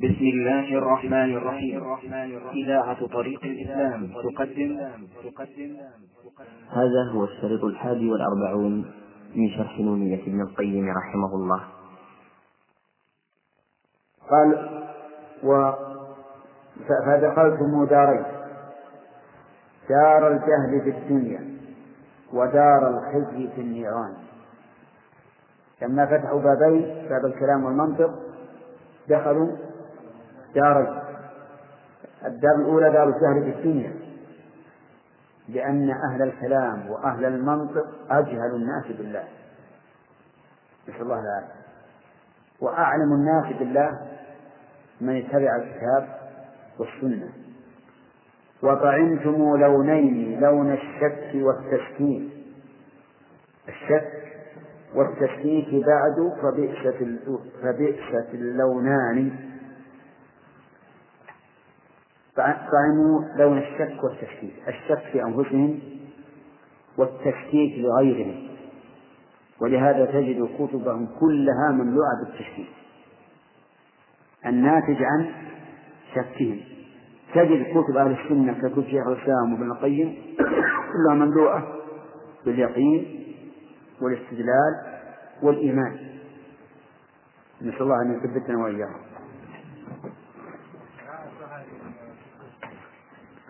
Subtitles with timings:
[0.00, 1.82] بسم الله الرحمن الرحيم.
[2.52, 4.80] إذاعة طريق الإسلام تقدم.
[5.24, 5.76] تقدم
[6.70, 8.92] هذا هو الشريط الحادي والأربعون
[9.36, 11.60] من شرح نونية ابن القيم رحمه الله.
[14.30, 14.80] قال
[15.44, 15.72] و
[16.88, 18.24] فدخلتم دارين.
[19.88, 21.58] دار الجهل في الدنيا
[22.32, 24.14] ودار الخزي في النيران.
[25.82, 28.10] لما فتحوا بابين باب الكلام والمنطق
[29.08, 29.69] دخلوا
[30.54, 31.00] دارين
[32.26, 33.92] الدار الأولى دار الجهل الدنيا
[35.48, 39.24] لأن أهل الكلام وأهل المنطق أجهل الناس بالله.
[40.88, 41.60] نسأل الله العافية.
[42.60, 43.98] وأعلم الناس بالله
[45.00, 46.08] من اتبع الكتاب
[46.78, 47.28] والسنة.
[48.62, 52.32] وطعمتم لونين لون الشك والتشكيك.
[53.68, 54.12] الشك
[54.94, 56.32] والتشكيك بعد
[57.62, 59.49] فبئست اللونان.
[62.72, 65.80] طعموا لون الشك والتشكيك الشك في أنفسهم
[66.98, 68.48] والتشكيك لغيرهم.
[69.60, 72.68] ولهذا تجد كتبهم كلها مملوءة بالتشكيك.
[74.46, 75.32] الناتج عن
[76.14, 76.60] شكهم.
[77.34, 80.16] تجد كتب أهل السنة ككتب شيخ الإسلام وابن القيم
[80.92, 81.76] كلها مملوءة
[82.46, 83.24] باليقين
[84.02, 85.00] والاستدلال
[85.42, 85.98] والإيمان.
[87.62, 89.00] نسأل الله أن يثبتنا وإياهم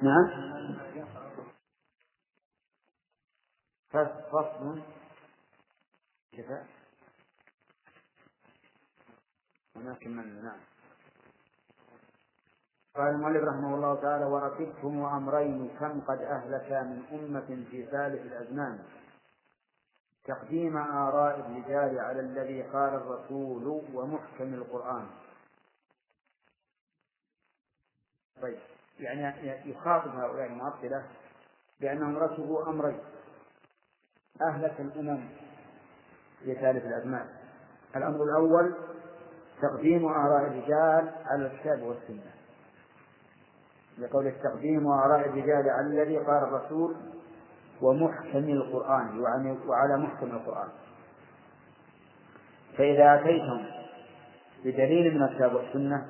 [0.02, 0.50] نعم.
[4.32, 4.82] فصل
[6.36, 6.66] شفاء
[9.76, 10.60] هناك من نعم.
[12.94, 18.84] قال المؤلف رحمه الله تعالى وركبتم أمرين كم قد أهلك من أمة في ثالث الأزمان.
[20.24, 23.64] تقديم آراء الرجال على الذي قال الرسول
[23.94, 25.10] ومحكم القرآن.
[28.42, 28.58] طيب.
[29.00, 31.02] يعني يخاطب هؤلاء المعطلة
[31.80, 32.98] بأنهم ركبوا أمرين.
[34.42, 35.28] أهلك الأمم
[36.44, 37.26] في ثالث الأزمان.
[37.97, 38.75] الأمر الأول
[39.62, 42.30] تقديم آراء الرجال على الكتاب والسنة.
[43.98, 46.96] لقول التقديم وآراء الرجال على الذي قال الرسول
[47.82, 49.20] ومحكم القرآن
[49.66, 50.69] وعلى محكم القرآن.
[52.78, 53.64] فإذا أتيتم
[54.64, 56.06] بدليل من الكتاب والسنة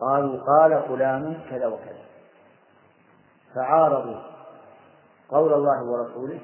[0.00, 2.04] قالوا قال فلان كذا وكذا.
[3.54, 4.20] فعارضوا
[5.28, 6.40] قول الله ورسوله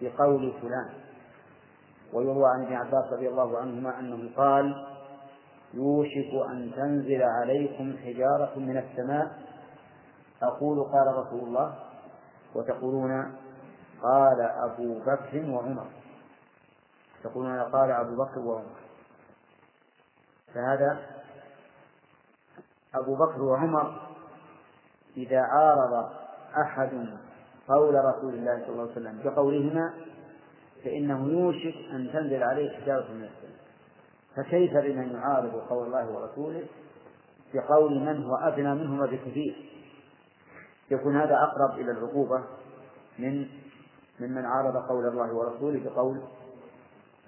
[0.00, 0.90] بقول فلان.
[2.12, 4.86] ويروى عن ابن عباس رضي الله عنهما أنه قال
[5.74, 9.38] يوشك أن تنزل عليكم حجارة من السماء.
[10.42, 11.74] أقول قال رسول الله.
[12.54, 13.36] وتقولون
[14.02, 15.86] قال أبو بكر وعمر.
[17.24, 18.76] تقولون قال أبو بكر وعمر.
[20.54, 21.13] فهذا
[22.94, 24.00] أبو بكر وعمر
[25.16, 26.10] إذا عارض
[26.62, 26.90] أحد
[27.68, 29.94] قول رسول الله صلى الله عليه وسلم بقولهما
[30.84, 33.64] فإنه يوشك أن تنزل عليه حجارة من السماء.
[34.36, 36.62] فكيف بمن يعارض قول الله ورسوله
[37.54, 39.70] بقول من هو أدنى منهما بكثير
[40.90, 42.44] يكون هذا أقرب إلى العقوبة
[43.18, 43.46] من
[44.20, 46.20] ممن عارض قول الله ورسوله بقول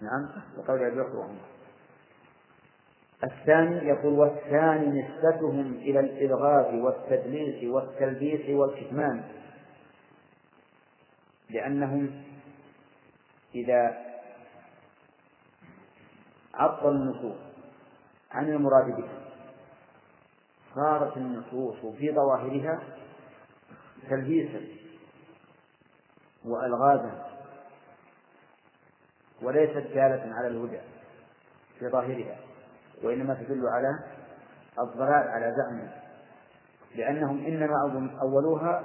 [0.01, 1.41] نعم بقول أبي بكر وعمر.
[3.25, 9.25] الثاني يقول والثاني نسبتهم إلى الإلغاز والتدليس والتلبيس والكتمان
[11.51, 12.23] لأنهم
[13.55, 14.07] إذا
[16.55, 17.37] عطلوا النصوص
[18.31, 19.19] عن المراد بها
[20.75, 22.83] صارت النصوص في ظواهرها
[24.11, 24.61] تلبيسا
[26.45, 27.27] وألغازا
[29.43, 30.81] وليست دالة على الهدى
[31.79, 32.37] في ظاهرها.
[33.05, 33.99] وإنما تدل على
[34.79, 35.91] الضلال على زعمهم
[36.97, 37.75] لأنهم إنما
[38.23, 38.85] أولوها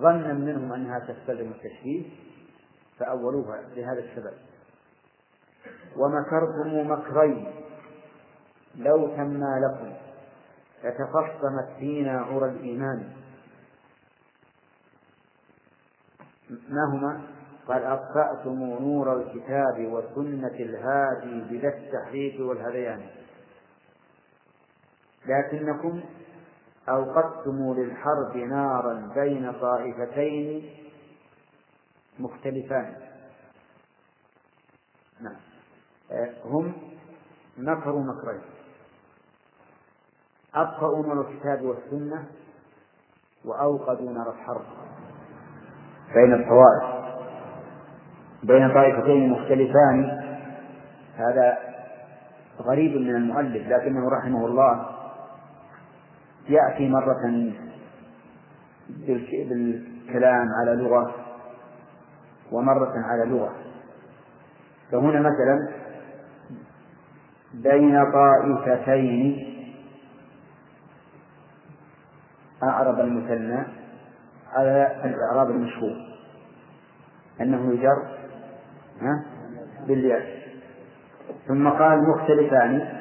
[0.00, 2.10] ظنا منهم أنها تستلزم التشبيه
[2.98, 4.32] فأولوها لهذا السبب.
[5.96, 7.52] ومكرتم مكرين
[8.76, 9.92] لو تما لكم
[10.84, 13.12] لتخصمت فينا عرى الإيمان.
[16.50, 17.20] ما هما؟
[17.68, 23.00] قال أطفأتم نور الكتاب وسنة الهادي بلا التحريف والهذيان.
[25.28, 26.00] لكنكم
[26.88, 30.70] أوقدتم للحرب نارا بين طائفتين
[32.18, 32.94] مختلفان.
[35.20, 35.36] نعم.
[36.44, 36.72] هم
[37.58, 38.40] مكروا مكرين
[40.54, 42.26] أطفأوا نور الكتاب والسنة
[43.44, 44.64] وأوقدوا نار الحرب
[46.14, 46.98] بين الطوائف
[48.42, 50.28] بين طائفتين مختلفان.
[51.16, 51.58] هذا
[52.60, 54.97] غريب من المؤلف لكنه رحمه الله
[56.48, 57.52] يأتي مرة
[59.48, 61.14] بالكلام على لغة
[62.52, 63.54] ومرة على لغة.
[64.92, 65.68] فهنا مثلا
[67.54, 69.44] بين طائفتين
[72.62, 73.64] أعرب المثنى
[74.52, 75.96] على الإعراب المشهور
[77.40, 78.18] أنه يجر
[79.86, 80.38] بالياء
[81.48, 82.98] ثم قال مختلفان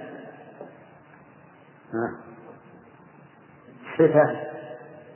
[3.97, 4.47] صفة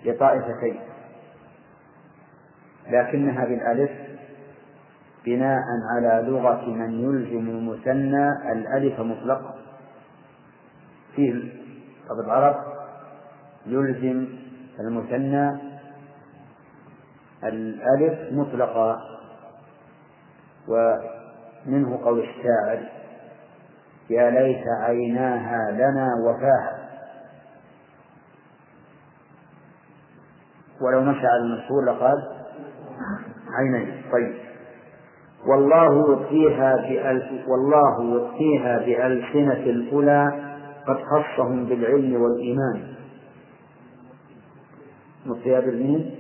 [0.06, 0.80] لطائفتين
[2.90, 3.92] لكنها بالألف
[5.26, 5.64] بناء
[5.96, 9.56] على لغة من يلزم المثنى الألف مطلقا.
[11.16, 11.34] فيه
[12.10, 12.56] بعض العرب
[13.66, 14.28] يلزم
[14.80, 15.52] المثنى
[17.44, 19.02] الألف مطلقا.
[20.68, 22.90] ومنه قول الشاعر
[24.10, 26.81] يا ليت عيناها لنا وفاها
[30.82, 32.28] ولو مشى على المشهور لقال
[33.58, 34.02] عينين.
[34.12, 34.34] طيب.
[35.48, 40.52] والله يطفيها بألف والله يطفيها بألسنة الأولى
[40.88, 42.94] قد خصهم بالعلم والإيمان.
[45.26, 46.16] مطفيها بالمين؟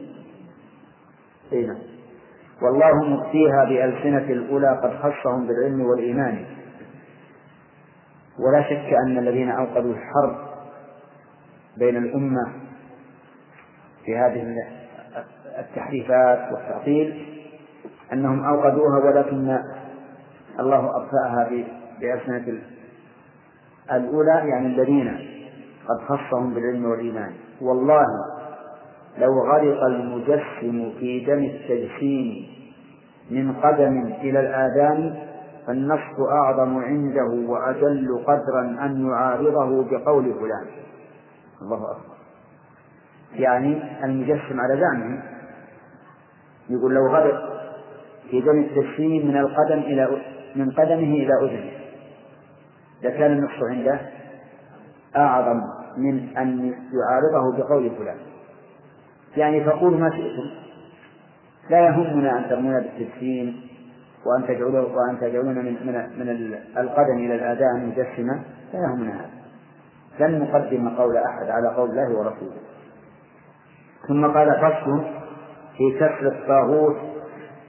[1.53, 1.77] أي نعم.
[2.61, 6.45] والله مطفيها بألسنة الأولى قد خصهم بالعلم والإيمان.
[8.39, 10.35] ولا شك أن الذين أوقدوا الحرب
[11.77, 12.60] بين الأمة
[14.05, 14.55] في هذه
[15.59, 17.25] التحريفات والتعطيل
[18.13, 19.59] أنهم أوقدوها ولكن
[20.59, 21.49] الله أطفأها
[21.99, 22.59] بألسنة
[23.91, 25.17] الأولى يعني الذين
[25.87, 27.33] قد خصهم بالعلم والإيمان.
[27.61, 28.05] والله
[29.17, 32.47] لو غرق المجسم في دم التجسيم
[33.31, 35.15] من قدم إلى الآذان
[35.67, 40.65] فالنص أعظم عنده وأجل قدرا أن يعارضه بقول فلان.
[41.61, 42.10] الله أكبر.
[43.33, 45.23] يعني المجسم على زعمه
[46.69, 47.51] يقول لو غرق
[48.29, 50.21] في دم التجسيم من القدم إلى
[50.55, 51.71] من قدمه إلى أذنه.
[53.03, 53.99] لكان النص عنده
[55.15, 55.61] أعظم
[55.97, 58.17] من أن يعارضه بقول فلان.
[59.37, 60.49] يعني فقولوا ما شئتم.
[61.69, 63.61] لا يهمنا أن ترمون بالتجسيم
[64.25, 66.29] وأن تجعلوا وأن تجعلون من من من
[66.77, 68.43] القدم إلى الآذان مجسمة.
[68.73, 69.29] لا يهمنا هذا.
[70.19, 72.61] لن نقدم قول أحد على قول الله ورسوله.
[74.07, 75.21] ثم قال فصل
[75.77, 76.97] في كسر الطاغوت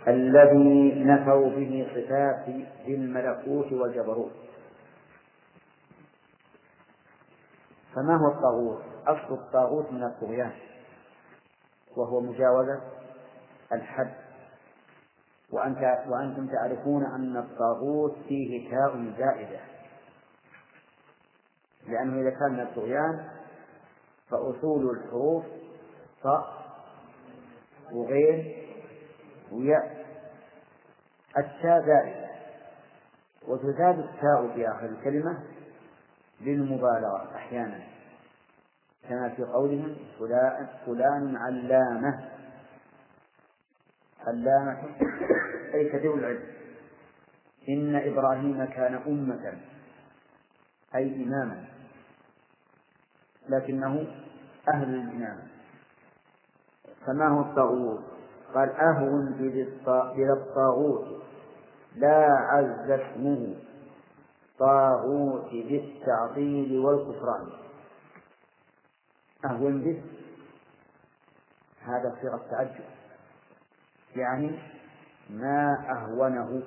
[0.09, 2.49] الذي نفوا به صفات
[2.89, 4.33] الملكوت والجبروت
[7.95, 10.53] فما هو الطاغوت؟ أصل الطاغوت من الطغيان
[11.97, 12.81] وهو مجاوزة
[13.73, 14.15] الحد
[15.53, 15.79] وأنت
[16.09, 19.61] وأنتم تعرفون أن الطاغوت فيه تاء زائدة
[21.89, 23.29] لأنه إذا كان من الطغيان
[24.31, 25.45] فأصول الحروف
[26.23, 26.63] طاء
[27.93, 28.53] وغين
[29.53, 30.03] وياء.
[31.39, 32.31] التاء زائدة
[33.49, 35.45] وتزاد التاء في آخر الكلمة
[36.41, 37.81] للمبالغة أحيانا.
[39.09, 42.29] كما في قولهم فلان, فلان علامة.
[44.27, 44.79] علامة
[45.75, 46.45] أي كثير العلم.
[47.69, 49.59] إن إبراهيم كان أمة.
[50.95, 51.65] أي إماما.
[53.49, 54.07] لكنه
[54.69, 55.52] أهل الإمامة
[57.07, 58.01] فما هو الطاغوت؟
[58.55, 61.23] قال أهون بلا الطاغوت.
[61.97, 63.55] لا عز اسمه.
[64.59, 67.49] طاغوت بالتعطيل والكفران.
[69.45, 70.03] أهون به.
[71.83, 72.85] هذا صيغة تعجب
[74.17, 74.59] يعني
[75.31, 76.63] ما أهونه.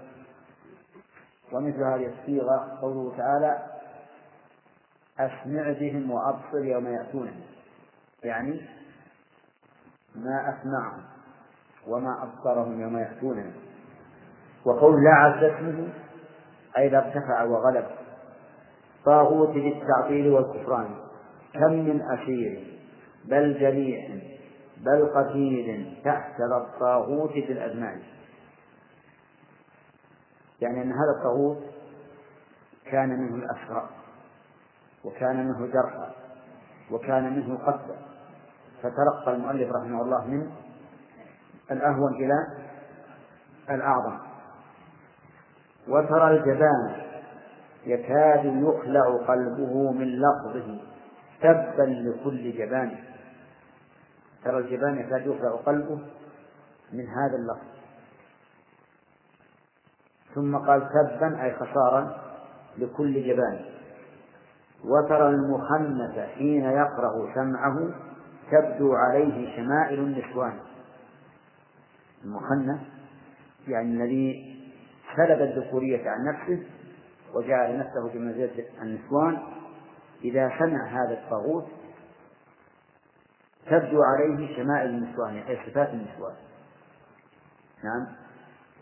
[1.52, 3.66] ومثل هذه الصيغة قوله تعالى
[5.20, 7.46] أسمع بهم وأبصر يوم يأتونني.
[8.24, 8.75] يعني
[10.16, 11.02] ما أسمعهم
[11.88, 13.54] وما أبصرهم يوم يأتونني
[14.66, 15.88] وقول لا عز اسمه
[16.78, 17.86] لا ارتفع وغلب.
[19.06, 20.96] طاغوت بالتعطيل والكفران.
[21.54, 22.80] كم من أسير
[23.26, 24.12] بل جريح
[24.78, 28.02] بل قتيل تحت الطاغوت في الأزمان.
[30.62, 31.64] يعني أن هذا الطاغوت
[32.92, 33.90] كان منه الأسرى
[35.06, 36.12] وكان منه جرحى
[36.92, 38.15] وكان منه قتلى
[38.86, 40.52] فترقى المؤلف رحمه الله من
[41.72, 42.48] الأهون إلى
[43.70, 44.18] الأعظم.
[45.88, 47.02] وترى الجبان
[47.86, 50.80] يكاد يخلع قلبه من لفظه
[51.42, 52.98] تبا لكل جبان.
[54.44, 56.00] ترى الجبان يكاد يخلع قلبه
[56.94, 57.76] من هذا اللفظ.
[60.36, 62.18] ثم قال تبا أي خسارا
[62.78, 63.66] لكل جبان.
[64.86, 67.90] وترى المخنث حين يقرأ سمعه
[68.52, 70.60] تبدو عليه شمائل النسوان.
[72.24, 72.82] المخنث
[73.68, 74.56] يعني الذي
[75.16, 76.64] سلب الذكورية عن نفسه
[77.34, 79.38] وجعل نفسه في منزلة النسوان
[80.24, 81.66] إذا سمع هذا الطاغوت
[83.66, 86.36] تبدو عليه شمائل النسوان أي صفات النسوان.
[87.84, 88.08] نعم.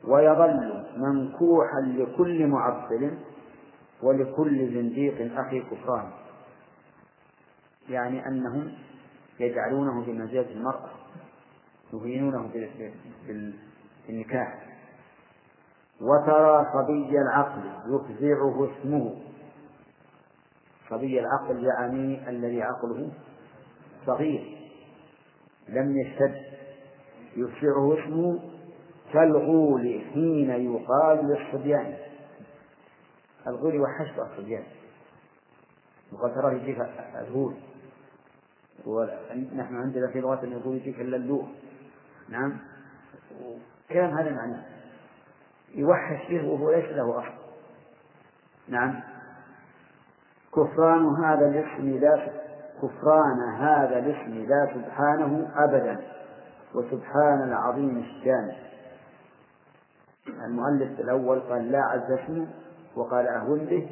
[0.04, 3.18] ويظل منكوحا لكل معطل
[4.02, 6.12] ولكل زنديق أخي كفران.
[7.90, 8.72] يعني أنهم
[9.40, 10.90] يجعلونه بمنزلة المرأة
[11.94, 12.50] يهينونه
[14.08, 14.74] بالنكاح
[16.02, 19.16] وترى صبي العقل يفزعه اسمه.
[20.90, 23.12] صبي العقل يعني الذي عقله
[24.06, 24.58] صغير
[25.70, 26.42] لم يشتد.
[27.38, 28.40] يفزعه اسمه
[29.14, 31.98] كالغول حين يقال للصبيان.
[33.48, 34.64] الغول يوحش الصبيان.
[36.14, 36.78] وقد تراه يجيك
[37.16, 37.56] الغول.
[38.86, 41.46] ونحن عندنا في لغة يقول يجيك اللؤلؤ
[42.30, 42.58] نعم؟
[43.90, 44.64] كلام هذا معناه.
[45.76, 47.44] يوحش به وهو ليس له أصل.
[48.68, 49.00] نعم؟
[50.56, 52.28] كفران هذا الاسم لا
[52.82, 56.02] كفران هذا الاسم لا سبحانه أبدا.
[56.76, 58.56] وسبحان العظيم الشان.
[60.28, 62.48] المؤلف الأول قال لا عز اسمه
[62.96, 63.90] وقال أهون به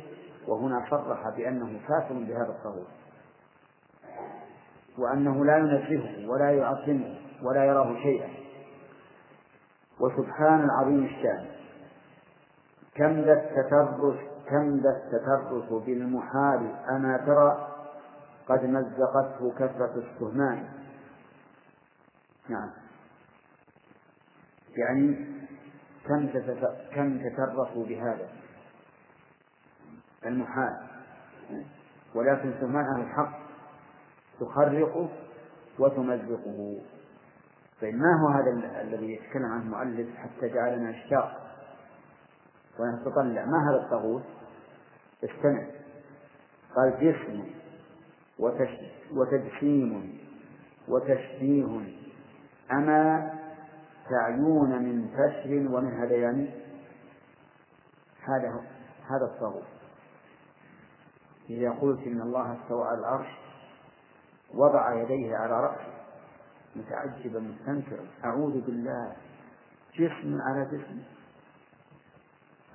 [0.47, 3.00] وهنا صرح بأنه كافر بهذا الطاغوت
[4.97, 8.29] وأنه لا ينزهه ولا يعظمه ولا يراه شيئا.
[9.99, 11.45] وسبحان العظيم الشان.
[12.95, 14.19] كم ذا التترس
[14.49, 17.67] كم ذا التترس بالمحال أما ترى
[18.47, 20.65] قد مزقته كثرة السهمان.
[22.49, 22.69] نعم.
[24.77, 25.25] يعني
[26.07, 26.27] كم
[26.95, 28.29] كم تترفوا بهذا؟
[30.25, 30.77] المحال.
[32.15, 33.40] ولكن سهمان أهل الحق.
[34.41, 35.09] تخرقه
[35.79, 36.81] وتمزقه.
[37.81, 41.41] طيب ما هو هذا الذي يتكلم عنه المؤلف حتى جعلنا نشتاق
[42.79, 44.23] ونتطلع ما هذا الطاغوت؟
[45.23, 45.65] استمع.
[46.75, 47.43] قال جسم
[49.11, 50.19] وتجسيم
[50.87, 51.79] وتشبيه.
[52.71, 53.33] أما
[54.09, 56.49] تعيون من فشل ومن هذيان؟
[58.21, 58.61] هذا
[59.09, 59.63] هذا الطاغوت.
[61.49, 63.27] إذا قلت إن الله استوى على العرش
[64.53, 65.93] وضع يديه على رأسه
[66.75, 69.15] متعجبا مستنكرا أعوذ بالله
[69.95, 71.03] جسم على جسم.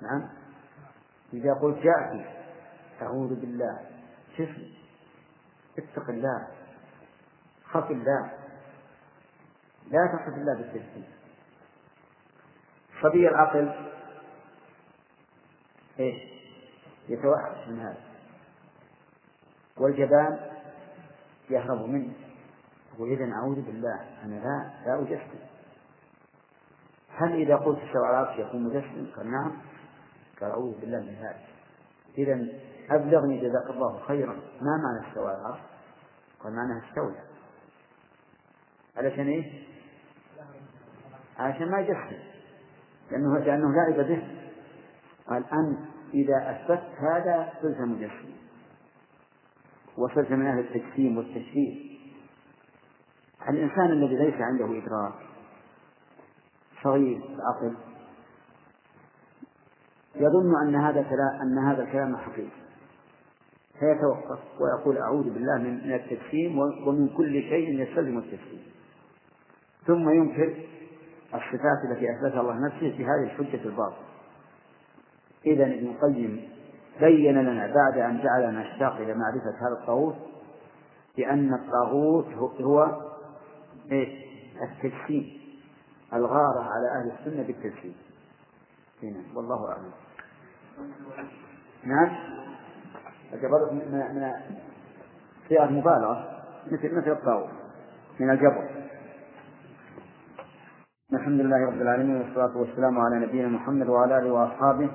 [0.01, 0.29] نعم.
[1.33, 2.25] إذا قلت يأتي
[3.01, 3.79] أعوذ بالله
[4.37, 4.73] جسم
[5.77, 6.47] اتق الله
[7.63, 8.31] خف الله.
[9.87, 11.05] لا تصف الله بالتجسيم
[13.01, 13.91] صبي العقل.
[15.99, 16.15] إيش؟
[17.09, 18.01] يتوحش من هذا.
[19.77, 20.56] والجبان.
[21.49, 22.13] يهرب منه
[22.93, 25.39] يقول إذا أعوذ بالله أنا لا لا أجسم.
[27.17, 29.51] هل إذا قلت استوى على العرش يكون مجسم؟ قال نعم.
[30.41, 31.47] قال أعوذ بالله من ذلك.
[32.17, 32.47] إذا
[32.91, 34.33] أبلغني جزاك الله خيرا.
[34.61, 35.59] ما معنى استوى على العرش؟
[36.39, 37.21] قال معناها استولى
[38.97, 39.45] علشان إيش؟
[41.37, 42.19] علشان ما يجسم.
[43.11, 44.27] لأنه لأنه لعب به.
[45.27, 45.79] قال أنت
[46.13, 48.46] إذا أثبت هذا صرت مجسم.
[49.97, 51.75] وصرت من أهل التجسيم والتشريع
[53.49, 55.13] الإنسان الذي ليس عنده إدراك
[56.83, 57.75] صغير العقل
[60.15, 62.67] يظن أن هذا كلام أن هذا الكلام حقيقي.
[63.79, 68.61] فيتوقف ويقول أعوذ بالله من التجسيم ومن كل شيء يستلزم التجسيم.
[69.87, 70.55] ثم ينكر
[71.33, 74.07] الصفات التي أثبتها الله نفسه في هذه الحجة الباطلة.
[75.45, 76.49] إذا ابن القيم
[76.99, 80.15] بين لنا بعد أن جعلنا نشتاق إلى معرفة هذا الطاغوت
[81.17, 82.25] بأن الطاغوت
[82.61, 83.01] هو
[83.91, 84.09] إيش؟
[84.61, 85.37] التجسيم.
[86.13, 87.95] الغارة على أهل السنة بالتجسيم.
[89.03, 89.91] هنا والله أعلم.
[91.83, 92.17] نعم؟
[93.33, 94.31] الجبر من من
[95.49, 97.49] صيغة مبالغة مثل مثل الطاغوت
[98.19, 98.69] من الجبر
[101.13, 104.89] الحمد لله رب العالمين والصلاة والسلام على نبينا محمد وعلى آله وأصحابه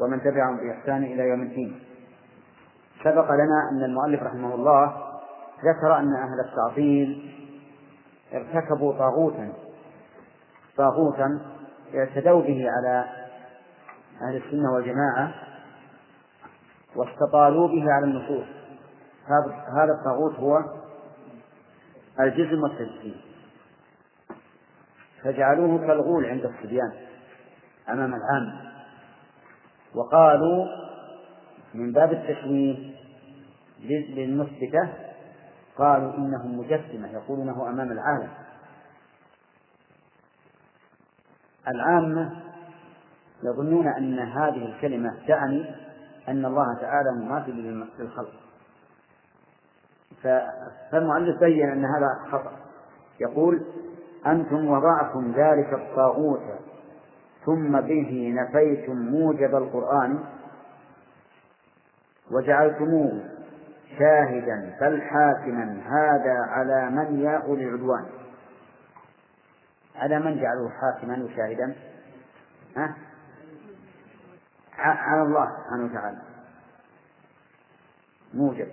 [0.00, 1.80] ومن تبعهم بإحسان إلى يوم الدين.
[3.04, 4.86] سبق لنا أن المؤلف رحمه الله
[5.64, 7.32] ذكر أن أهل التعطيل
[8.34, 9.52] ارتكبوا طاغوتا
[10.76, 11.40] طاغوتا
[11.94, 13.04] اعتدوا به على
[14.22, 15.34] أهل السنة والجماعة
[16.96, 18.46] واستطالوا به على النصوص.
[19.76, 20.64] هذا الطاغوت هو
[22.20, 23.20] الجزم والتجسيم.
[25.22, 26.92] فجعلوه كالغول عند الصبيان
[27.88, 28.69] أمام العام.
[29.94, 30.66] وقالوا
[31.74, 32.94] من باب التشويه
[34.14, 34.88] للمثبتة
[35.78, 38.28] قالوا إنهم مجسمة يقولونه أمام العالم.
[41.68, 42.42] العامة
[43.42, 45.74] يظنون أن هذه الكلمة تعني
[46.28, 47.50] أن الله تعالى مماثل
[47.98, 48.32] للخلق.
[50.92, 52.52] فالمؤلف بين أن هذا خطأ.
[53.20, 53.66] يقول
[54.26, 56.40] أنتم وضعتم ذلك الطاغوت
[57.46, 60.24] ثم به نفيتم موجب القرآن
[62.30, 63.20] وجعلتموه
[63.98, 68.06] شاهدا بل حاكما هذا على من يا أولي العدوان.
[69.96, 71.74] على من جعلوه حاكما وشاهدا؟
[72.76, 72.94] ها؟
[74.78, 76.18] على الله سبحانه وتعالى.
[78.34, 78.68] موجب.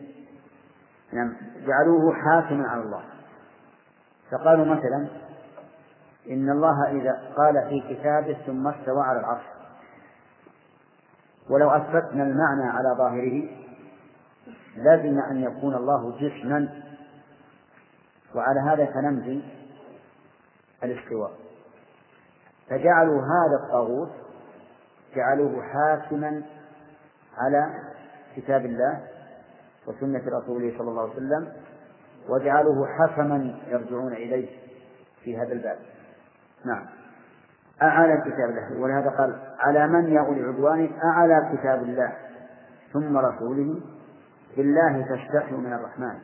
[1.14, 1.34] نعم.
[1.68, 3.04] جعلوه حاكما على الله.
[4.32, 5.08] فقالوا مثلا
[6.30, 9.44] إن الله إذا قال في كتابه ثم استوى على العرش.
[11.50, 13.50] ولو أثبتنا المعنى على ظاهره
[14.76, 16.84] لازم أن يكون الله جسما.
[18.36, 19.44] وعلى هذا فنمضي
[20.84, 21.32] الاستواء.
[22.70, 24.12] فجعلوا هذا الطاغوت
[25.16, 26.44] جعلوه حاكما
[27.38, 27.74] على
[28.36, 29.02] كتاب الله
[29.88, 31.54] وسنة رسوله صلى الله عليه وسلم
[32.30, 34.50] وجعلوه حكما يرجعون إليه
[35.24, 35.80] في هذا الباب.
[36.66, 36.86] نعم.
[37.82, 38.82] أعلى كتاب الله.
[38.82, 42.14] ولهذا قال على من يا أولي العدوان أعلى كتاب الله.
[42.94, 43.82] ثم رسوله
[44.58, 46.20] بالله تستحوا من الرحمن.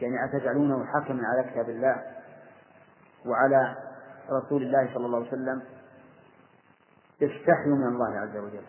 [0.00, 2.02] يعني أتجعلونه حكما على كتاب الله
[3.26, 3.76] وعلى
[4.30, 5.62] رسول الله صلى الله عليه وسلم؟
[7.22, 8.64] استحيوا من الله عز وجل.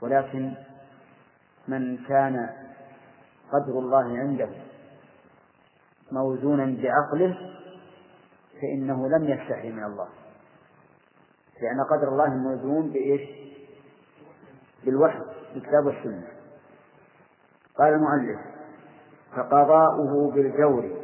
[0.00, 0.54] ولكن
[1.68, 2.50] من كان
[3.52, 4.48] قدر الله عنده
[6.12, 7.36] موزونا بعقله
[8.60, 10.08] فإنه لم يستحي من الله.
[11.62, 13.20] لأن قدر الله موزون بإيش؟
[14.84, 15.20] بالوحي
[15.54, 16.28] بالكتاب والسنة.
[17.78, 18.40] قال المؤلف
[19.36, 20.96] فقضاؤه بالجور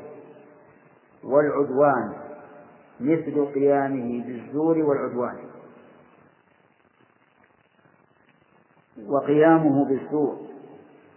[1.25, 2.13] والعدوان
[3.01, 5.39] مثل قيامه بالزور والعدوان.
[9.09, 10.53] وقيامه بالسوء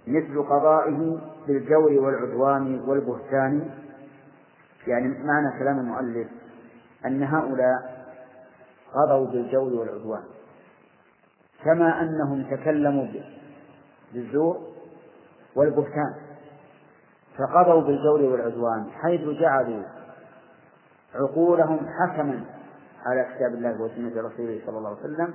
[0.08, 3.85] مثل قضائه بالجور والعدوان والبهتان
[4.88, 6.28] يعني معنى كلام المؤلف
[7.06, 8.06] أن هؤلاء
[8.94, 10.24] قضوا بالجور والعدوان
[11.64, 13.08] كما أنهم تكلموا
[14.14, 14.62] بالزور
[15.56, 16.16] والبهتان
[17.38, 19.84] فقضوا بالجور والعدوان حيث جعلوا
[21.16, 22.46] عقولهم حكما
[23.06, 25.34] على كتاب الله وسنة رسوله صلى الله عليه وسلم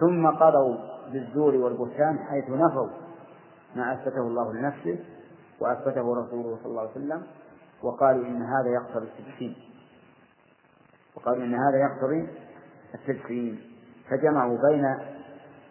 [0.00, 0.76] ثم قضوا
[1.12, 2.88] بالزور والبهتان حيث نفوا
[3.76, 4.98] ما أثبته الله لنفسه
[5.60, 7.22] وأثبته رسوله صلى الله عليه وسلم.
[7.84, 9.56] وقالوا إن هذا يقتضي التجسيم
[11.16, 12.28] وقالوا إن هذا يقتضي
[12.94, 13.60] التجسيم
[14.10, 14.96] فجمعوا بين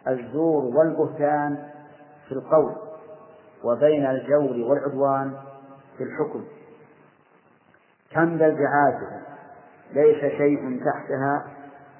[0.08, 1.70] الزور والبهتان
[2.28, 2.76] في القول
[3.64, 5.34] وبين الجور والعدوان
[5.98, 6.46] في الحكم.
[8.12, 8.56] كم بل
[9.92, 11.48] ليس شيء تحتها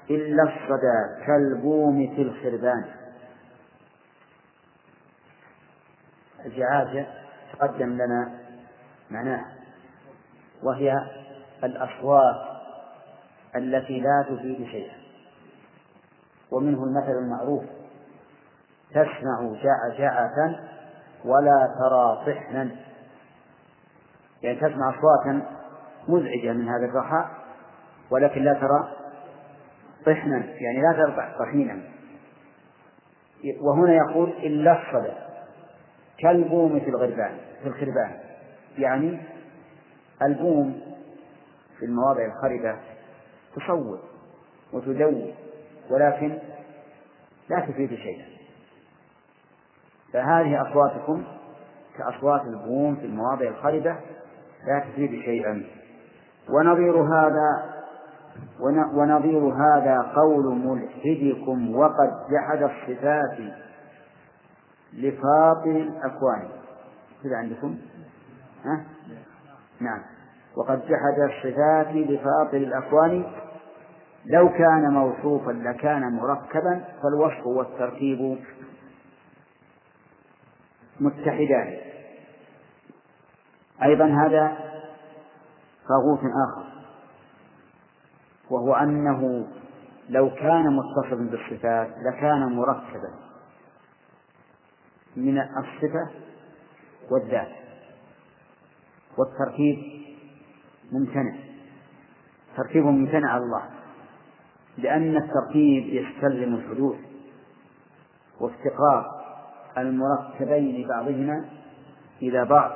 [0.10, 2.86] إلا الصدى كالبوم في الخربان.
[6.46, 7.08] الجعاجة
[7.54, 8.40] تقدم لنا
[9.12, 9.63] معناه.
[10.64, 10.94] وهي
[11.64, 12.36] الأصوات
[13.56, 14.96] التي لا تفيد شيئا.
[16.52, 17.64] ومنه المثل المعروف
[18.92, 20.60] تسمع جعجعة
[21.26, 22.70] ولا ترى طحنا.
[24.44, 25.46] يعني تسمع أصواتا
[26.08, 27.30] مزعجة من هذا الرخاء
[28.12, 28.90] ولكن لا ترى
[30.06, 30.46] طحنا.
[30.46, 31.82] يعني لا ترى طحينا
[33.62, 35.14] وهنا يقول إلا الصدى
[36.18, 38.20] كالبوم في الغربان في الخربان.
[38.78, 39.20] يعني
[40.22, 40.82] البوم
[41.80, 42.78] في المواضع الخربة
[43.56, 44.00] تصور
[44.74, 45.34] وتدور
[45.90, 46.40] ولكن
[47.50, 48.26] لا تفيد شيئا.
[50.14, 51.24] فهذه أصواتكم
[51.98, 53.96] كأصوات البوم في المواضع الخربة
[54.68, 55.64] لا تفيد شيئا.
[56.50, 57.74] ونظير هذا
[58.94, 63.38] ونظير هذا قول ملحدكم وقد جحد الصفات
[64.94, 66.50] لفاطر الأكوان
[67.24, 67.78] كذا عندكم؟
[68.66, 68.86] ها؟
[69.80, 70.02] نعم.
[70.56, 73.26] وقد جحد الصفات لفاطر الأكوان.
[74.26, 78.40] لو كان موصوفا لكان مركبا فالوصف والتركيب
[81.00, 81.78] متحدان.
[83.84, 84.58] أيضا هذا
[85.90, 86.74] طاغوت آخر
[88.50, 89.48] وهو أنه
[90.10, 93.14] لو كان متصفا بالصفات لكان مركبا
[95.16, 96.10] من الصفة
[97.12, 97.63] والذات.
[99.18, 99.78] والتركيب
[100.92, 101.36] ممتنع.
[102.58, 103.64] تركيب ممتنع على الله
[104.78, 106.96] لأن التركيب يستلزم الحدوث
[108.40, 109.24] وافتقار
[109.78, 111.46] المركبين بعضهما
[112.22, 112.72] إلى بعض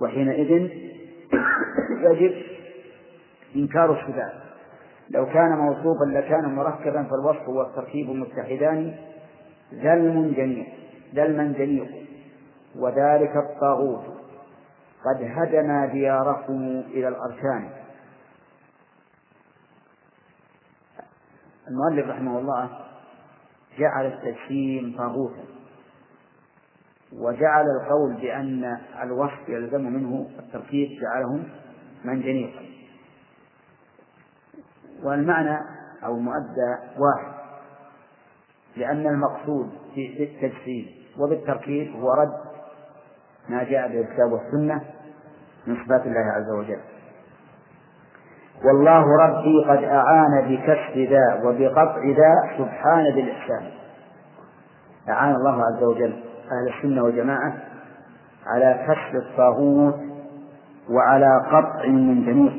[0.00, 0.50] وحينئذ
[2.00, 2.42] يجب
[3.56, 4.32] إنكار الصفات
[5.10, 8.96] لو كان موصوفا لكان مركبا فالوصف والتركيب متحدان
[9.74, 10.66] ذلم جميع
[11.14, 11.84] ذلما جميع
[12.76, 14.04] وذلك الطاغوت.
[15.04, 17.70] قد هدم دياركم إلى الأركان.
[21.68, 22.70] المؤلف رحمه الله
[23.78, 25.44] جعل التجسيم طاغوتا
[27.12, 31.44] وجعل القول بأن الوصف يلزم منه التركيب جعله
[32.04, 32.62] منجنيقا.
[35.02, 35.58] والمعنى
[36.04, 37.32] أو المؤدى واحد
[38.76, 40.86] لأن المقصود في التجسيم
[41.18, 42.51] وبالتركيب هو رد
[43.48, 44.80] ما جاء به الكتاب والسنة
[45.66, 46.80] من صفات الله عز وجل.
[48.64, 53.70] والله ربي قد أعان بكسر ذا وبقطع ذا سبحان ذي الإحسان.
[55.08, 56.12] أعان الله عز وجل
[56.52, 57.54] أهل السنة والجماعة
[58.46, 59.94] على كسر الطاغوت
[60.90, 62.52] وعلى قطع من جميع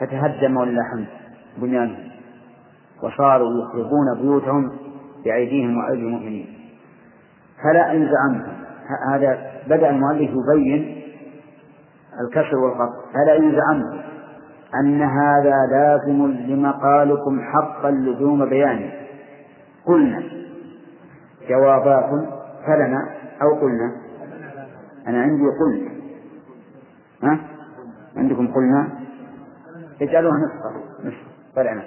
[0.00, 1.06] فتهدم ولله الحمد
[1.56, 2.10] بنيانهم
[3.02, 4.70] وصاروا يخربون بيوتهم
[5.24, 6.58] بأيديهم وأيدي المؤمنين.
[7.62, 8.53] فلا إن زعمتم
[9.12, 11.02] هذا بدأ المؤلف يبين
[12.20, 14.04] الكسر والقطع فلا زعمتم
[14.80, 18.92] أن هذا لازم لمقالكم حق اللزوم بيانه.
[19.86, 20.22] قلنا
[21.48, 22.10] جوابات
[22.66, 23.08] فلنا
[23.42, 23.92] أو قلنا؟
[25.06, 25.92] أنا عندي قلت.
[27.22, 27.38] ها؟
[28.16, 28.88] عندكم قلنا؟
[30.02, 31.16] اجعلوها نصفا نصف
[31.56, 31.82] فلنا.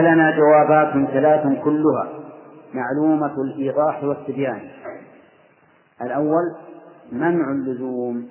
[0.00, 2.08] فلنا جوابات ثلاث كلها.
[2.74, 4.70] معلومة الإيضاح والتبيان.
[6.02, 6.56] الأول
[7.12, 8.28] منع اللزوم.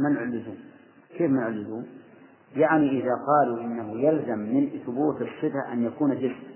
[0.00, 0.58] منع اللزوم.
[1.18, 1.86] كيف منع اللزوم؟
[2.56, 6.46] يعني إذا قالوا إنه يلزم من ثبوت الصفة أن يكون جسم.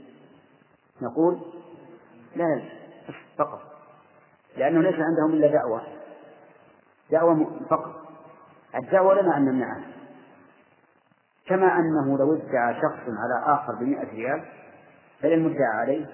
[1.02, 1.38] نقول
[2.36, 2.80] لا يلزم.
[3.38, 3.60] فقط.
[4.56, 5.82] لأنه ليس عندهم إلا دعوة.
[7.10, 7.94] دعوة فقط.
[8.74, 9.89] الدعوة لنا أن نمنعها.
[11.50, 14.44] كما أنه لو ادعى شخص على آخر بمئة ريال
[15.22, 16.06] فللمدعى عليه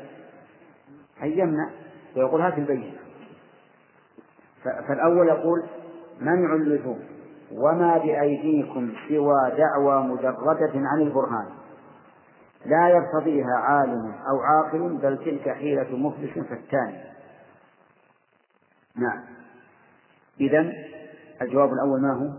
[1.22, 1.70] أن يمنع
[2.16, 2.92] ويقول هات البينة.
[4.64, 5.62] فالأول يقول
[6.20, 7.00] منع اللزوم
[7.52, 11.46] وما بأيديكم سوى دعوى مجردة عن البرهان؟
[12.66, 17.00] لا يقتضيها عالم أو عاقل بل تلك حيلة مفلس فتان.
[18.96, 19.24] نعم.
[20.40, 20.72] إذا
[21.42, 22.30] الجواب الأول ما هو؟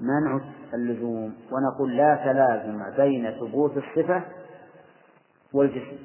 [0.00, 0.40] منع
[0.74, 4.22] اللزوم ونقول لا تلازم بين ثبوت الصفة
[5.52, 5.98] والجسم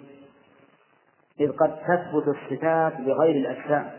[1.39, 3.91] إذ قد تثبت الصفات بغير الأجسام.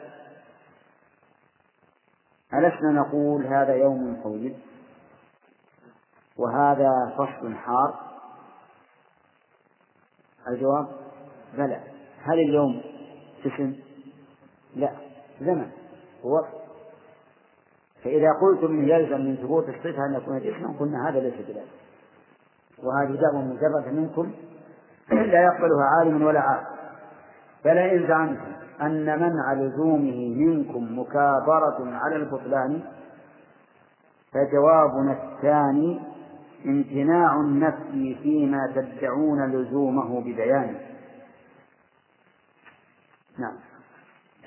[2.55, 4.57] ألسنا نقول هذا يوم طويل
[6.37, 8.07] وهذا فصل حار.
[10.49, 10.89] الجواب
[11.55, 11.81] بلى.
[12.23, 12.83] هل اليوم
[13.45, 13.77] جسم؟
[14.77, 14.93] لا.
[15.41, 15.71] زمن.
[16.25, 16.66] ووقت.
[18.07, 21.71] فإذا قلتم يلزم من ثبوت الصفة أن يكون جسما قلنا هذا ليس بلازم
[22.83, 24.31] وهذه دعوة مجردة منكم
[25.33, 26.77] لا يقبلها عالم ولا عاقل
[27.65, 32.81] فلئن زعمتم أن منع لزومه منكم مكابرة على البطلان
[34.33, 36.01] فجوابنا الثاني
[36.67, 40.77] امتناع النفي فيما تدعون لزومه ببيان.
[43.39, 43.55] نعم.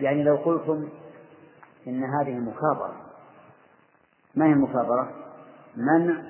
[0.02, 0.90] يعني لو قلتم
[1.88, 3.09] إن هذه مكابرة
[4.36, 5.12] ما هي المكابرة؟
[5.76, 6.22] منع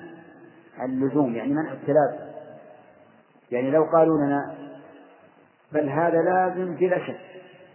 [0.84, 2.30] اللزوم يعني منع التلازم
[3.50, 4.54] يعني لو قالوا لنا
[5.72, 7.20] بل هذا لازم بلا شك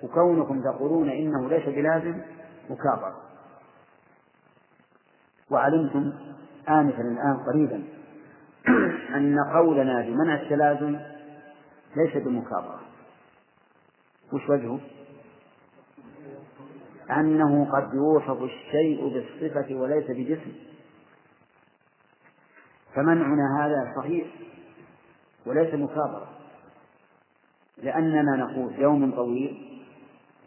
[0.03, 2.21] وكونكم تقولون إنه ليس بلازم
[2.69, 3.21] مكابرة
[5.51, 6.13] وعلمتم
[6.69, 7.83] آنفا الآن قريبا
[9.17, 10.99] أن قولنا بمنع التلازم
[11.95, 12.81] ليس بمكابرة
[14.33, 14.79] وش وجهه؟
[17.11, 20.53] أنه قد يوصف الشيء بالصفة وليس بجسم.
[22.93, 24.27] فمنعنا هذا صحيح
[25.45, 26.27] وليس مكابرة.
[27.77, 29.81] لأننا نقول يوم طويل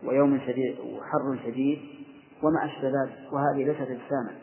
[0.05, 1.79] ويوم شديد وحر شديد
[2.43, 4.35] وما أشبه ذلك وهذه ليست أجساما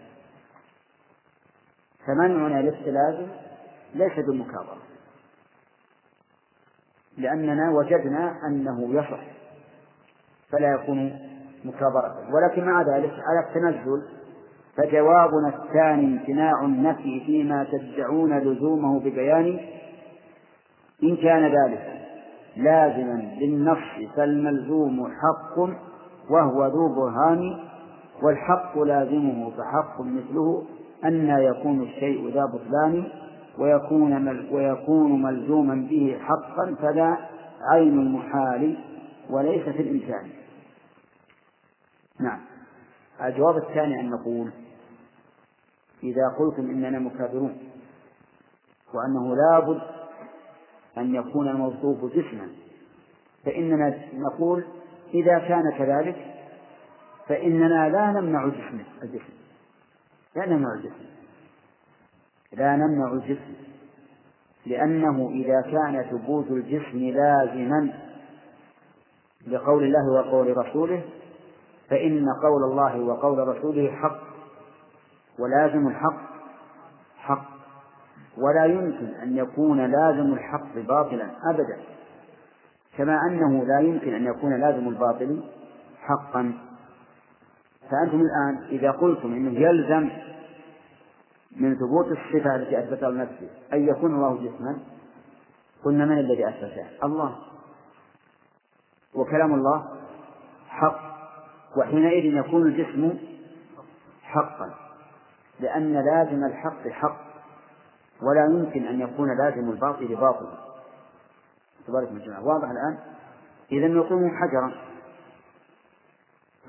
[2.08, 3.28] فمنعنا للتلازم
[3.96, 4.82] ليس بالمكابرة
[7.18, 9.24] لأننا وجدنا أنه يصح
[10.52, 11.20] فلا يكون
[11.66, 12.16] مكابرة.
[12.34, 14.02] ولكن مع ذلك على التنزل
[14.78, 19.60] فجوابنا الثاني امتناع النفي فيما تدعون لزومه ببيان
[21.04, 21.96] إن كان ذلك
[22.58, 25.60] لازما للنص فالملزوم حق
[26.30, 27.58] وهو ذو برهان
[28.24, 30.64] والحق لازمه فحق مثله
[31.06, 33.04] أن يكون الشيء ذا بطلان
[33.60, 37.18] ويكون مل ويكون ملزوما به حقا فلا
[37.72, 38.78] عين المحال
[39.30, 40.30] وليس في الإمكان
[42.20, 42.42] نعم.
[43.22, 44.52] الجواب الثاني أن نقول
[46.04, 47.58] إذا قلتم إننا مكابرون
[48.94, 49.82] وأنه لابد
[50.98, 52.50] أن يكون الموصوف جسما
[53.46, 54.66] فإننا نقول
[55.14, 56.36] إذا كان كذلك
[57.28, 59.34] فإننا لا نمنع جسم الجسم.
[60.36, 61.06] لا نمنع الجسم.
[62.54, 63.54] لا نمنع الجسم.
[64.66, 67.94] لأنه إذا كان ثبوت الجسم لازما
[69.48, 71.04] لقول الله وقول رسوله
[71.90, 74.20] فإن قول الله وقول رسوله حق
[75.40, 76.36] ولازم الحق
[77.18, 77.56] حق.
[78.38, 81.78] ولا يمكن أن يكون لازم الحق باطلا أبدا
[82.98, 85.44] كما أنه لا يمكن أن يكون لازم الباطل
[86.02, 86.54] حقا.
[87.92, 90.10] فأنتم الآن إذا قلتم أنه يلزم
[91.56, 94.78] من ثبوت الصفة التي أثبتها لنفسه أن يكون الله جسما
[95.86, 97.36] قلنا من الذي أثبته؟ الله.
[99.16, 99.86] وكلام الله
[100.70, 101.15] حق.
[101.78, 103.18] وحينئذ يكون الجسم
[104.24, 104.76] حقا
[105.60, 107.26] لأن لازم الحق حق
[108.22, 110.66] ولا يمكن أن يكون لازم الباطل باطلا.
[111.88, 112.98] تبارك الجماعة واضح الآن؟
[113.72, 114.72] إذا نقوم حجرا.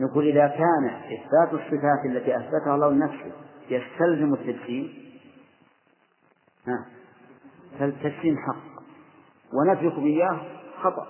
[0.01, 3.33] نقول إذا كان إثبات الصفات التي أثبتها الله لنفسه
[3.71, 5.07] يستلزم التجسيم
[7.79, 8.83] فالتجسيم حق
[9.53, 10.41] ونفيكم إياه
[10.83, 11.07] خطأ.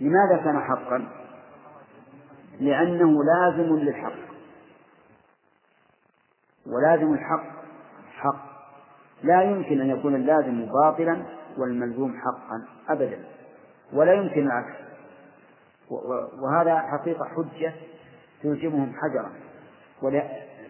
[0.00, 1.17] لماذا كان حقا؟
[2.60, 4.28] لأنه لازم للحق.
[6.66, 7.44] ولازم الحق
[8.12, 8.48] حق.
[9.22, 11.22] لا يمكن أن يكون اللازم باطلا
[11.58, 13.24] والملزوم حقا أبدا.
[13.92, 14.74] ولا يمكن العكس.
[16.42, 17.72] وهذا حقيقة حجة
[18.42, 19.32] تلزمهم حجرا.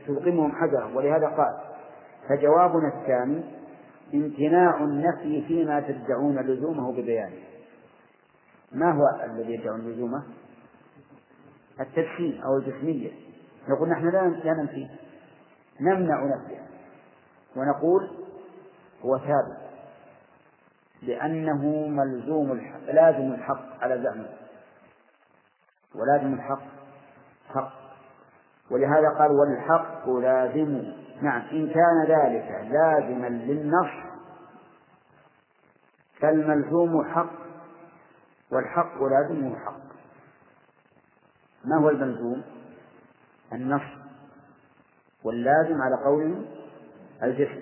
[0.06, 0.84] تلقمهم حجرا.
[0.94, 1.58] ولهذا قال
[2.28, 3.44] فجوابنا الثاني
[4.14, 7.36] امتناع النفي فيما تدعون لزومه ببيانه.
[8.72, 10.22] ما هو الذي يدعون لزومه؟
[11.80, 13.10] التدخين أو الجسمية.
[13.68, 14.88] نقول نحن لا ننفي.
[15.80, 16.66] نمنع نفيه
[17.56, 18.10] ونقول
[19.04, 19.58] هو ثابت.
[21.02, 24.28] لأنه ملزوم الحق لازم الحق على زعمه.
[25.94, 26.62] ولازم الحق
[27.48, 27.72] حق.
[28.70, 30.92] ولهذا قال والحق لازم.
[31.22, 34.08] نعم إن كان ذلك لازما للنص
[36.20, 37.32] فالملزوم حق
[38.52, 39.88] والحق لازمه حق.
[41.64, 42.42] ما هو الملزوم
[43.52, 43.82] النص
[45.24, 46.44] واللازم على قوله
[47.22, 47.60] الجسم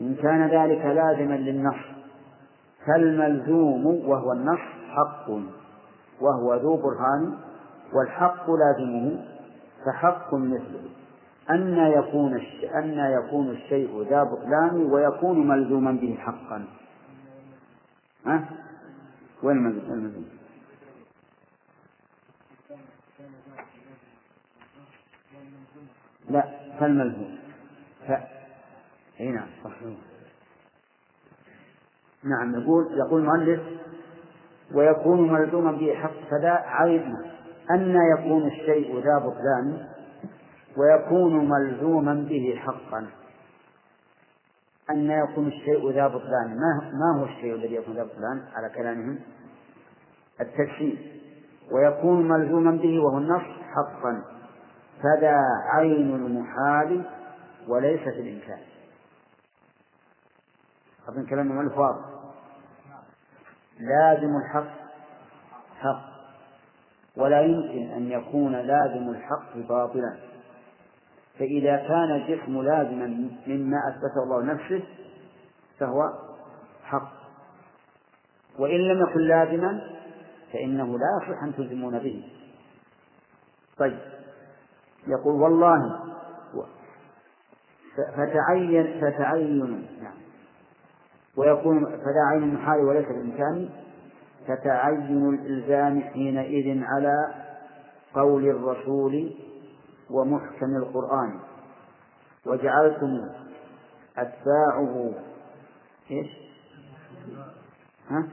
[0.00, 1.84] إن كان ذلك لازما للنص
[2.86, 5.30] فالملزوم وهو النص حق
[6.20, 7.38] وهو ذو برهان
[7.92, 9.24] والحق لازمه
[9.86, 10.90] فحق مثله
[11.50, 12.40] أن يكون.
[12.74, 16.64] أن يكون الشيء ذا بطلان ويكون ملزوما به حقا
[18.26, 18.44] ها؟
[19.42, 20.39] وين الملزوم؟
[26.30, 26.44] لا
[26.80, 27.38] فالملزوم
[28.06, 28.10] ف...
[29.20, 29.96] أي نعم صحيح.
[32.24, 33.60] نعم يقول يقول المؤلف
[34.74, 37.16] ويكون ملزوما به حق فذا عين
[37.70, 39.86] أن يكون الشيء ذا بطلان
[40.76, 43.06] ويكون ملزوما به حقا.
[44.90, 46.56] أن يكون الشيء ذا بطلان.
[46.92, 49.18] ما هو الشيء الذي يكون ذا بطلان على كلامهم؟
[50.40, 51.20] التكفير
[51.72, 53.42] ويكون ملزوما به وهو النص
[53.74, 54.39] حقا.
[55.02, 55.40] فذا
[55.74, 57.04] عين المحال
[57.68, 58.60] وليس في الإمكان
[61.08, 62.04] أظن كلام المؤلف واضح.
[63.78, 64.80] لازم الحق
[65.80, 66.10] حق
[67.16, 70.16] ولا يمكن أن يكون لازم الحق باطلا.
[71.38, 73.06] فإذا كان الجسم لازما
[73.46, 74.82] مما أثبته الله نفسه
[75.78, 76.00] فهو
[76.84, 77.12] حق.
[78.58, 79.80] وإن لم يكن لازما
[80.52, 82.32] فإنه لا يصح أن تلزمون به.
[83.78, 84.19] طيب.
[85.06, 86.00] يقول والله
[88.16, 90.20] فتعين فتعين نعم
[91.36, 93.68] ويكون فذا عين المحال وليس الإمكان
[94.46, 97.34] فتعين الإلزام حينئذ على
[98.14, 99.34] قول الرسول
[100.10, 101.40] ومحكم القرآن
[102.46, 103.28] وجعلتم
[104.18, 105.14] أتباعه
[106.10, 106.28] إيش؟
[108.08, 108.28] ها؟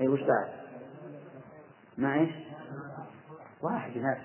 [0.00, 0.48] أي وش بعد؟
[1.98, 2.45] ما إيش؟
[3.62, 4.18] واحد ناس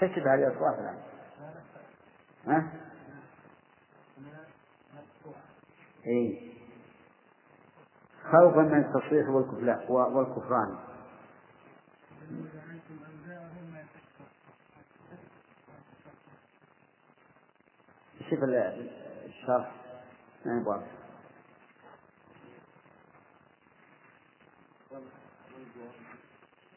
[0.00, 0.98] تكتب هذه الأصوات الآن.
[2.46, 2.72] ها؟
[6.06, 6.50] إيه.
[8.24, 9.28] خوفا من التصريح
[9.90, 10.78] والكفران.
[18.30, 19.72] شوف الشرح.
[20.46, 20.86] ما يبغى.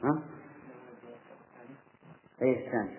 [0.04, 0.33] ها؟
[2.44, 2.90] اي الثاني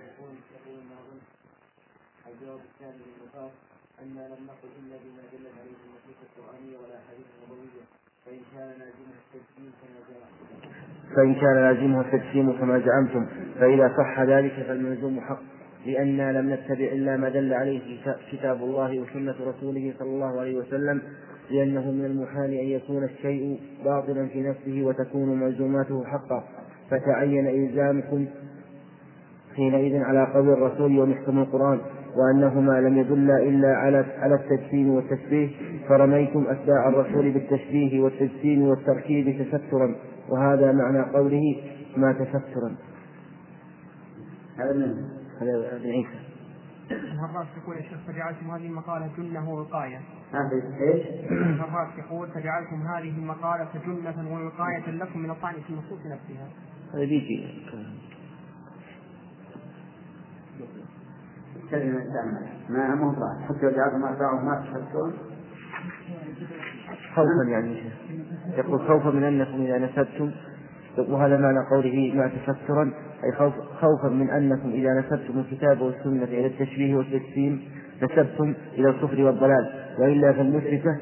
[2.29, 3.53] الجواب الثاني للمخاف
[4.03, 7.85] أن لم نقل إلا بما دلت عليه النصوص القرآنية ولا حديث نبوية
[8.27, 10.57] فإن كان لازمه التجسيم كما زعمتم
[11.17, 13.27] فإن كان لازمه التجسيم كما زعمتم
[13.61, 15.41] فإذا صح ذلك فالملزوم حق
[15.87, 18.01] لأننا لم نتبع إلا ما دل عليه
[18.33, 21.03] كتاب الله وسنة رسوله صلى الله عليه وسلم
[21.51, 26.45] لأنه من المحال أن يكون الشيء باطلا في نفسه وتكون ملزوماته حقا.
[26.91, 28.27] فتعين إلزامكم
[29.57, 31.81] حينئذ على قول الرسول ومحكم القرآن
[32.17, 35.49] وأنهما لم يدلا إلا على على التجسيم والتشبيه
[35.89, 39.95] فرميتم أتباع الرسول بالتشبيه والتجسيم والتركيب تسترا
[40.29, 41.57] وهذا معنى قوله
[41.97, 42.77] ما تسترا
[44.59, 44.95] هذا من
[45.41, 46.25] هذا ابن عيسى
[46.91, 50.01] الهراس يقول يا شيخ فجعلتم هذه المقالة جنة ووقاية.
[50.81, 56.49] إيش؟ الهراس يقول فجعلتم هذه المقالة جنة ووقاية لكم من الطعن في النصوص نفسها.
[56.95, 57.65] هذا بيجي
[61.71, 62.05] كلمة
[62.69, 63.13] ما مو
[63.49, 64.01] حتى لو جعلتم
[64.47, 65.13] ما تشهدون
[67.15, 67.77] خوفا يعني.
[68.59, 70.31] يقول خوفا من أنكم إذا نسبتم.
[71.09, 72.93] وهذا معنى قوله ما تفسرا
[73.25, 77.63] أي خوف خوفا من أنكم إذا نسبتم الكتاب والسنة إلى التشبيه والتجسيم
[78.03, 79.73] نسبتم إلى الكفر والضلال.
[79.99, 80.99] وإلا فالمثبته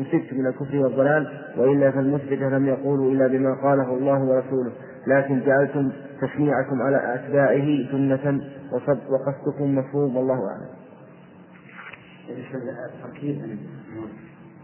[0.00, 1.28] نسبتم إلى الكفر والضلال.
[1.56, 4.72] وإلا فالمثبتة لم يقولوا إلا بما قاله الله ورسوله.
[5.06, 8.40] لكن جعلتم تشنيعكم على أتباعه سنة
[9.08, 10.68] وقصدكم مفهوم والله أعلم.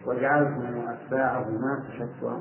[0.07, 2.41] وجعلتم أتباعه ما تشتوا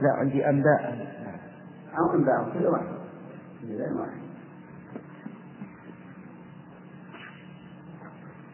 [0.00, 1.06] لا عندي أنباء
[1.98, 2.96] أو أنباء كل واحد
[3.64, 4.26] غير واحد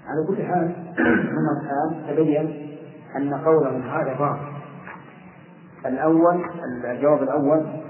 [0.06, 0.66] على كل حال
[1.36, 2.76] من الآن تبين
[3.16, 4.52] أن قولهم هذا باطل
[5.86, 6.44] الأول
[6.84, 7.81] الجواب الأول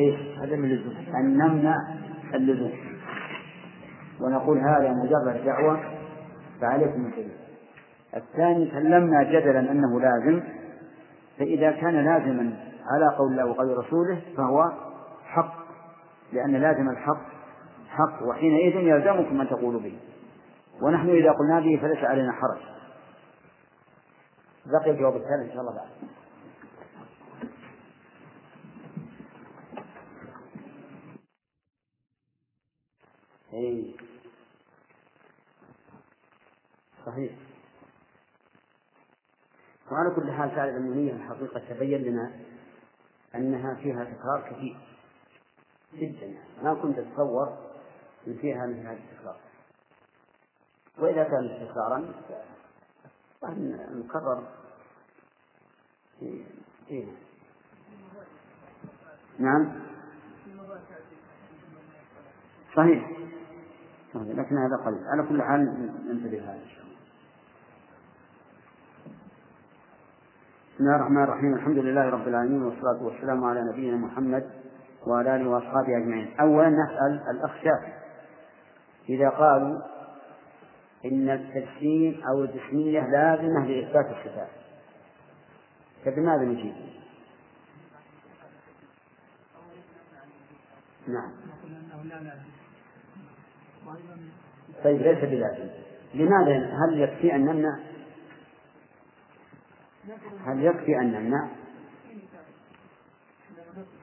[0.00, 0.94] إيش؟ عدم اللزوم.
[1.16, 1.76] أن نمنع
[2.34, 2.72] اللزوم.
[4.20, 5.80] ونقول هذا مجرد دعوة
[6.60, 7.32] فعليكم الكذب
[8.16, 10.42] الثاني سلمنا جدلا أنه لازم؟
[11.38, 12.52] فإذا كان لازما
[12.92, 14.72] على قول الله وقول رسوله فهو
[15.24, 15.54] حق.
[16.32, 17.26] لأن لازم الحق
[17.88, 19.98] حق وحينئذ يلزمكم أن تقولوا به.
[20.82, 22.60] ونحن إذا قلنا به فليس علينا حرج.
[24.66, 26.15] بقي الجواب الثالث إن شاء الله بعد.
[33.52, 33.96] أي
[37.06, 37.32] صحيح.
[39.90, 42.32] وعلى كل حال فعل النية الحقيقة تبين لنا
[43.34, 44.76] أنها فيها تكرار كثير
[45.94, 46.38] جدا.
[46.62, 47.58] ما كنت أتصور
[48.26, 49.36] أن فيها مثل هذا التكرار.
[50.98, 52.14] وإذا كان استكرارا
[53.42, 54.48] فنكرر
[56.90, 57.06] إيه.
[59.38, 59.72] نعم.
[62.76, 63.10] صحيح.
[64.24, 65.06] لكن هذا قليل.
[65.06, 65.60] على كل حال
[66.08, 66.96] ننتبه هذا إن شاء الله.
[70.74, 71.54] بسم الله الرحمن الرحيم.
[71.54, 74.50] الحمد لله رب العالمين والصلاة والسلام على نبينا محمد
[75.06, 76.40] وعلى آله وأصحابه أجمعين.
[76.40, 77.92] أولا نسأل الأخ شافعي
[79.08, 79.80] إذا قالوا
[81.04, 84.48] إن التجسيم أو الجسمية لازمة لإثبات الصفات
[86.04, 86.74] فبماذا نجيب؟
[91.08, 91.30] نعم.
[94.84, 95.70] طيب ليس بلازم
[96.14, 97.78] لماذا هل يكفي أن نمنع
[100.46, 101.48] هل يكفي أن نمنع؟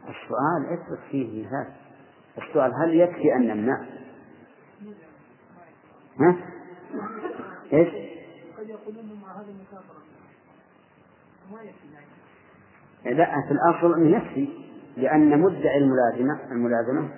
[0.01, 1.67] السؤال اثبت فيه مثال
[2.37, 3.85] السؤال هل يكفي أن نمنع؟
[6.19, 6.35] ها؟
[7.73, 7.89] إيش؟
[13.05, 14.49] لا في الأصل أنه يكفي
[14.97, 17.09] لأن مدعي الملازمة الملازمة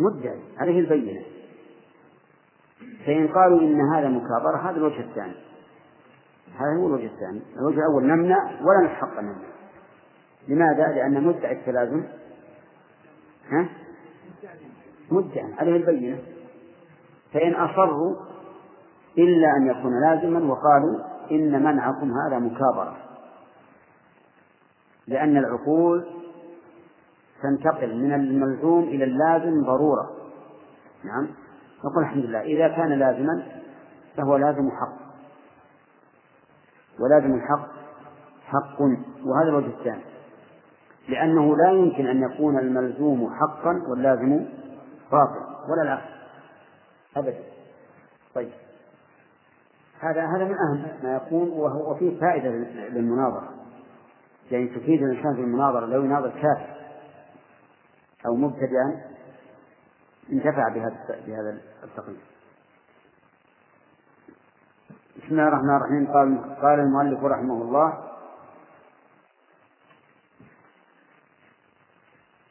[0.00, 1.33] مدعي عليه البينة
[3.06, 5.34] فإن قالوا إن هذا مكابرة هذا الوجه الثاني.
[6.58, 7.42] هذا هو الوجه الثاني.
[7.56, 9.48] الوجه الأول نمنع ولا نستحق أن نمنع.
[10.48, 12.04] لماذا؟ لأن مدعي التلازم.
[13.50, 13.68] ها؟
[15.10, 15.54] مدعي.
[15.58, 16.18] عليه البينة.
[17.32, 18.16] فإن أصروا
[19.18, 20.98] إلا أن يكون لازما وقالوا
[21.30, 22.96] إن منعكم هذا مكابرة.
[25.06, 26.04] لأن العقول
[27.42, 30.10] تنتقل من الملزوم إلى اللازم ضرورة.
[31.04, 31.43] نعم.
[31.78, 32.40] نقول الحمد لله.
[32.40, 33.46] إذا كان لازما
[34.16, 35.04] فهو لازم حق.
[37.00, 37.68] ولازم الحق
[38.46, 38.80] حق
[39.24, 40.02] وهذا الوجه الثاني.
[41.08, 44.46] لأنه لا يمكن أن يكون الملزوم حقا واللازم
[45.12, 46.14] باطلا ولا العكس.
[47.16, 47.42] أبدا.
[48.34, 48.50] طيب.
[50.00, 52.50] هذا هذا من أهم ما يكون وهو وفيه فائدة
[52.88, 53.48] للمناظرة.
[54.50, 56.74] يعني تفيد الإنسان في المناظرة لو يناظر كافر
[58.26, 59.13] أو مبتدئا
[60.32, 60.96] انتفع بهذا
[61.26, 62.20] بهذا التقييد
[65.16, 66.06] بسم الله الرحمن الرحيم.
[66.12, 68.10] قال قال المؤلف رحمه الله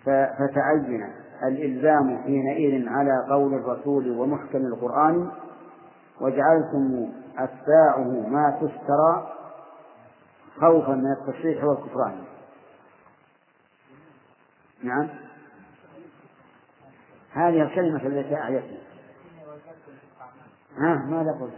[0.05, 1.13] فتعين
[1.43, 5.31] الإلزام حينئذ على قول الرسول ومحكم القرآن
[6.21, 9.33] وجعلتم أتباعه ما تشترى
[10.59, 12.23] خوفا من التصحيح والكفران.
[14.83, 15.22] نعم.
[17.33, 18.77] هذه الكلمة التي أعيتنا
[20.77, 21.53] ها ماذا قلت؟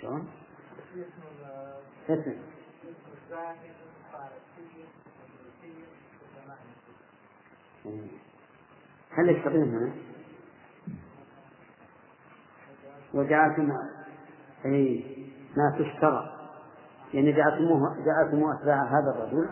[0.00, 0.28] شلون؟
[2.08, 2.36] اسم
[9.10, 9.92] هل يستقيم هنا؟
[13.14, 13.72] وجعلتم
[14.64, 15.04] أي
[15.56, 16.35] ما تشترى
[17.14, 19.48] يعني جعلتموه جعلتموه أتباع هذا الرجل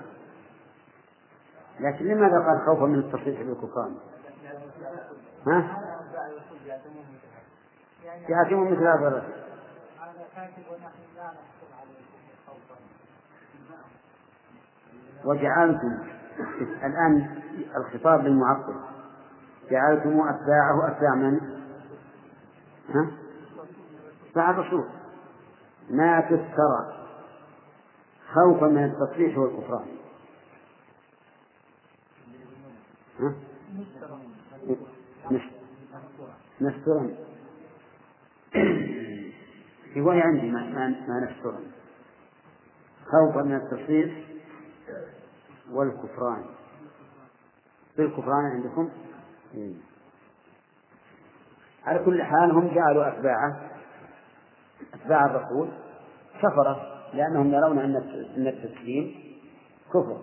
[1.81, 3.95] لكن لماذا قال خوفا من التصريح بالكفران؟
[5.47, 5.81] ها؟
[8.29, 9.33] جعلتموه مثل هذا الرجل
[15.25, 15.99] وجعلتم
[16.85, 17.41] الآن
[17.77, 18.75] الخطاب للمعطل
[19.71, 21.41] جعلتم أتباعه أتباع من؟
[22.95, 23.11] ها؟
[24.29, 24.85] أتباع الرسول
[25.91, 27.04] ما تذكر
[28.35, 29.87] خوفا من التصريح والكفران؟
[36.61, 37.11] نسترا
[39.97, 40.61] رواية عندي ما
[41.09, 41.61] ما نسترا
[43.05, 44.25] خوفا من التصريح
[45.71, 46.45] والكفران.
[47.97, 48.91] بالكفران عندكم؟
[49.55, 49.75] إيه.
[51.85, 53.71] على كل حال هم جعلوا أتباعه
[54.95, 55.69] أتباع الرسول
[56.43, 59.15] كفرة لأنهم يرون أن التسليم
[59.89, 60.19] كفر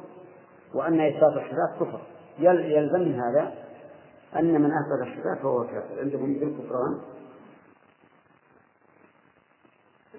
[0.74, 2.02] وأن إثبات الصفات كفر.
[2.40, 3.54] يلزم من هذا
[4.36, 6.00] أن من أثبت الصفات فهو كافر.
[6.00, 7.02] عندهم بالكفران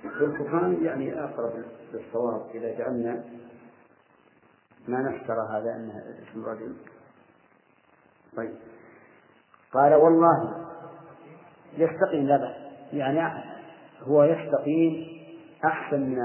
[0.05, 1.53] بالكفران يعني أقرب
[1.93, 2.51] للصواب.
[2.55, 3.25] إذا جعلنا
[4.89, 6.77] ما نفسر هذا أنه اسم رجل
[8.37, 8.55] طيب.
[9.73, 10.66] قال والله
[11.79, 12.57] يستقيم لا بأس.
[12.93, 13.43] يعني
[14.03, 15.23] هو يستقيم
[15.64, 16.18] أحسن من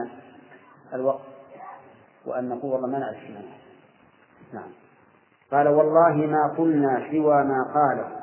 [0.93, 1.21] الوقت
[2.25, 3.17] وأن نقول والله ما نعرف
[4.53, 4.71] نعم.
[5.51, 8.17] قال والله ما قلنا سوى ما قاله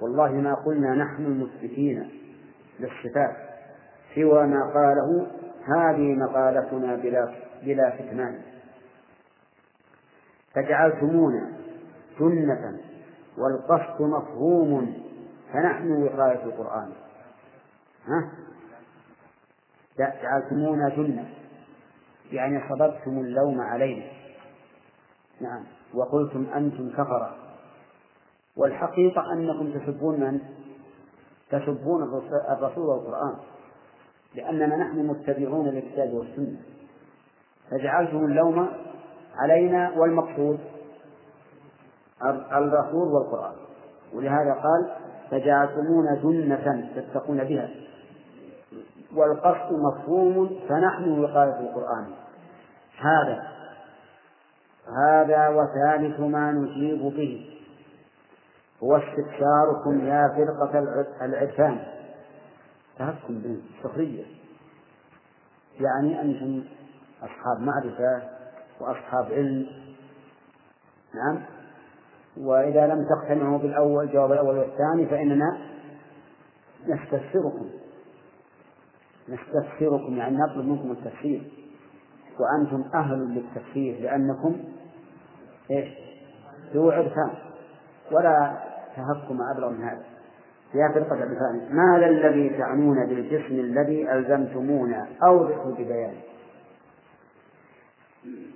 [0.00, 2.10] والله ما قلنا نحن المثبتين
[2.80, 3.36] للصفات.
[4.14, 5.26] سوى ما قاله
[5.66, 8.42] هذه مقالتنا بلا بلا كتمان
[10.54, 11.52] فجعلتمونا
[12.20, 12.80] جنة
[13.38, 14.94] والقصد مفهوم
[15.52, 16.92] فنحن وقاية القرآن.
[18.06, 18.30] ها؟
[19.98, 21.28] جعلتمونا جنة
[22.34, 24.04] يعني صببتم اللوم علينا.
[25.40, 25.64] نعم.
[25.94, 27.34] وقلتم أنتم كفرة
[28.56, 30.40] والحقيقة أنكم تسبون من؟
[31.50, 32.02] تسبون
[32.50, 33.36] الرسول والقرآن.
[34.34, 36.56] لأننا نحن متبعون للكتاب والسنة.
[37.70, 38.68] فجعلتم اللوم
[39.36, 40.60] علينا والمقصود
[42.52, 43.54] الرسول والقرآن.
[44.14, 44.96] ولهذا قال
[45.30, 47.70] فجعلتمونا جنة تتقون بها.
[49.16, 52.23] والقصد مفهوم فنحن وقاية القرآن.
[53.04, 53.54] هذا.
[55.08, 57.50] هذا وثالث ما نجيب به.
[58.82, 60.78] هو استبشاركم يا فرقة
[61.24, 61.84] العرفان
[62.98, 64.24] تهكم بالسخرية
[65.80, 66.64] يعني أنتم
[67.22, 68.22] أصحاب معرفة
[68.80, 69.66] وأصحاب علم.
[71.14, 71.42] نعم.
[72.36, 75.58] وإذا لم تقتنعوا بالأول الجواب الأول والثاني فإننا
[76.86, 77.70] نستفسركم
[79.28, 81.63] نستفسركم يعني نطلب منكم التفسير
[82.40, 84.56] وأنتم أهل للتفسير لأنكم
[85.70, 85.88] إيش؟
[86.74, 87.30] ذو عرفان.
[88.12, 88.52] ولا
[88.96, 90.02] تهكم أبلغ من هذا.
[90.74, 96.14] يا فرقة العرفان ما الذي تعنون بالجسم الذي ألزمتمونا؟ أوضحوا ببيان.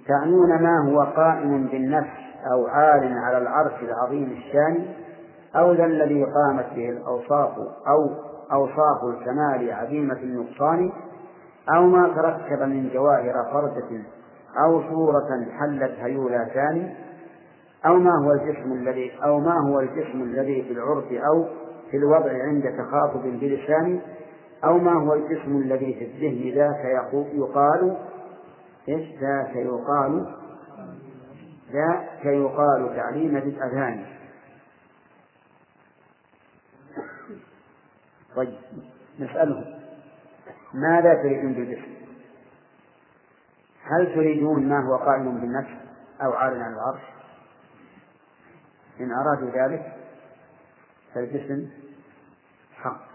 [0.08, 2.18] تعنون ما هو قائم بالنفس
[2.52, 4.86] أو عال على العرش العظيم الشان؟
[5.56, 7.58] أو ذا الذي قامت به الأوصاف
[7.88, 8.10] أو
[8.52, 10.92] أوصاف الكمال عظيمة النقصان؟
[11.76, 14.02] أو ما تركب من جواهر فردة
[14.64, 16.94] أو صورة حلت هيولاتان
[17.86, 21.46] أو ما هو الجسم الذي أو ما هو الجسم الذي في العرف أو
[21.90, 24.00] في الوضع عند تخاطب بلسان
[24.64, 26.84] أو ما هو الجسم الذي في الذهن ذاك
[27.34, 27.96] يقال
[28.88, 30.34] إيش؟ ذاك يقال
[31.72, 34.04] ذاك يقال تعليم بالأذان.
[38.36, 38.54] طيب
[39.20, 39.77] نسألهم
[40.74, 41.98] ماذا تريدون بالجسم؟
[43.82, 45.70] هل تريدون ما هو قائم بالنفس
[46.22, 47.02] أو عال على العرش؟
[49.00, 49.96] إن أرادوا ذلك
[51.14, 51.70] فالجسم
[52.74, 53.08] حق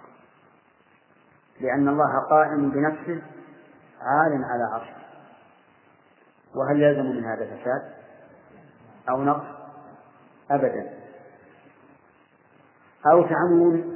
[1.61, 3.21] لأن الله قائم بنفسه
[4.01, 5.03] عال على عرشه
[6.55, 7.93] وهل يلزم من هذا فساد
[9.09, 9.45] أو نقص
[10.51, 10.93] أبدا
[13.11, 13.92] أو تعمون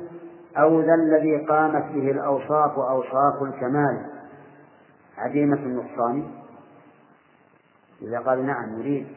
[0.57, 4.05] أو ذا الذي قامت به الأوصاف وأوصاف الكمال.
[5.17, 6.31] عديمة النقصان؟
[8.01, 9.07] إذا قال نعم يريد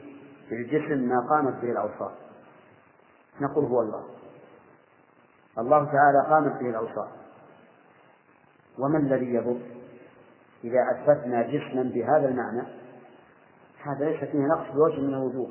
[0.48, 2.12] في الجسم ما قامت به الأوصاف.
[3.40, 4.04] نقول هو الله.
[5.58, 7.08] الله تعالى قامت به الأوصاف.
[8.78, 9.60] وما الذي يضر؟
[10.64, 12.62] إذا أثبتنا جسما بهذا المعنى
[13.82, 15.50] هذا ليس فيه نقص بوجه من الوجوه.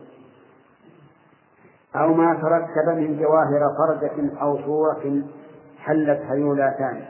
[1.96, 5.24] أو ما تركب من جواهر فردة أو صورة
[5.80, 7.06] حلت هيولاتان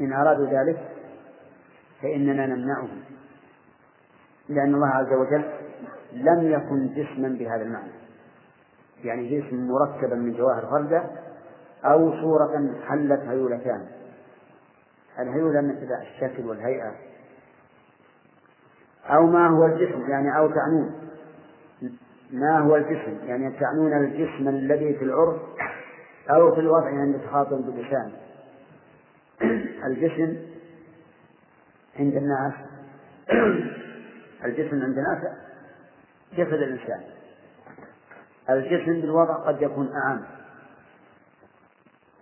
[0.00, 0.88] إن أرادوا ذلك
[2.02, 3.00] فإننا نمنعهم
[4.48, 5.44] لأن الله عز وجل
[6.12, 7.92] لم يكن جسما بهذا المعنى.
[9.04, 11.04] يعني جسم مركبا من جواهر فردة
[11.84, 13.86] أو صورة حلت هيولتان
[15.18, 16.92] الهيولة مثل الشكل والهيئة.
[19.06, 20.94] أو ما هو الجسم يعني أو تعنون.
[22.32, 25.36] ما هو الجسم يعني تعنون الجسم الذي في العرف
[26.30, 28.12] أو في الوضع عند تخاطب باللسان
[29.86, 30.36] الجسم
[31.98, 32.52] عند الناس
[34.44, 35.18] الجسم عند الناس
[36.32, 37.00] جسد الإنسان.
[38.50, 40.24] الجسم بالوضع قد يكون أعم.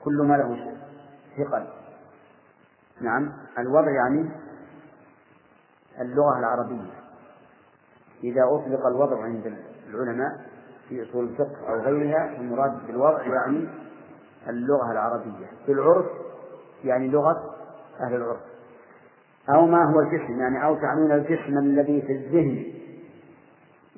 [0.05, 0.76] كل ما له
[1.36, 1.66] ثقل.
[3.00, 4.30] نعم الوضع يعني
[6.00, 6.90] اللغة العربية.
[8.24, 9.57] إذا أطلق الوضع عند
[9.88, 10.46] العلماء
[10.88, 13.68] في أصول الفقه أو غيرها المراد بالوضع يعني
[14.49, 15.47] اللغة العربية.
[15.66, 16.07] في العرف
[16.84, 17.55] يعني لغة
[18.01, 18.40] أهل العرف.
[19.49, 22.74] أو ما هو الجسم يعني أو تعنون الجسم الذي في الذهن.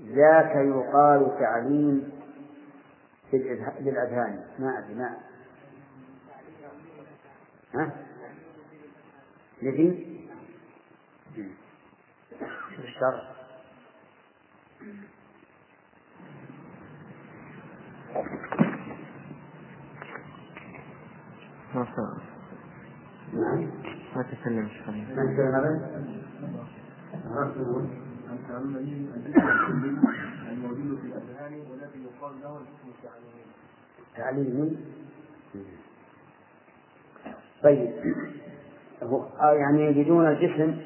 [0.01, 2.12] ذاك يقال تعليم
[3.80, 4.44] للأذهان.
[4.59, 5.16] ما أدري ما
[7.74, 7.90] ها؟
[9.62, 10.16] لذي؟
[12.76, 13.36] شوف الشرع
[21.77, 22.22] ما صار
[23.33, 23.70] نعم
[24.16, 26.07] ما تكلم شيخ ما تكلم
[30.53, 33.47] الموجود في الأذهان والذي يقال له التعليمي
[34.16, 34.77] تعليمي
[37.62, 37.93] طيب
[39.41, 40.81] آه يعني يجدون الجسم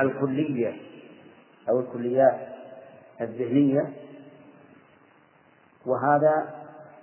[0.00, 0.76] الكلية
[1.68, 2.48] أو الكليات
[3.20, 3.92] الذهنية
[5.86, 6.54] وهذا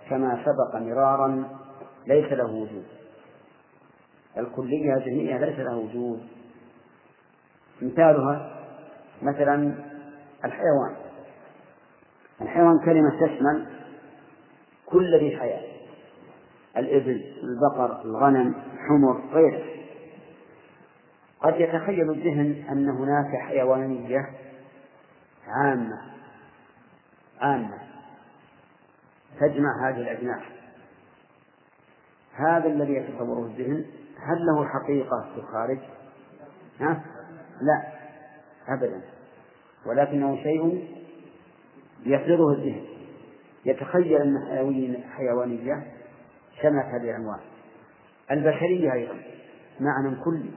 [0.09, 1.60] كما سبق مرارا
[2.07, 2.85] ليس له وجود.
[4.37, 6.27] الكلية الذهنية ليس لها وجود.
[7.81, 8.61] مثالها
[9.21, 9.75] مثلا
[10.45, 10.95] الحيوان.
[12.41, 13.67] الحيوان كلمة تشمل
[14.85, 15.71] كل ذي حياة.
[16.77, 19.63] الإبل البقر الغنم الحمر غيره.
[21.41, 24.29] قد يتخيل الذهن أن هناك حيوانية
[25.47, 26.01] عامة
[27.41, 27.77] عامة
[29.39, 30.41] تجمع هذه الأجناس
[32.33, 33.85] هذا الذي يتصوره الذهن
[34.23, 35.79] هل له حقيقة في الخارج؟
[36.79, 37.03] ها؟
[37.61, 37.83] لا
[38.67, 39.01] أبدا.
[39.85, 40.87] ولكنه شيء
[42.05, 42.85] يفرضه الذهن.
[43.65, 45.83] يتخيل أن حيوانية
[46.61, 47.39] شملت هذه الأنواع
[48.31, 49.15] البشرية أيضا
[49.79, 50.51] معنى كلي.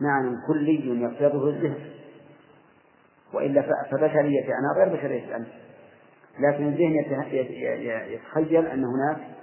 [0.00, 1.90] معنى كلي يفرضه الذهن.
[3.34, 5.48] وإلا فبشرية أنا غير بشرية أنت.
[6.38, 6.94] لكن الذهن
[8.12, 9.41] يتخيل أن هناك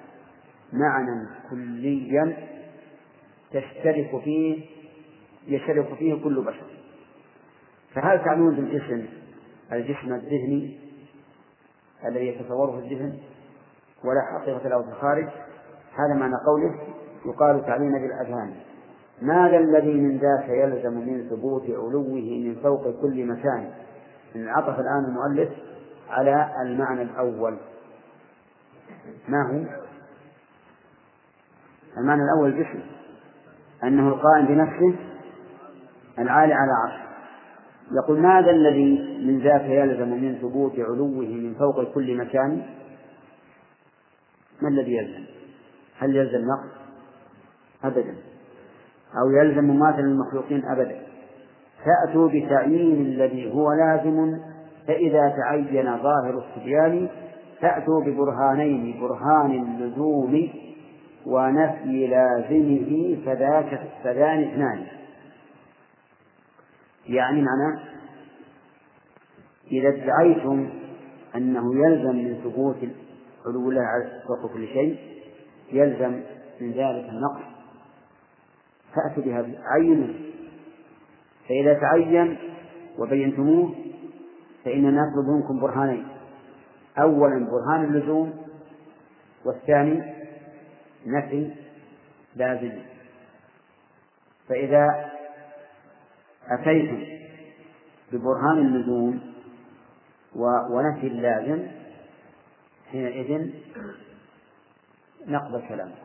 [0.73, 2.37] معنى كليا
[3.51, 4.65] تشترك فيه
[5.47, 6.65] يشترك فيه كل بشر.
[7.93, 9.05] فهل تعنون بالجسم
[9.71, 10.79] الجسم الذهني
[12.05, 13.17] الذي يتصوره الذهن
[14.03, 15.27] ولا حقيقة له في الخارج.
[15.93, 16.79] هذا معنى قوله
[17.25, 18.55] يقال تعليم بالأذهان.
[19.21, 23.71] ماذا الذي من ذاك يلزم من ثبوت علوه من فوق كل مكان؟
[24.35, 25.49] من عطف الآن المؤلف
[26.09, 27.57] على المعنى الأول.
[29.27, 29.88] ما هو؟
[31.97, 32.79] المعنى الأول جسم
[33.83, 34.95] أنه القائم بنفسه
[36.19, 37.09] العالي على عرشه.
[37.91, 42.61] يقول ماذا الذي من ذاك يلزم من ثبوت علوه من فوق كل مكان؟
[44.61, 45.23] ما الذي يلزم؟
[45.99, 46.79] هل يلزم نقص
[47.83, 48.15] أبدا.
[49.21, 51.01] أو يلزم مماثل المخلوقين؟ أبدا.
[51.85, 54.39] تأتوا بتعيين الذي هو لازم
[54.87, 57.09] فإذا تعين ظاهر الصبيان
[57.61, 60.49] تأتوا ببرهانين برهان اللزوم
[61.25, 64.85] ونفي لازمه فذاك فذان اثنان.
[67.07, 67.79] يعني معناه
[69.71, 70.69] إذا ادعيتم
[71.35, 72.77] أنه يلزم من ثبوت
[73.45, 73.83] علو الله
[74.27, 74.97] فوق كل شيء
[75.71, 76.21] يلزم
[76.61, 77.45] من ذلك النقص.
[78.95, 80.13] فأتوا بها عينه
[81.49, 82.37] فإذا تعين
[82.99, 83.75] وبينتموه
[84.65, 86.07] فإننا نطلب منكم برهانين.
[86.97, 88.33] أولا برهان اللزوم
[89.45, 90.18] والثاني
[91.05, 91.51] نفي
[92.35, 92.79] لازم.
[94.49, 95.11] فإذا
[96.47, 97.03] أتيتم
[98.11, 99.21] ببرهان اللزوم
[100.69, 101.67] ونفي اللازم
[102.91, 103.51] حينئذ
[105.27, 105.95] نقبل كلامه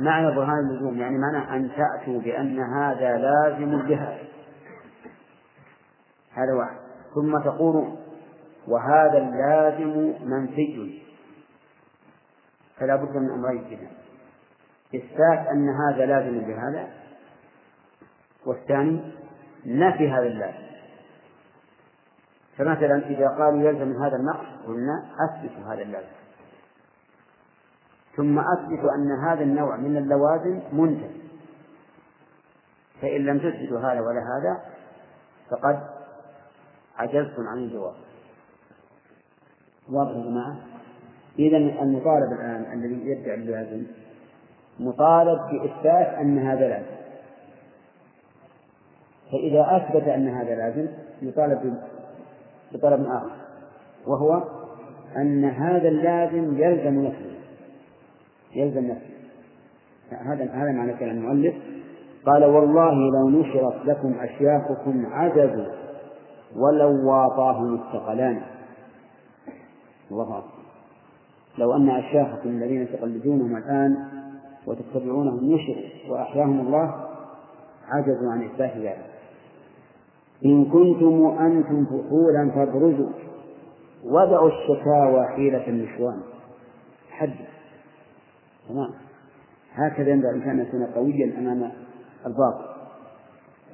[0.00, 4.18] معنى برهان اللزوم يعني معنى أن تأتوا بأن هذا لازم بهذا
[6.32, 6.76] هذا واحد.
[7.14, 7.96] ثم تقول
[8.68, 11.02] وهذا اللازم منفي.
[12.80, 13.90] فلا بد من أمرين فيها
[14.94, 16.88] إثبات أن هذا لازم بهذا
[18.46, 19.12] والثاني
[19.66, 20.70] نفي هذا اللازم.
[22.56, 26.20] فمثلا إذا قالوا يلزم هذا النقص قلنا أثبتوا هذا اللازم.
[28.16, 31.20] ثم أثبتوا أن هذا النوع من اللوازم منتهي.
[33.02, 34.62] فإن لم تثبتوا هذا ولا هذا
[35.50, 35.80] فقد
[36.96, 37.94] عجزتم عن الجواب.
[39.88, 40.69] واضح يا جماعة؟
[41.40, 43.82] إذا المطالب الآن الذي يدعي اللازم
[44.80, 47.00] مطالب بإثبات أن هذا لازم.
[49.32, 50.88] فإذا أثبت أن هذا لازم
[51.22, 51.78] يطالب
[52.72, 53.30] بطلب آخر
[54.06, 54.42] وهو
[55.16, 57.38] أن هذا اللازم يلزم نفسه.
[58.54, 59.10] يلزم نفسه.
[60.10, 61.54] هذا هذا معنى كلام المؤلف.
[62.26, 65.66] قال والله لو نشرت لكم أشياخكم عجزوا
[66.56, 68.42] ولو واطاهم الثقلان.
[70.10, 70.59] الله أكبر.
[71.60, 73.96] لو أن أشياخكم الذين تقلدونهم الآن
[74.66, 76.94] وتتبعونهم نشر وأحياهم الله
[77.88, 79.10] عجزوا عن إثبات ذلك.
[80.44, 83.10] إن كنتم أنتم فحولا فابرزوا.
[84.04, 86.20] ودعوا الشكاوى حيلة النسوان.
[87.10, 87.34] حد.
[88.68, 88.90] تمام.
[89.74, 91.70] هكذا ينبغي الإنسان أن يكون قويا أمام
[92.26, 92.64] الباطل.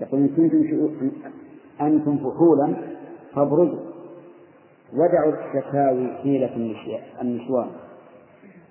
[0.01, 1.11] يقول إن كنتم
[1.81, 2.75] أنتم فحولا
[3.35, 3.86] فابرزوا.
[4.97, 6.57] ودعوا الشكاوي حيلة
[7.23, 7.71] النسوان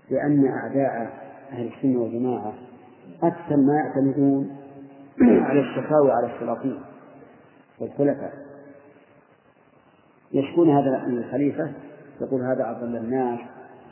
[0.09, 2.53] لأن أعداء أهل السنة والجماعة
[3.23, 4.57] أكثر ما يعتمدون
[5.47, 6.79] على الشكاوي على السلاطين
[7.79, 8.33] والخلفاء.
[10.33, 11.71] يشكون هذا الخليفة
[12.21, 13.39] يقول هذا أضل الناس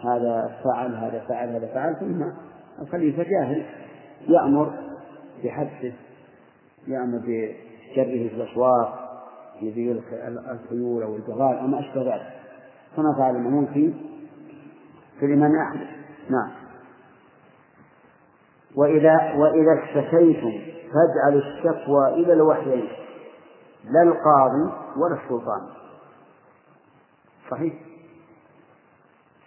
[0.03, 2.23] هذا فعل هذا فعل هذا فعل ثم
[2.81, 3.65] الخليفة جاهل
[4.27, 4.73] يأمر
[5.43, 5.93] بحبسه
[6.87, 9.02] يأمر بجره في الأسواق
[9.67, 10.01] يبيع
[10.51, 12.33] الخيول أو البغال أو ما أشبه ذلك.
[12.95, 13.93] كما فعل المأمون في
[15.19, 15.87] في الإمام أحمد.
[16.29, 16.51] نعم.
[18.75, 20.51] وإذا وإذا اشتكيتم
[20.93, 22.89] فاجعلوا الشكوى إلى الوحيين.
[23.83, 25.61] لا القاضي ولا السلطان.
[27.51, 27.73] صحيح؟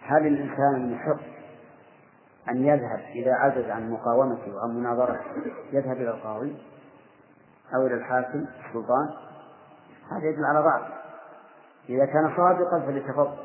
[0.01, 1.37] هل الإنسان يحق
[2.49, 5.21] أن يذهب إذا عجز عن مقاومته وعن مناظرته؟
[5.73, 6.55] يذهب إلى القاضي
[7.75, 9.26] أو إلى الحاكم السلطان؟
[10.11, 10.91] هذا يدل على ضعف.
[11.89, 13.37] إذا كان صادقا فليتفضل.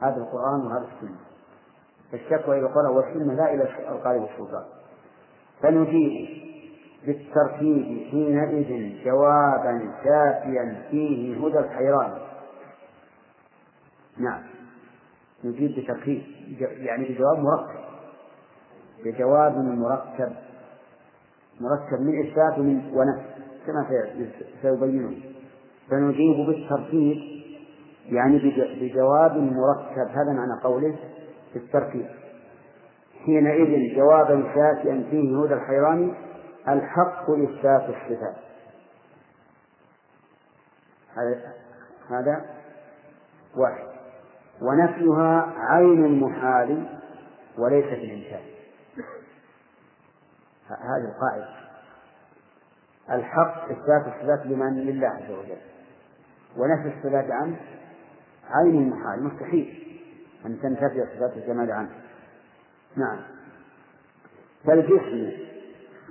[0.00, 1.16] هذا القرآن وهذا السنة.
[2.12, 4.64] فالشكوى إلى القرآن والسنة لا إلى القاضي والسلطان
[5.62, 6.28] فنجيب
[7.06, 12.18] بالترتيب حينئذ جوابا شافيا فيه هدى الحيران.
[14.16, 14.42] نعم.
[15.44, 16.22] نجيب بترتيب
[16.60, 17.80] يعني بجواب مركب.
[19.04, 20.32] بجواب مركب.
[21.60, 23.22] مركب من إثبات ومن
[23.66, 23.86] كما
[24.62, 25.16] سيبينه.
[25.90, 27.18] فنجيب بالترتيب
[28.06, 28.38] يعني
[28.80, 30.98] بجواب مركب هذا معنى قوله
[31.54, 32.06] بالترتيب.
[33.24, 36.14] حينئذ جوابا شافيا فيه هدى الحيران
[36.68, 38.36] الحق إثبات الصفات.
[42.10, 42.44] هذا
[43.56, 43.86] واحد.
[44.62, 46.98] ونفيها عين المحال
[47.58, 48.42] وليس في الإنسان
[50.68, 51.60] هذه القاعدة.
[53.10, 55.58] الحق إثبات الصفات لمن؟ لله عز وجل.
[56.56, 57.56] ونفي الصفات عنه.
[58.50, 59.98] عين المحال مستحيل
[60.46, 61.90] أن تنتفي صفات الجمال عنه.
[62.96, 63.18] نعم.
[64.64, 65.32] فالجسم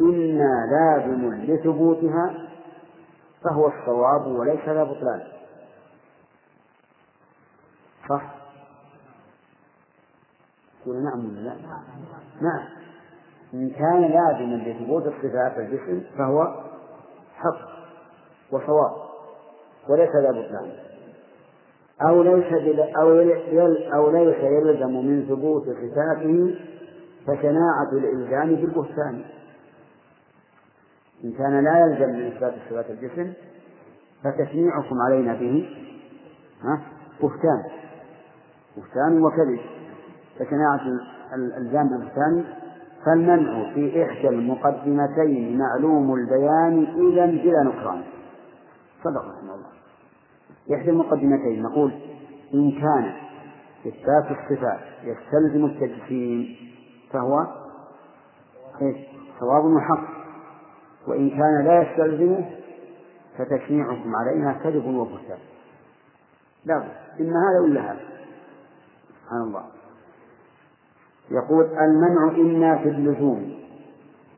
[0.02, 2.50] إما لازم لثبوتها
[3.44, 5.22] فهو الصواب وليس لا بطلان.
[8.10, 8.36] صح؟
[10.82, 11.56] يقول نعم ولا لا؟
[12.42, 12.68] نعم.
[13.54, 16.64] إن كان لازما لثبوت الصفات الجسم فهو
[17.36, 17.70] حق
[18.52, 19.09] وصواب.
[19.90, 20.72] وليس لا بطلان
[22.02, 22.54] أو ليس
[22.98, 23.10] أو
[23.94, 26.56] أو ليس يلزم من ثبوت صفاته
[27.28, 29.22] فشناعة الإلزام بالبهتان.
[31.24, 33.34] إن كان لا يلزم من إثبات صفات الجسم
[34.24, 35.70] فتشنيعكم علينا به
[36.64, 36.82] ها؟
[37.22, 37.64] بهتان.
[38.78, 39.60] بهتان وكذب.
[40.40, 40.82] فشناعة
[41.36, 42.46] الإلزام بالبهتان.
[43.06, 48.02] فالمنع في إحدى المقدمتين معلوم البيان إذا بلا نكران
[49.04, 49.79] صدق رحمه الله.
[50.74, 51.92] إحدى المقدمتين نقول
[52.54, 53.14] إن كان
[53.88, 56.56] إثبات الصفات يستلزم التجسيم
[57.12, 57.48] فهو
[58.82, 58.98] إيش؟
[59.40, 60.20] صواب وحق.
[61.08, 62.50] وإن كان لا يستلزمه
[63.38, 65.38] فتشنيعكم علينا كذب وبهتان.
[66.66, 66.76] لا
[67.20, 68.00] إما هذا ولا هذا؟
[69.24, 69.64] سبحان الله.
[71.32, 73.60] يقول المنع إما في اللزوم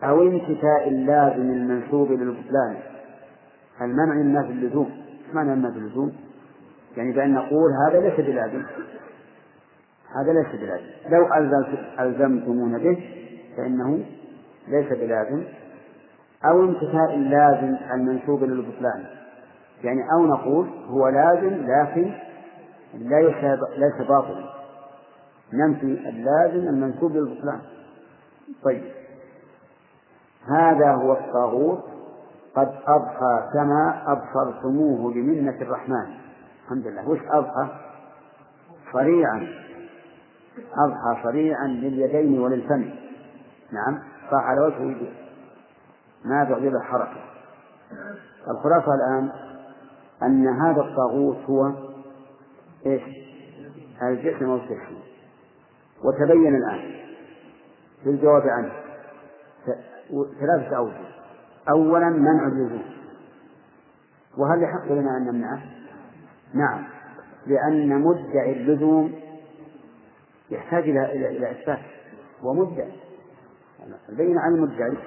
[0.04, 2.78] أو انتفاء اللازم المنسوب للبطلان.
[3.82, 5.01] المنع إما في اللزوم.
[5.40, 6.14] إما في اللزوم؟
[6.98, 8.64] يعني بأن نقول هذا ليس بلازم.
[10.16, 10.86] هذا ليس بلازم.
[11.10, 11.28] لو
[12.00, 13.04] ألزمتمون به
[13.58, 14.06] فإنه
[14.68, 15.44] ليس بلازم.
[16.46, 19.06] أو انتفاء اللازم المنسوب للبطلان.
[19.84, 22.12] يعني أو نقول هو لازم لكن
[22.94, 24.52] ليس ليس باطلا
[25.54, 27.60] ننفي اللازم المنسوب للبطلان.
[28.64, 28.84] طيب.
[30.58, 31.91] هذا هو الطاغوت.
[32.56, 36.08] قد أضحى كما أبصرتموه بمنة الرحمن.
[36.64, 37.10] الحمد لله.
[37.10, 37.68] وش أضحى؟
[38.94, 39.48] صريعا.
[40.78, 42.90] أضحى صريعا لليدين وللفم.
[43.72, 44.00] نعم.
[44.32, 45.12] صاح على وجهه
[46.26, 47.22] ما بعد حركة
[48.48, 49.30] الخلاصة الآن
[50.24, 51.72] أن هذا الطاغوت هو
[52.86, 53.02] إيش؟
[54.02, 54.94] الجسم والسحر
[56.04, 56.80] وتبين الآن
[58.04, 58.72] في الجواب عنه.
[60.40, 61.11] ثلاثة أوجه.
[61.70, 62.84] أولا منع اللزوم
[64.38, 65.62] وهل يحق لنا أن نمنعه؟
[66.54, 66.84] نعم.
[67.48, 69.14] لأن مدعي اللزوم
[70.50, 71.80] يحتاج إلى إلى إثبات.
[72.44, 72.92] ومدعي
[74.10, 74.98] البين عن المدعي.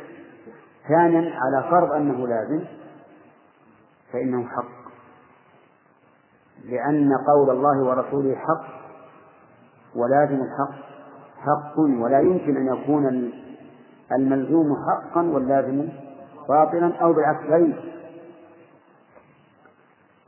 [0.88, 2.64] ثانيا على فرض أنه لازم
[4.12, 4.84] فإنه حق.
[6.64, 8.66] لأن قول الله ورسوله حق
[9.94, 10.84] ولازم الحق.
[11.38, 13.32] حق ولا يمكن أن يكون
[14.12, 15.88] الملزوم حقا واللازم
[16.48, 17.94] باطلا أو بالعكس غير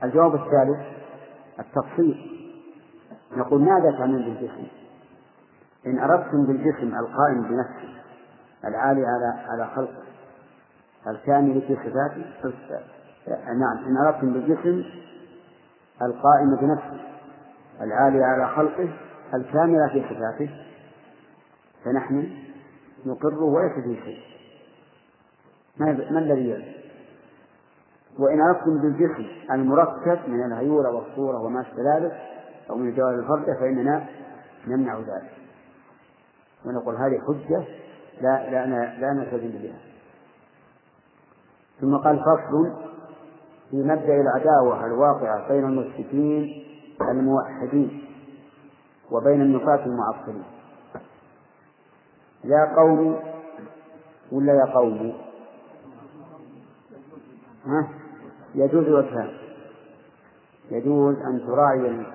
[0.03, 0.79] الجواب الثالث
[1.59, 2.33] التفصيل
[3.37, 4.67] نقول ماذا تعنون بالجسم؟
[5.87, 7.97] إن أردتم بالجسم القائم بنفسه
[8.64, 10.03] العالي على على خلقه
[11.07, 12.25] الكامل في صفاته
[13.47, 14.85] نعم إن أردتم بالجسم
[16.03, 17.01] القائم بنفسه
[17.81, 18.89] العالي على خلقه
[19.35, 20.51] الكامل في صفاته
[21.85, 22.31] فنحن
[23.07, 24.36] نقره وليس فيه شيء.
[25.81, 26.77] ما الذي يلزم؟
[28.18, 32.12] وإن أردتم بالجسم المركب من الهيولة والصورة وما أشبه ذلك
[32.70, 34.07] أو من الجوال الفردة فإننا
[34.66, 35.33] نمنع ذلك.
[36.64, 37.64] ونقول هذه حجة
[38.20, 38.66] لا لا
[39.01, 39.79] لا نلتزم بها.
[41.81, 42.87] ثم قال فصل
[43.70, 46.64] في مبدأ العداوة الواقعة بين المشركين
[47.01, 48.05] الموحدين
[49.11, 50.45] وبين النفاة المعطلين
[52.45, 53.20] يا قوم
[54.33, 55.26] ولا يا قوم؟
[58.55, 59.31] يجوز وجهان
[60.71, 62.07] يجوز أن تراعي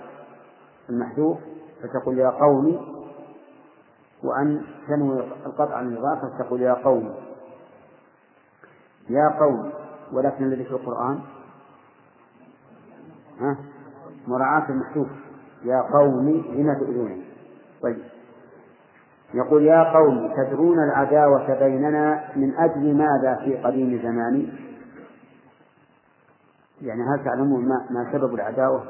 [0.90, 1.38] المحذوف
[1.84, 2.92] فتقول يا قوم
[4.24, 7.16] وأن تنوي القطع عن الإضافة فتقول يا قوم
[9.10, 9.72] يا قوم
[10.14, 11.20] ولكن الذي في القرآن؟
[13.40, 13.58] ها؟
[14.28, 15.08] مراعاة المحذوف.
[15.64, 17.24] يا قوم لم تؤذونني
[17.82, 18.04] طيب.
[19.34, 24.54] يقول يا قوم تدرون العداوة بيننا من أجل ماذا في قديم زمان
[26.82, 28.84] يعني هل تعلمون ما, ما سبب العداوة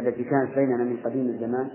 [0.00, 1.68] التي كانت بيننا من قديم الزمان؟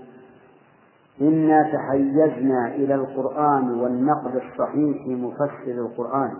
[1.20, 6.32] إنا تحيزنا إلى القرآن والنقد الصحيح مفسر القرآن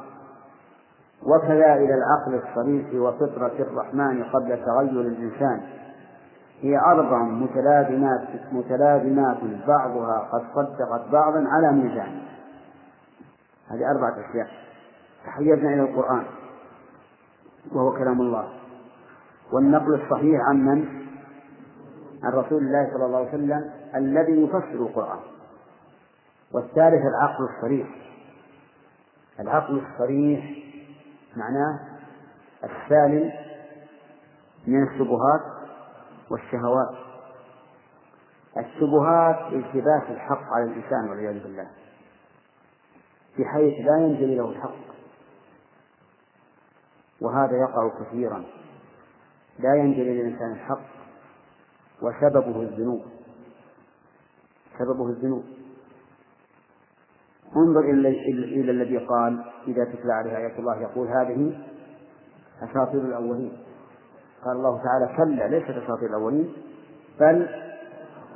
[1.23, 5.61] وكذا إلى العقل الصريح وفطرة الرحمن قبل تغير الإنسان.
[6.61, 9.37] هي أربع متلازمات متلازمات
[9.67, 12.23] بعضها قد صدقت بعضا على ميزان.
[13.71, 14.49] هذه أربعة أشياء.
[15.27, 16.25] تحيزنا إلى القرآن
[17.73, 18.64] وهو كلام الله.
[19.53, 21.05] والنقل الصحيح عن من؟
[22.25, 25.21] عن رسول الله صلى الله عليه وسلم الذي يفسر القرآن.
[26.53, 27.89] والثالث العقل الصريح.
[29.41, 30.59] العقل الصريح
[31.37, 31.81] معناه
[32.65, 33.33] السالم
[34.67, 35.41] من الشبهات
[36.31, 36.95] والشهوات.
[38.57, 41.67] الشبهات التباس الحق على الإنسان والعياذ بالله.
[43.39, 44.85] بحيث لا ينجلي له الحق.
[47.21, 48.45] وهذا يقع كثيرا.
[49.59, 50.81] لا ينجلي للإنسان الحق
[52.03, 53.03] وسببه الذنوب.
[54.79, 55.45] سببه الذنوب.
[57.57, 61.61] انظر إلى الذي قال إذا تتلى عليه آيات الله يقول هذه
[62.63, 63.59] أساطير الأولين.
[64.45, 66.53] قال الله تعالى كلا ليست أساطير الأولين
[67.21, 67.49] بل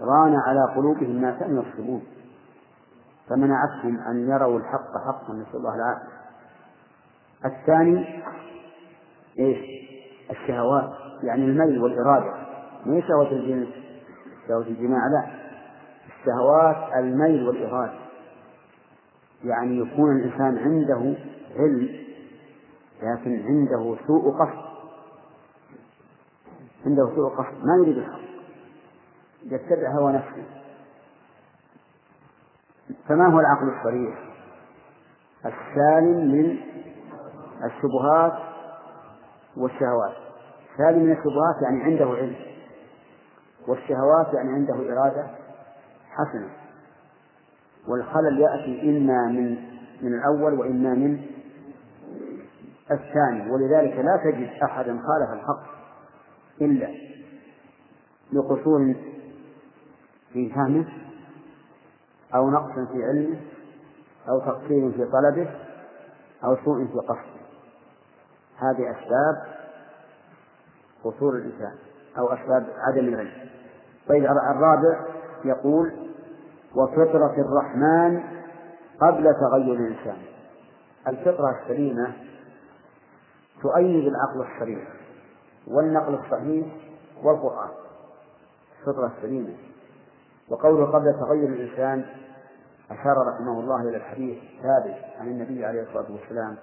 [0.00, 2.02] ران على قلوبهم ما كانوا يكسبون.
[3.28, 6.18] فمنعتهم أن يروا الحق حقا نسأل الله العافية.
[7.44, 8.22] الثاني
[9.38, 9.58] إيش؟
[10.30, 10.92] الشهوات.
[11.22, 12.34] يعني الميل والإرادة
[12.86, 13.68] مو شهوة الجنس
[14.48, 15.26] شهوة الجماع لا.
[16.08, 17.98] الشهوات الميل والإرادة.
[19.44, 21.16] يعني يكون الإنسان عنده
[21.56, 21.88] علم
[23.02, 24.68] لكن عنده سوء قصد.
[26.86, 28.20] عنده سوء قصد ما يريد الحق.
[29.44, 30.44] يتبع هوى نفسه.
[33.08, 34.18] فما هو العقل الصريح؟
[35.46, 36.58] السالم من
[37.64, 38.38] الشبهات
[39.56, 40.27] والشهوات.
[40.78, 42.36] سالم من الشبهات يعني عنده علم
[43.68, 45.26] والشهوات يعني عنده إرادة
[46.10, 46.50] حسنة.
[47.88, 49.56] والخلل يأتي إما من
[50.02, 51.20] من الأول وإما من
[52.90, 55.62] الثاني ولذلك لا تجد أحدا خالف الحق
[56.60, 56.88] إلا
[58.32, 58.94] لقصور
[60.32, 60.86] في فهمه
[62.34, 63.40] أو نقص في علمه
[64.28, 65.50] أو تقصير في طلبه
[66.44, 67.38] أو سوء في قصده.
[68.58, 69.57] هذه أسباب
[71.04, 71.72] قصور الإنسان
[72.18, 73.48] أو أسباب عدم العلم.
[74.08, 75.04] طيب الرابع
[75.44, 75.92] يقول
[76.74, 78.22] وفطرة الرحمن
[79.00, 80.16] قبل تغير الإنسان.
[81.08, 82.12] الفطرة السليمة
[83.62, 84.88] تؤيد العقل الصريح
[85.66, 86.66] والنقل الصحيح
[87.22, 87.70] والقرآن.
[88.80, 89.54] الفطرة السليمة.
[90.50, 92.04] وقوله قبل تغير الإنسان
[92.90, 96.56] أشار رحمه الله إلى الحديث الثابت عن النبي عليه الصلاة والسلام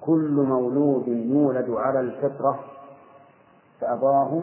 [0.00, 2.60] كل مولود يولد على الفطرة
[3.82, 4.42] فأباه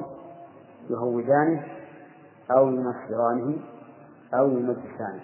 [0.90, 1.64] يهودانه
[2.52, 3.58] أو ينصرانه
[4.34, 5.22] أو يمجسانه.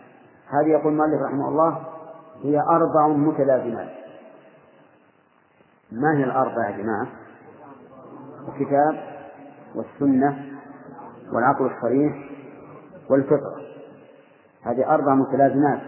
[0.48, 1.82] هذه يقول مالك رحمه الله
[2.44, 3.90] هي أربع متلازمات.
[5.92, 7.08] ما هي الأربع يا جماعة؟
[8.48, 9.16] الكتاب
[9.76, 10.46] والسنة
[11.34, 12.30] والعقل الصريح
[13.10, 13.56] والفطرة
[14.64, 15.82] هذه أربع متلازمات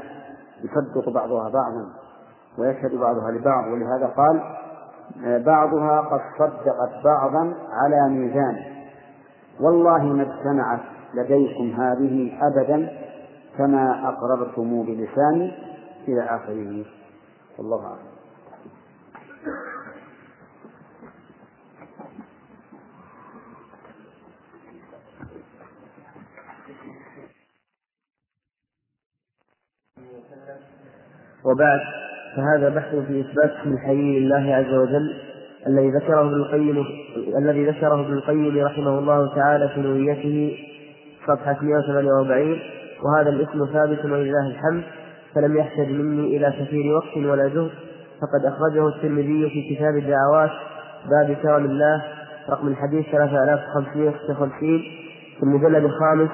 [0.63, 1.93] يصدق بعضها بعضا
[2.57, 4.57] ويشهد بعضها لبعض ولهذا قال
[5.45, 8.77] بعضها قد صدقت بعضا على ميزان
[9.59, 10.79] والله ما اجتمعت
[11.13, 12.89] لديكم هذه أبدا
[13.57, 15.53] كما أقررتم بلساني
[16.07, 16.85] إلى آخره.
[17.57, 18.07] والله أعلم.
[31.45, 31.96] وبعد.
[32.37, 35.13] فهذا بحث في إثبات اسم الحي لله عز وجل
[35.67, 36.85] الذي ذكره ابن القيم
[37.37, 40.57] الذي ذكره ابن القيم رحمه الله تعالى في نونيته
[41.27, 42.59] صفحة 148
[43.03, 44.83] وهذا الاسم ثابت ولله الحمد
[45.35, 47.71] فلم يحتج مني إلى كثير وقت ولا جهد
[48.21, 50.51] فقد أخرجه الترمذي في كتاب الدعوات
[51.09, 52.03] باب كرم الله
[52.49, 54.81] رقم الحديث 3556
[55.37, 56.29] في المجلد الخامس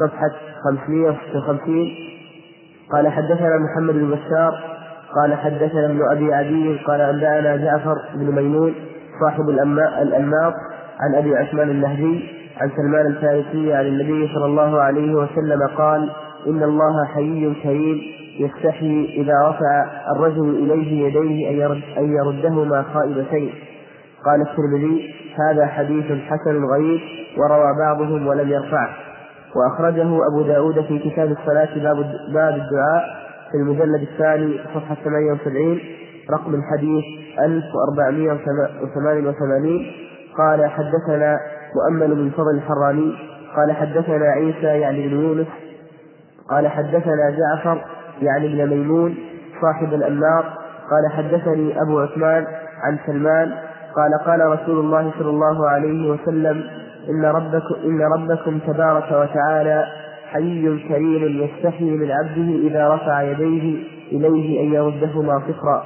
[0.00, 0.30] صفحة
[0.64, 1.88] 556
[2.92, 4.69] قال حدثنا محمد بن بشار
[5.14, 8.74] قال حدثنا ابن أبي عدي قال أنبأنا جعفر بن ميمون
[9.20, 9.48] صاحب
[10.02, 10.54] الأنماط
[11.00, 16.10] عن أبي عثمان النهدي عن سلمان الفارسي عن النبي صلى الله عليه وسلم قال
[16.46, 18.00] إن الله حيي كريم
[18.38, 19.86] يستحي إذا رفع
[20.16, 21.66] الرجل إليه يديه
[21.98, 23.52] أن يردهما خائبتين.
[24.24, 27.00] قال الترمذي هذا حديث حسن غريب
[27.38, 28.90] وروى بعضهم ولم يرفعه.
[29.56, 31.68] وأخرجه أبو داود في كتاب الصلاة
[32.32, 35.80] باب الدعاء في المجلد الثاني صفحة 78
[36.30, 37.04] رقم الحديث
[37.40, 39.86] 1488
[40.38, 41.38] قال حدثنا
[41.74, 43.12] مؤمل بن فضل الحراني.
[43.56, 45.46] قال حدثنا عيسى يعني بن يونس.
[46.50, 47.84] قال حدثنا جعفر
[48.22, 49.14] يعني بن ميمون
[49.62, 50.44] صاحب الأنمار
[50.90, 52.46] قال حدثني أبو عثمان
[52.82, 53.52] عن سلمان.
[53.96, 56.64] قال قال رسول الله صلى الله عليه وسلم
[57.08, 59.84] إن ربكم إن ربكم تبارك وتعالى
[60.32, 65.84] حي كريم يستحي من عبده إذا رفع يديه إليه أن يردهما صفرا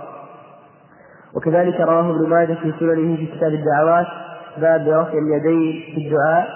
[1.37, 4.07] وكذلك رواه ابن ماجه في سننه في كتاب الدعوات
[4.59, 6.49] باب رفع اليدين في الدعاء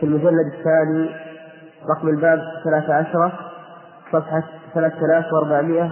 [0.00, 1.10] في المجلد الثاني
[1.90, 3.32] رقم الباب ثلاثة عشرة
[4.12, 4.42] صفحة
[4.74, 5.90] ثلاثة آلاف وأربعمائة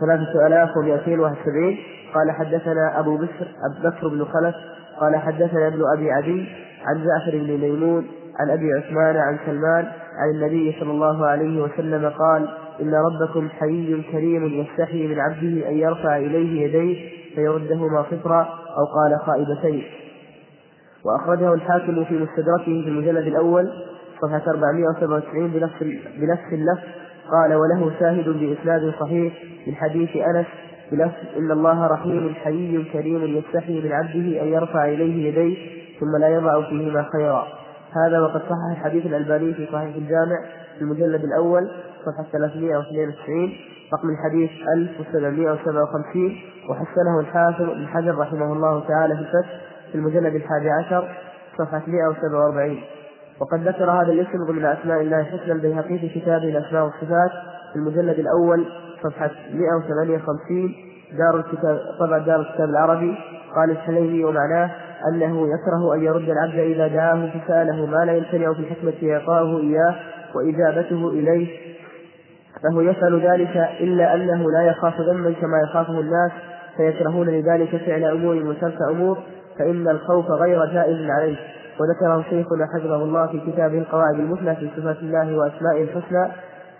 [0.00, 1.78] ثلاثة آلاف ومئتين واحد وسبعين.
[2.14, 3.46] قال حدثنا أبو بكر
[3.84, 4.54] بكر بن خلف
[5.00, 6.48] قال حدثنا ابن أبي عدي
[6.86, 8.06] عن جعفر بن ميمون
[8.40, 9.86] عن أبي عثمان عن سلمان
[10.16, 12.48] عن النبي صلى الله عليه وسلم قال
[12.80, 18.40] إن ربكم حي كريم يستحي من عبده أن يرفع إليه يديه فيردهما صفرا
[18.78, 19.84] أو قال خائبتين
[21.04, 23.70] وأخرجه الحاكم في مستدركه في المجلد الأول
[24.22, 25.82] صفحة 497 بنفس
[26.16, 26.88] بنفس اللفظ
[27.30, 29.32] قال وله شاهد بإسناد صحيح
[29.66, 30.46] من حديث أنس
[30.92, 35.56] بلفظ إن الله رحيم حي كريم يستحي من عبده أن يرفع إليه يديه
[36.00, 37.46] ثم لا يضع فيهما خيرا
[37.96, 40.40] هذا وقد صحح الحديث الألباني في صحيح الجامع
[40.78, 41.70] في المجلد الأول
[42.06, 43.52] صفحة 392
[43.94, 46.36] رقم الحديث 1757
[46.68, 49.60] وحسنه الحافظ بن حجر رحمه الله تعالى في الفتح
[49.92, 51.08] في المجلد الحادي عشر
[51.58, 52.80] صفحة 147
[53.40, 57.30] وقد ذكر هذا الاسم ضمن أسماء الله الحسنى البيهقي في كتابه الأسماء والصفات
[57.72, 58.66] في المجلد الأول
[59.02, 60.74] صفحة 158
[61.18, 63.18] دار الكتاب طبع دار الكتاب العربي
[63.56, 64.70] قال الحليمي ومعناه
[65.08, 69.94] أنه يكره أن يرد العبد إذا دعاه فسأله ما لا يمتنع في حكمة إعطاؤه إياه
[70.34, 71.48] وإجابته إليه.
[72.62, 76.32] فهو يفعل ذلك إلا أنه لا يخاف ذنبا كما يخافه الناس.
[76.76, 79.18] فيكرهون لذلك فعل أمور وترك أمور
[79.58, 81.36] فإن الخوف غير جائز عليه.
[81.80, 86.32] وذكره شيخنا حفظه الله في كتابه القواعد المثلى في صفات الله وأسمائه الحسنى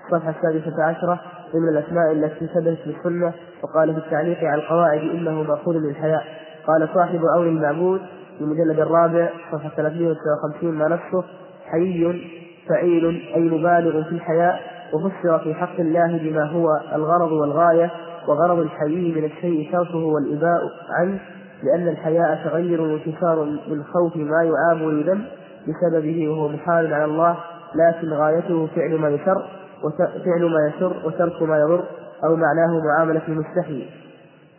[0.04, 1.20] الصفحة السادسة عشرة
[1.54, 6.24] ضمن الأسماء التي ثبتت في السنة وقال في التعليق على القواعد إنه مأخوذ من الحياء.
[6.66, 8.00] قال صاحب عون المعبود
[8.38, 11.24] في المجلد الرابع صفحة 359 ما نصه
[11.66, 12.22] حي
[12.68, 14.60] فعيل أي مبالغ في الحياء
[14.92, 17.90] وفسر في حق الله بما هو الغرض والغاية
[18.28, 21.20] وغرض الحي من الشيء تركه والإباء عنه
[21.62, 25.24] لأن الحياء تغير وانتصار من خوف ما يعاب ويذم
[25.68, 27.36] بسببه وهو محال على الله
[27.74, 29.44] لكن غايته فعل ما يسر
[29.84, 31.84] وفعل ما يسر وترك ما يضر
[32.24, 33.86] أو معناه معاملة المستحي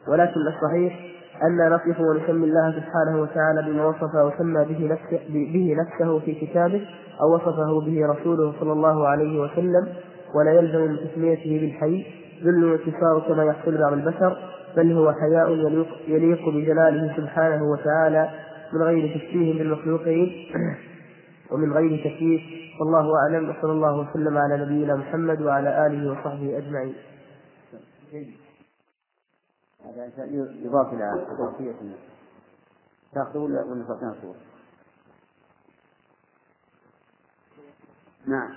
[0.07, 1.10] ولكن الصحيح
[1.43, 6.81] أن نصف ونسمي الله سبحانه وتعالى بما وصف وسمى به نفسه, به نفسه في كتابه
[7.21, 9.87] أو وصفه به رسوله صلى الله عليه وسلم
[10.35, 12.05] ولا يلزم من تسميته بالحي
[12.43, 14.37] ذل وانتصار كما يحصل بعض البشر
[14.77, 18.29] بل هو حياء يليق, يليق بجلاله سبحانه وتعالى
[18.73, 20.47] من غير تشبيه بالمخلوقين
[21.51, 22.41] ومن غير تكييف
[22.79, 26.93] والله أعلم وصلى الله وسلم على نبينا محمد وعلى آله وصحبه أجمعين.
[29.85, 30.25] هذا
[30.63, 31.75] يضاف إلى توصية
[33.13, 34.35] تأخذه ولا ولا صورة؟
[38.25, 38.51] نعم.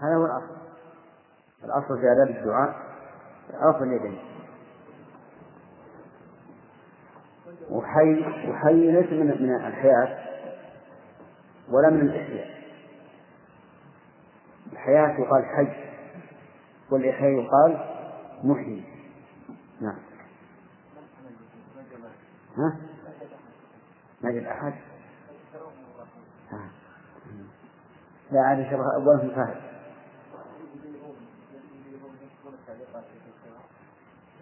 [0.00, 0.56] هذا هو الأصل
[1.64, 2.86] الأصل في آداب الدعاء
[3.54, 4.18] رفع اليدين
[7.70, 8.20] وحي
[8.50, 10.35] وحي ليس من الحياة
[11.70, 12.56] ولا من الإحياء.
[14.72, 15.86] الحياة يقال حي
[16.90, 17.96] والإحياء يقال
[18.44, 18.84] محيي
[19.80, 19.98] نعم.
[22.56, 22.76] ها؟
[24.22, 24.74] ما جد أحد؟
[28.30, 29.56] لا عاد شرح أولهم فاهم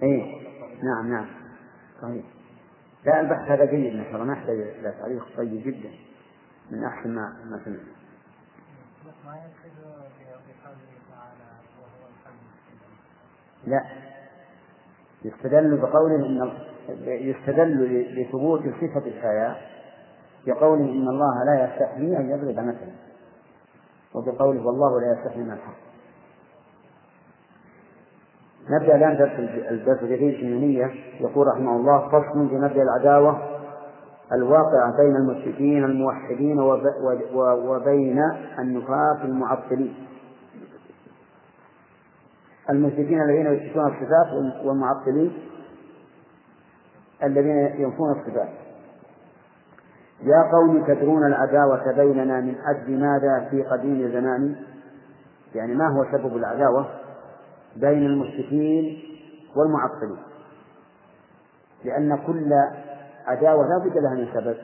[0.02, 0.42] اي
[0.82, 1.26] نعم نعم.
[2.02, 2.24] صحيح.
[3.04, 4.24] لا البحث هذا جيد ما شاء الله.
[4.24, 5.90] ما يحتاج إلى تعليق طيب جدا.
[6.70, 7.80] من أحسن ما ما سمعت.
[13.66, 13.84] لا.
[15.24, 16.52] يستدل بقوله إن
[17.06, 19.56] يستدل لثبوت صفة الحياة
[20.46, 22.94] بقوله إن الله لا يستحيي أن يضرب مثلا.
[24.14, 25.84] وبقوله والله لا يستحيي من الحق.
[28.70, 29.32] نبدأ الآن درس
[29.70, 30.44] الدرس الجديد في
[31.20, 33.53] يقول رحمه الله فصل في مبدأ العداوة
[34.32, 36.60] الواقعة بين المشركين الموحدين
[37.68, 38.18] وبين
[38.58, 39.94] النفاة المعطلين.
[42.70, 45.32] المشركين الذين يثبتون الصفات والمعطلين
[47.22, 48.48] الذين ينفون الصفات
[50.22, 54.56] يا قوم تدرون العداوة بيننا من أجل ماذا في قديم زمان
[55.54, 56.86] يعني ما هو سبب العداوة؟
[57.76, 58.98] بين المشركين
[59.56, 60.22] والمعطلين.
[61.84, 62.52] لأن كل
[63.26, 64.56] عداوة لا بد لها من سبب.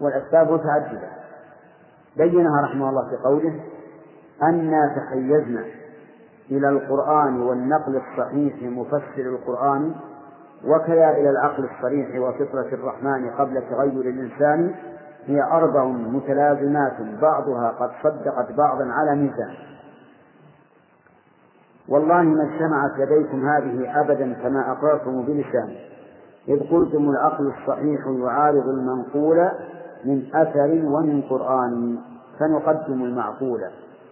[0.00, 1.08] والأسباب متعددة.
[2.16, 3.60] بينها رحمه الله في قوله
[4.42, 5.64] أنا تحيزنا
[6.50, 9.94] إلى القرآن والنقل الصحيح مفسر القرآن
[10.64, 14.74] وكذا إلى العقل الصريح وفطرة الرحمن قبل تغير الإنسان.
[15.26, 19.54] هي أربع متلازمات بعضها قد صدقت بعضا على ميزان.
[21.88, 25.74] والله ما اجتمعت لديكم هذه أبدا كما أقررتم بلسان
[26.48, 29.50] إذ قلتم العقل الصحيح يعارض المنقول
[30.04, 31.98] من أثر ومن قرآن
[32.38, 33.60] فنقدم المعقول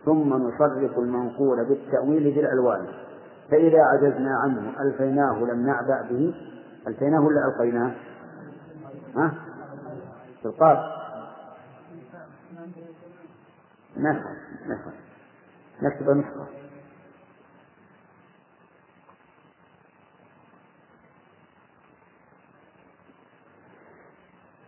[0.04, 2.86] ثم نصرف المنقول بالتأويل بالألوان.
[3.50, 6.34] فإذا عجزنا عنه ألفيناه لم نعبأ به.
[6.86, 7.94] ألفيناه ولا ألقيناه؟
[9.16, 9.34] ها؟
[10.44, 10.78] بالقاف
[13.96, 14.30] نفع
[14.66, 14.90] نفع
[15.82, 16.46] نكتب نسخة.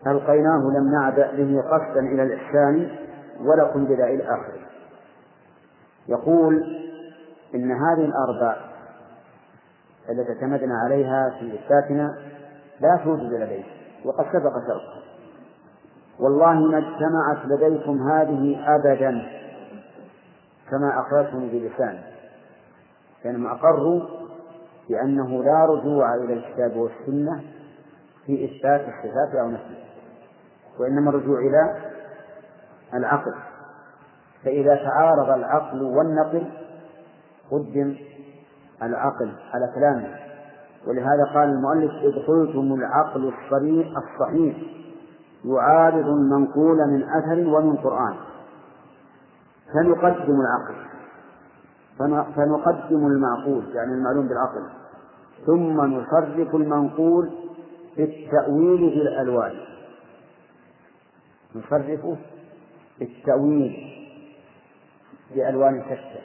[0.07, 2.91] ألقيناه لم نعبأ به قصدا إلى الإحسان
[3.41, 4.69] ولكم بلا إلى آخره.
[6.09, 6.63] يقول
[7.55, 8.57] إن هذه الأربع
[10.11, 12.17] التي اعتمدنا عليها في إثباتنا
[12.81, 13.69] لا توجد لديكم
[14.05, 15.03] وقد سبق شرطها
[16.19, 19.27] والله ما اجتمعت لديكم هذه أبدا
[20.71, 21.99] كما أخرجتم بلسان
[23.25, 24.01] لأنهم أقروا
[24.89, 27.41] بأنه لا رجوع إلى الكتاب والسنة
[28.27, 29.88] في إثبات الصفات أو نفيها
[30.81, 31.77] وإنما الرجوع إلى
[32.95, 33.35] العقل.
[34.45, 36.51] فإذا تعارض العقل والنقل
[37.51, 37.97] قدم
[38.83, 40.09] العقل على كلامه.
[40.87, 44.57] ولهذا قال المؤلف إذ قلتم العقل الصريح الصحيح
[45.45, 48.15] يعارض المنقول من أثر ومن قرآن.
[49.75, 50.89] فنقدم العقل.
[52.37, 54.63] فنقدم المعقول يعني المعلوم بالعقل.
[55.47, 57.31] ثم نصرف المنقول
[57.97, 59.68] بالتأويل بالألوان.
[61.55, 62.17] نصرفه
[62.99, 63.99] بالتأويل
[65.35, 66.21] بألوان شتى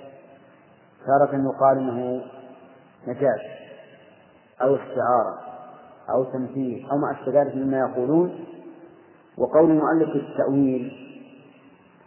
[1.05, 2.25] تارة يقال إنه
[3.07, 3.39] مجاز
[4.61, 5.39] أو استعارة
[6.09, 8.45] أو تمثيل أو ما أشبه ذلك مما يقولون.
[9.37, 10.91] وقول المؤلف التأويل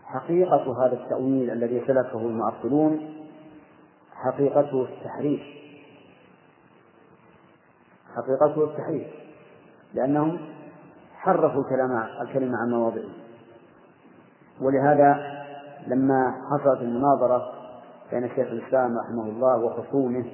[0.04, 3.14] حقيقة هذا التأويل الذي سلكه المعطلون
[4.12, 5.42] حقيقته التحريف.
[8.16, 9.06] حقيقته التحريف
[9.94, 10.38] لأنهم
[11.26, 13.08] حرفوا الكلام الكلمة عن مواضعه.
[14.60, 15.36] ولهذا
[15.86, 17.52] لما حصلت المناظرة
[18.12, 20.24] بين شيخ الإسلام رحمه الله وخصومه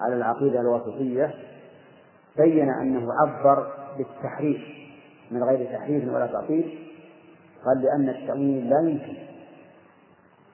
[0.00, 1.34] على العقيدة الواسطية
[2.36, 4.60] بين أنه عبر بالتحريف
[5.30, 6.78] من غير تحريف ولا تعطيل
[7.64, 9.16] قال لأن التأويل لا يمكن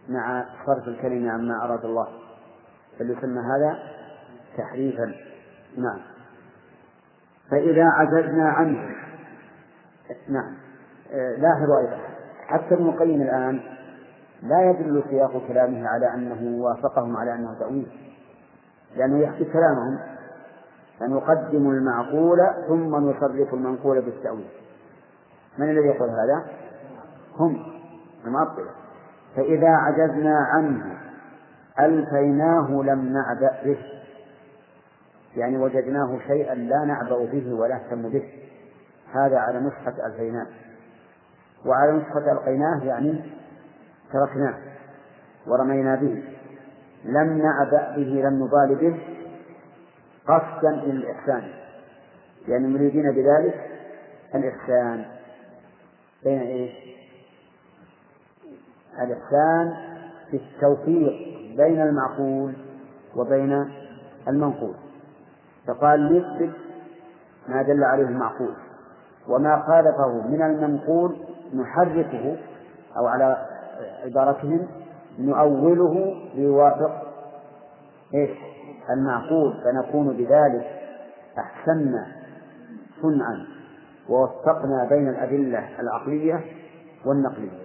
[0.09, 2.09] مع صرف الكلمة عما أراد الله.
[3.01, 3.79] بل يسمى هذا
[4.59, 5.15] تحريفا؟
[5.77, 6.01] نعم.
[7.51, 8.94] فإذا عجزنا عنه
[10.29, 10.55] نعم.
[11.39, 11.99] لاحظوا أيضا
[12.47, 13.61] حتى ابن القيم الآن
[14.43, 17.87] لا يدل سياق كلامه على أنه وافقهم على أنه تأويل.
[18.97, 19.99] لأنه يحكي كلامهم.
[21.01, 22.39] فنقدم المعقول
[22.69, 24.49] ثم نصرف المنقول بالتأويل.
[25.59, 26.45] من الذي يقول هذا؟
[27.39, 27.67] هم
[28.27, 28.71] المعطلة.
[29.37, 30.97] فإذا عجزنا عنه
[31.81, 33.79] ألفيناه لم نعبأ به.
[35.37, 38.25] يعني وجدناه شيئا لا نعبأ به ولا نهتم به.
[39.15, 40.47] هذا على نسخة ألفيناه
[41.67, 43.23] وعلى نسخة ألقيناه يعني
[44.13, 44.55] تركناه
[45.47, 46.23] ورمينا به.
[47.05, 49.01] لم نعبأ به لم نبال به
[50.27, 51.49] قصدا إلى الإحسان
[52.49, 53.71] يعني مريدين بذلك
[54.35, 55.05] الإحسان.
[56.25, 56.73] بين إيش؟
[59.01, 59.75] الإحسان
[60.31, 61.13] في التوفيق
[61.57, 62.55] بين المعقول
[63.17, 63.71] وبين
[64.29, 64.75] المنقول.
[65.67, 66.55] فقال نثبت
[67.49, 68.55] ما دل عليه المعقول.
[69.29, 71.17] وما خالفه من المنقول
[71.55, 72.37] نحركه
[72.97, 73.47] أو على
[74.05, 74.67] عبارتهم
[75.19, 77.03] نؤوله ليوافق
[78.15, 78.31] إيش؟
[78.91, 80.67] المعقول فنكون بذلك
[81.39, 82.07] أحسنا
[83.03, 83.47] صنعا
[84.09, 86.45] ووفقنا بين الأدلة العقلية
[87.05, 87.65] والنقلية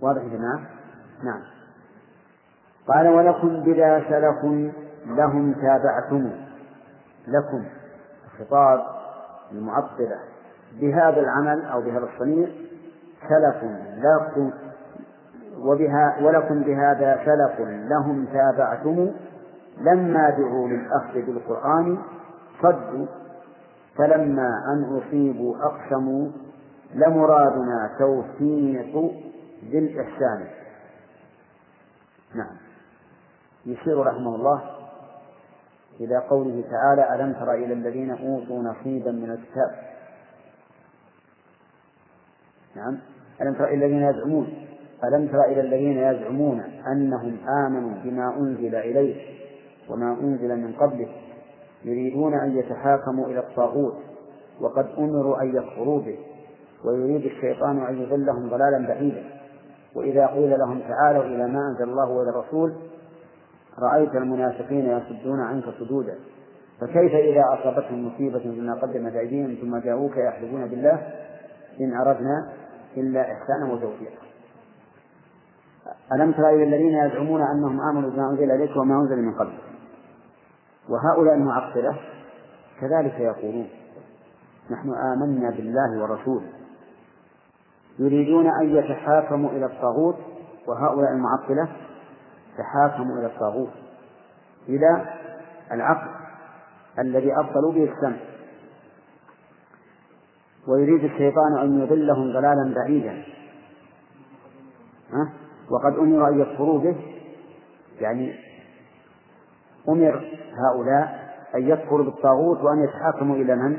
[0.00, 0.60] واضح يا جماعة؟
[1.24, 1.40] نعم
[2.88, 4.70] قال ولكم بذا سلف
[5.06, 6.30] لهم تابعتم
[7.28, 7.64] لكم
[8.38, 8.99] خطاب
[9.52, 10.18] المعطلة
[10.80, 12.48] بهذا العمل أو بهذا الصنيع
[13.28, 13.64] سلف
[13.96, 14.50] لكم
[15.58, 19.10] وبها ولكم بهذا سلف لهم تابعتم
[19.80, 21.98] لما دعوا للأخذ بالقرآن
[22.62, 23.06] صدوا
[23.96, 26.28] فلما أن أصيبوا أقسموا
[26.94, 29.12] لمرادنا توفيق
[29.70, 30.46] ذي الإحسان.
[32.34, 32.56] نعم.
[33.66, 34.79] يشير رحمه الله
[36.00, 39.70] إلى قوله تعالى ألم تر إلى الذين أوتوا نصيبا من الكتاب؟
[42.76, 42.98] نعم.
[43.42, 44.66] ألم تر إلى الذين يزعمون؟
[45.04, 46.60] ألم تر إلى الذين يزعمون
[46.92, 47.36] أنهم
[47.66, 49.40] آمنوا بما أنزل إليه
[49.88, 51.08] وما أنزل من قبله
[51.84, 53.96] يريدون أن يتحاكموا إلى الطاغوت
[54.60, 56.18] وقد أمروا أن يكفروا به
[56.84, 59.24] ويريد الشيطان أن يضلهم ضلالا بعيدا.
[59.94, 62.74] وإذا قيل لهم تعالوا إلى ما أنزل الله وإلى الرسول
[63.82, 66.14] رأيت المنافقين يصدون عنك صدودا
[66.80, 71.12] فكيف إذا أصابتهم مصيبة بما قدمت أيديهم ثم جاءوك يحلفون بالله؟
[71.80, 72.52] إن أردنا
[72.96, 74.22] إلا إحسانا وتوفيقا.
[76.12, 79.52] ألم تر إلى الذين يزعمون أنهم آمنوا بما أنزل إليك وما أنزل من قبل؟
[80.88, 81.96] وهؤلاء المعطلة
[82.80, 83.68] كذلك يقولون
[84.70, 86.46] نحن آمنا بالله ورسوله.
[87.98, 90.16] يريدون أن يتحاكموا إلى الطاغوت
[90.68, 91.68] وهؤلاء المعطلة
[92.60, 93.70] تحاكموا إلى الطاغوت
[94.68, 95.06] إلى
[95.72, 96.10] العقل
[96.98, 98.16] الذي أبطلوا به السمع
[100.68, 103.22] ويريد الشيطان أن يضلهم ضلالا بعيدا
[105.12, 105.32] ها؟
[105.70, 106.96] وقد أمروا أن يكفروا به
[108.00, 108.34] يعني
[109.88, 110.24] أمر
[110.54, 113.78] هؤلاء أن يكفروا بالطاغوت وأن يتحاكموا إلى من؟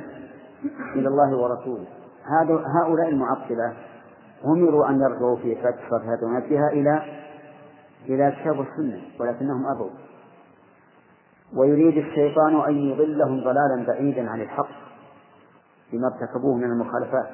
[0.96, 1.86] إلى الله ورسوله
[2.82, 3.74] هؤلاء المعطلة
[4.46, 5.58] أمروا أن يرجعوا في
[5.90, 7.21] صفات ونفسها إلى
[8.06, 9.90] إلى الكتاب والسنة ولكنهم أبوا.
[11.56, 14.70] ويريد الشيطان أن يضلهم ضلالا بعيدا عن الحق
[15.94, 17.30] بما ارتكبوه من المخالفات.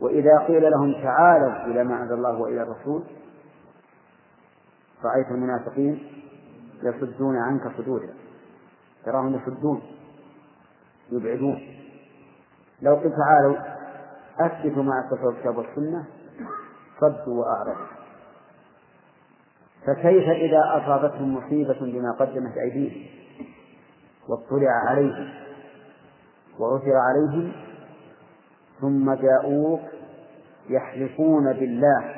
[0.00, 3.02] وإذا قيل لهم تعالوا إلى ما أنزل الله وإلى الرسول
[5.04, 6.08] رأيت المنافقين
[6.82, 8.14] يصدون عنك صدودا
[9.04, 9.82] تراهم يصدون
[11.12, 11.60] يبعدون.
[12.82, 13.56] لو قلت تعالوا
[14.38, 16.04] أثبتوا ما أثبته الكتاب والسنة
[17.00, 17.93] صدوا وأعرضوا.
[19.86, 23.06] فكيف إذا أصابتهم مصيبة بما قدمت أيديهم
[24.28, 25.28] واطلع عليهم
[26.58, 27.52] وعثر عليهم
[28.80, 29.80] ثم جاءوك
[30.68, 32.14] يحلفون بالله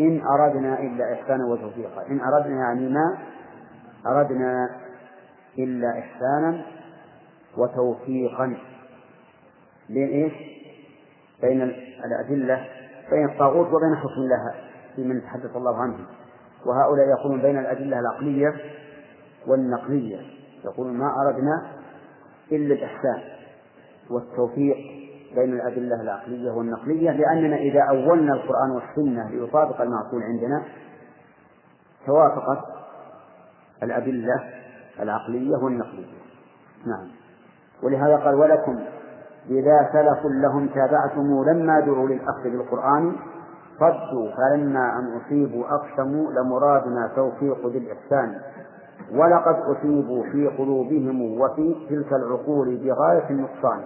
[0.00, 3.18] إن أردنا إلا إحسانا وتوفيقا إن أردنا يعني ما؟
[4.06, 4.70] أردنا
[5.58, 6.64] إلا إحسانا
[7.56, 8.56] وتوفيقا.
[9.88, 10.32] بين إيش؟
[11.42, 11.62] بين
[12.04, 12.66] الأدلة
[13.10, 14.54] بين الطاغوت وبين حكم الله
[14.96, 15.96] في من تحدث الله عنه.
[16.66, 18.54] وهؤلاء يقولون بين الأدلة العقلية
[19.46, 20.20] والنقلية.
[20.64, 21.66] يقولون ما أردنا
[22.52, 23.22] إلا الإحسان
[24.10, 24.76] والتوفيق
[25.34, 30.62] بين الأدلة العقلية والنقلية لأننا إذا أولنا القرآن والسنة ليطابق المعقول عندنا
[32.06, 32.64] توافقت
[33.82, 34.44] الأدلة
[35.00, 36.20] العقلية والنقلية.
[36.86, 37.08] نعم.
[37.82, 38.80] ولهذا قال ولكم
[39.50, 43.16] إذا سلف لهم تابعتم لما دعوا للأخذ بالقرآن
[43.80, 48.40] صدوا فلما أن أصيبوا أقسموا لمرادنا توفيق بالإحسان.
[49.12, 53.80] ولقد أصيبوا في قلوبهم وفي تلك العقول بغاية النقصان.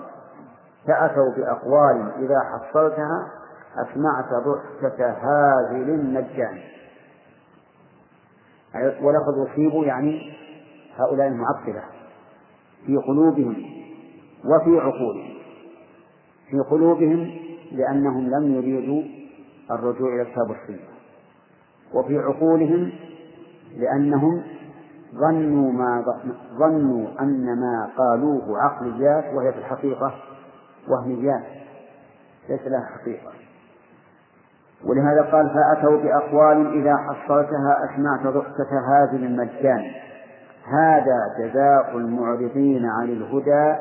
[0.86, 3.30] فأتوا بأقوال إذا حصلتها
[3.76, 6.58] أسمعت ضحكة هازل مجان
[9.02, 10.32] ولقد أصيبوا يعني
[10.96, 11.82] هؤلاء المعطلة
[12.86, 13.56] في قلوبهم
[14.44, 15.34] وفي عقولهم.
[16.50, 17.30] في قلوبهم
[17.72, 19.23] لأنهم لم يريدوا
[19.70, 20.88] الرجوع إلى الكتاب والسنة
[21.94, 22.92] وفي عقولهم
[23.76, 24.42] لأنهم
[25.14, 26.04] ظنوا ما
[26.58, 30.14] ظنوا أن ما قالوه عقليات وهي في الحقيقة
[30.88, 31.42] وهميات
[32.48, 33.32] ليس لها حقيقة.
[34.84, 39.92] ولهذا قال فأتوا بأقوال إذا حصلتها أسمعت ضحكة هذه المجان.
[40.64, 43.76] هذا جزاء المعرضين عن الهدى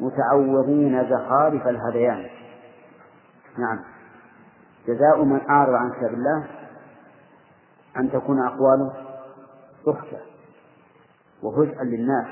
[0.00, 2.26] متعوضين زخارف الهذيان
[3.58, 3.78] نعم.
[4.86, 6.46] جزاء من أعرض عن كتاب الله
[7.96, 8.92] أن تكون أقواله
[9.86, 10.18] ضحكة
[11.42, 12.26] وهزءا للناس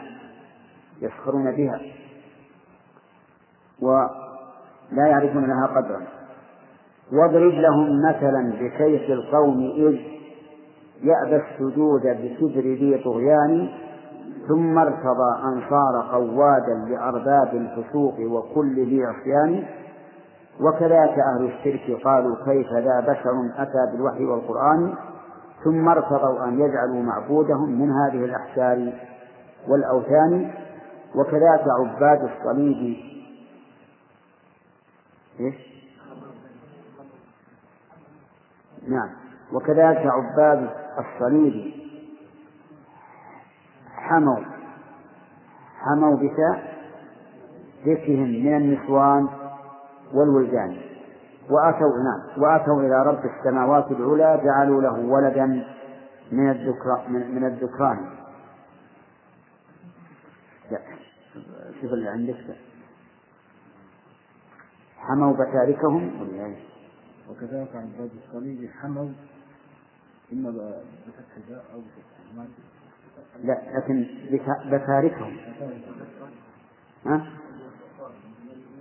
[1.01, 1.81] يسخرون بها
[3.81, 6.19] ولا يعرفون لها قدرا.
[7.12, 9.99] واضرب لهم مثلا بكيف القوم إذ
[11.03, 13.69] يأبى السجود بكبر ذي طغيان
[14.49, 19.65] ثم ارتضى أن صار قوادا لأرباب الفسوق وكل ذي عصيان
[20.60, 24.94] وكذاك أهل الشرك قالوا كيف ذا بشر أتى بالوحي والقرآن
[25.64, 28.93] ثم ارتضوا أن يجعلوا معبودهم من هذه الأحجار
[29.68, 30.51] والأوثان
[31.14, 32.97] وكذاك عباد الصليب.
[35.40, 35.55] إيش؟
[38.89, 39.10] نعم.
[39.52, 41.72] وكذلك عباد الصليب.
[43.97, 44.44] حموا.
[45.78, 46.78] حموا بتاء
[47.86, 49.38] ذكرهم من النسوان.
[50.14, 50.76] والولدان
[51.51, 52.43] وأتوا نعم.
[52.43, 55.47] وأتوا إلى رب السماوات العلى جعلوا له ولدا
[56.32, 58.10] من الذكران من الذكران.
[60.70, 60.78] لا.
[61.80, 62.56] شوف اللي عندك.
[64.98, 66.20] حموا بتاركهم.
[66.20, 66.55] ولا
[67.30, 69.09] وكذلك عن باب الصليب حموا.
[70.32, 72.18] إما بفتح الباء أو بفتح
[73.44, 74.06] لا لكن
[74.70, 75.36] بتاركهم.
[77.06, 77.26] ها؟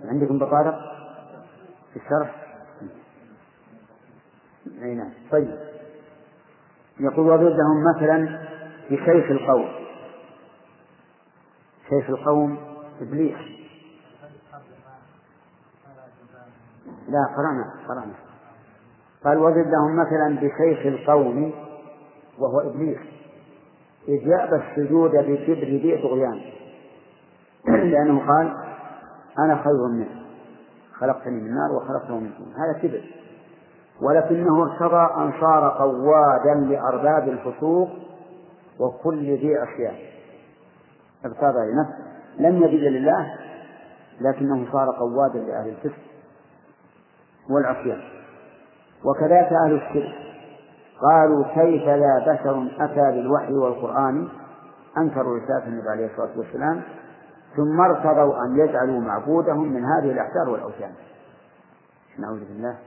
[0.04, 0.97] عندكم بطارق؟
[1.98, 2.34] الشرح؟
[4.82, 5.10] أي نعم.
[5.30, 5.58] طيب.
[7.00, 8.38] يقول وضرب لهم مثلا
[8.90, 9.68] بشيخ القوم.
[11.88, 12.58] شيخ القوم؟
[13.00, 13.36] إبليس.
[17.08, 18.14] لا قرأنا قرأنا.
[19.24, 21.52] قال وضرب لهم مثلا بشيخ القوم
[22.38, 22.98] وهو إبليس.
[24.08, 26.40] إذ يأبى السجود بكبر ذي طغيان.
[27.92, 28.56] لأنه قال
[29.38, 30.17] أنا خير منه.
[31.00, 32.52] خلقتني من نار وخلقته من طين.
[32.56, 33.02] هذا كبر.
[34.02, 37.88] ولكنه ارتضى أن صار قوادا لأرباب الفسوق
[38.80, 39.94] وكل ذي عصيان
[41.24, 42.08] ارتضى لنفسه
[42.38, 43.34] لم يذل لله
[44.20, 46.02] لكنه صار قوادا لأهل الفسق
[47.50, 48.00] والعصيان.
[49.04, 50.14] وكذلك أهل الشرك
[51.02, 54.28] قالوا كيف لا بشر أتى بالوحي والقرآن؟
[54.98, 56.82] أنكروا رسالة النبي عليه الصلاة والسلام
[57.56, 60.92] ثم ارتضوا أن يجعلوا معبودهم من هذه الأحجار والأوثان
[62.18, 62.78] نعوذ بالله.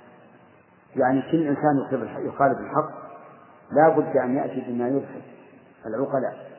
[0.96, 1.78] يعني كل إنسان
[2.26, 2.90] يخالف الحق
[3.72, 5.24] لا بد أن يأتي بما يضحك
[5.86, 6.52] العقلاء.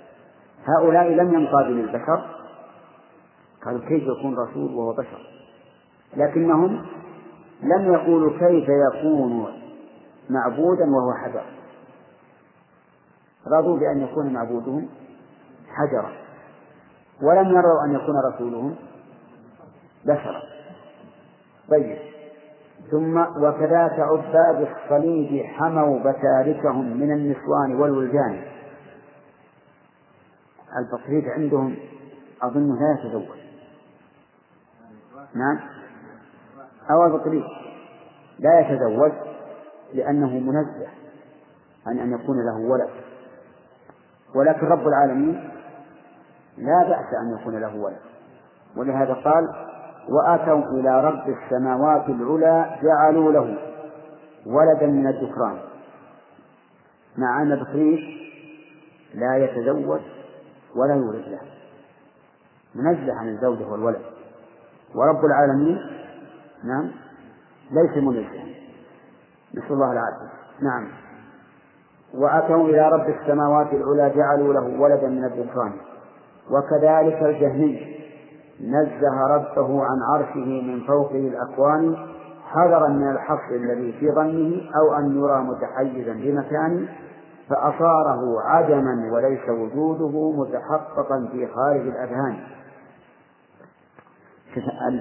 [0.64, 2.26] هؤلاء لم ينقادوا للبشر.
[3.64, 5.26] قالوا كيف يكون رسول وهو بشر؟
[6.16, 6.86] لكنهم
[7.62, 9.52] لم يقولوا كيف يكون
[10.30, 11.44] معبودا وهو حجر.
[13.46, 14.88] رضوا بأن يكون معبودهم
[15.68, 16.21] حجرا.
[17.22, 18.76] ولم يروا أن يكون رسولهم
[20.04, 20.42] بشرا.
[21.70, 21.98] طيب.
[22.90, 28.42] ثم وكذاك عباد الصليب حموا بتاركهم من النسوان والولدان.
[30.78, 31.76] البطريق عندهم
[32.42, 33.38] أظنه لا يتزوج.
[35.34, 35.60] نعم.
[36.90, 37.44] أو البطريق
[38.38, 39.12] لا يتزوج
[39.94, 40.88] لأنه منزه
[41.86, 42.90] عن أن يكون له ولد.
[44.34, 45.51] ولكن رب العالمين
[46.58, 48.00] لا بأس أن يكون له ولد.
[48.76, 49.48] ولهذا قال
[50.08, 53.58] وأتوا إلى رب السماوات العلى جعلوا له
[54.46, 55.58] ولدا من الذكران.
[57.18, 58.00] مع أن بخريش
[59.14, 60.00] لا يتزوج
[60.76, 61.40] ولا يولد له.
[62.74, 64.02] منزه عن الزوجة والولد.
[64.94, 65.78] ورب العالمين؟
[66.64, 66.90] نعم.
[67.70, 68.46] ليس منزها
[69.54, 70.32] نسأل الله العافية.
[70.60, 70.88] نعم.
[72.14, 75.72] وأتوا إلى رب السماوات العلى جعلوا له ولدا من الذكران.
[76.50, 77.92] وكذلك الجهمي
[78.60, 81.96] نزه ربه عن عرشه من فوقه الأكوان
[82.46, 86.88] حذرا من الحصر الذي في ظنه أو أن يرى متحيزا بمكان
[87.48, 92.36] فأصاره عدما وليس وجوده متحققا في خارج الأذهان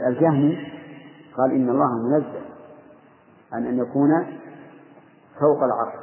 [0.07, 0.57] الجهمي
[1.37, 2.41] قال إن الله منزه
[3.53, 4.25] عن أن يكون
[5.39, 5.93] فوق العرش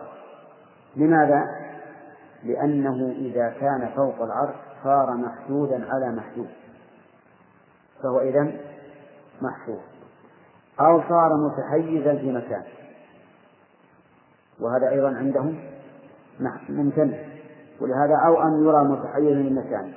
[0.97, 1.45] لماذا؟
[2.45, 6.49] لأنه إذا كان فوق العرش صار محدودا على محدود.
[8.03, 8.53] فهو إذا
[9.43, 9.81] محفوظ.
[10.81, 12.63] أو صار متحيزا في مكان.
[14.61, 15.61] وهذا أيضا عندهم
[16.69, 17.19] ممتنع
[17.81, 19.93] ولهذا أو أن يرى متحيزا في مكان.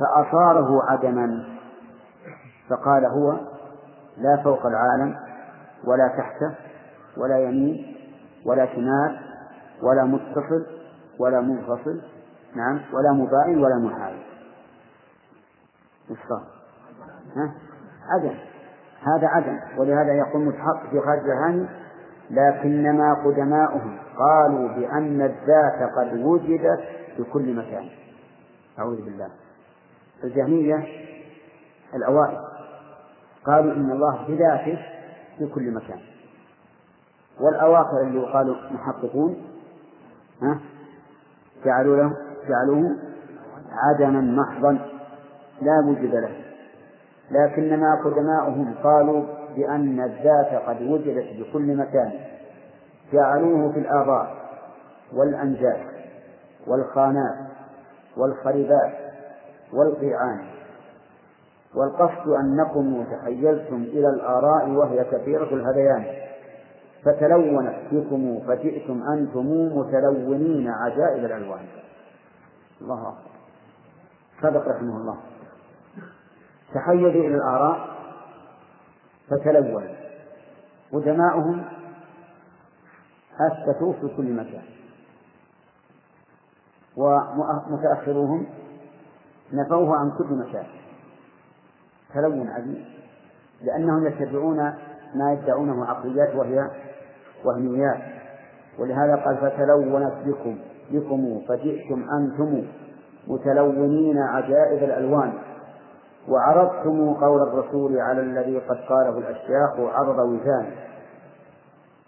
[0.00, 1.58] فأصاره عدما.
[2.68, 3.40] فقال هو
[4.18, 5.16] لا فوق العالم
[5.84, 6.54] ولا تحته
[7.16, 7.96] ولا يمين
[8.44, 9.18] ولا شمال
[9.82, 10.66] ولا متصل
[11.18, 12.00] ولا منفصل
[12.58, 12.80] نعم.
[12.92, 14.14] ولا مباين ولا محال
[16.10, 16.18] وش
[17.36, 17.54] ها؟
[18.08, 18.34] عدم.
[19.02, 19.58] هذا عدم.
[19.76, 21.68] ولهذا يقول متحقق في خارج الذهان
[22.30, 26.80] لكنما قدماؤهم قالوا بأن الذات قد وجدت
[27.16, 27.88] في كل مكان.
[28.78, 29.28] أعوذ بالله.
[30.24, 30.86] الجهمية
[31.94, 32.38] الأوائل
[33.44, 34.78] قالوا إن الله بذاته
[35.38, 36.00] في كل مكان.
[37.40, 39.36] والأواخر اللي قالوا محققون
[40.42, 40.60] ها؟
[41.64, 42.96] جعلوا له جعلوه
[43.72, 44.78] عدما محضا
[45.62, 46.30] لا وجد له.
[47.30, 49.24] لكنما قدماؤهم قالوا
[49.56, 52.12] بأن الذات قد وجدت بكل مكان.
[53.12, 54.36] جعلوه في الآبار
[55.14, 55.80] والأنجاز
[56.66, 57.36] والخانات
[58.16, 58.92] والخربات
[59.72, 60.40] والقيعان.
[61.74, 66.04] والقصد أنكم تحيلتم إلى الآراء وهي كثيرة الهذيان.
[67.04, 69.46] فتلونت بكم فجئتم أنتم
[69.78, 71.66] متلونين عجائب الألوان.
[72.80, 73.30] الله أكبر.
[74.42, 75.16] صدق رحمه الله.
[76.74, 77.88] تحيزوا إلى الآراء
[79.30, 79.96] فتلونوا
[80.92, 81.64] قدماؤهم
[83.40, 84.62] أثبتوا في كل مكان.
[86.96, 88.46] ومتأخروهم
[89.52, 90.66] نفوه عن كل مكان.
[92.14, 92.84] تلون عظيم
[93.62, 94.56] لأنهم يتبعون
[95.14, 96.70] ما يدعونه عقليات وهي
[97.44, 98.02] وهميات.
[98.78, 100.58] ولهذا قال فتلونت بكم.
[100.90, 102.62] بكم فجئتم أنتم
[103.28, 105.32] متلونين عجائب الألوان
[106.28, 110.70] وعرضتم قول الرسول على الذي قد قاله الأشياخ عرض وزان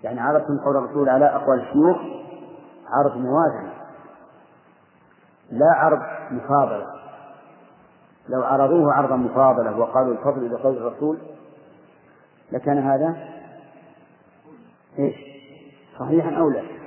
[0.04, 1.96] يعني عرضتم قول الرسول على أقوال الشيوخ
[2.88, 3.72] عرض موازنة
[5.50, 6.00] لا عرض
[6.30, 6.86] مفاضلة.
[8.28, 11.18] لو عرضوه عرض مفاضلة وقالوا الفضل بقول الرسول
[12.52, 13.16] لكان هذا
[14.98, 15.14] إيش؟
[15.98, 16.79] صحيحا أو لا؟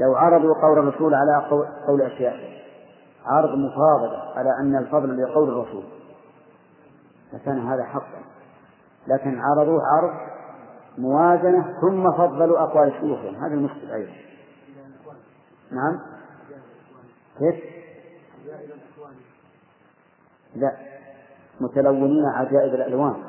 [0.00, 1.46] لو عرضوا قول الرسول على
[1.86, 2.60] قول, أشياء.
[3.26, 5.84] عرض مفاضلة على أن الفضل لقول الرسول.
[7.32, 8.22] فكان هذا حقا.
[9.06, 10.14] لكن عرضوه عرض
[10.98, 14.12] موازنة ثم فضلوا أقوال شيوخهم هذا المشكل أيضا.
[15.70, 16.00] نعم؟
[17.38, 17.64] كيف؟
[20.56, 20.76] لا.
[21.60, 23.22] متلونين عجائب الألوان.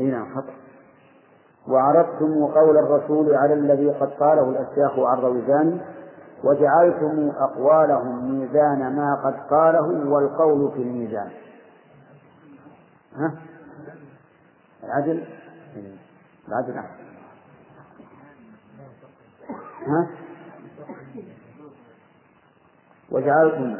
[0.00, 0.63] اي نعم خطأ.
[1.68, 5.80] وعرضتم قول الرسول على الذي قد قاله الأشياخ عرض وزان
[6.44, 11.30] وجعلتم أقوالهم ميزان ما قد قاله والقول في الميزان
[13.16, 13.34] ها؟
[14.84, 15.24] العدل
[16.48, 16.76] العدل
[19.86, 20.08] ها؟
[23.10, 23.76] وجعلتم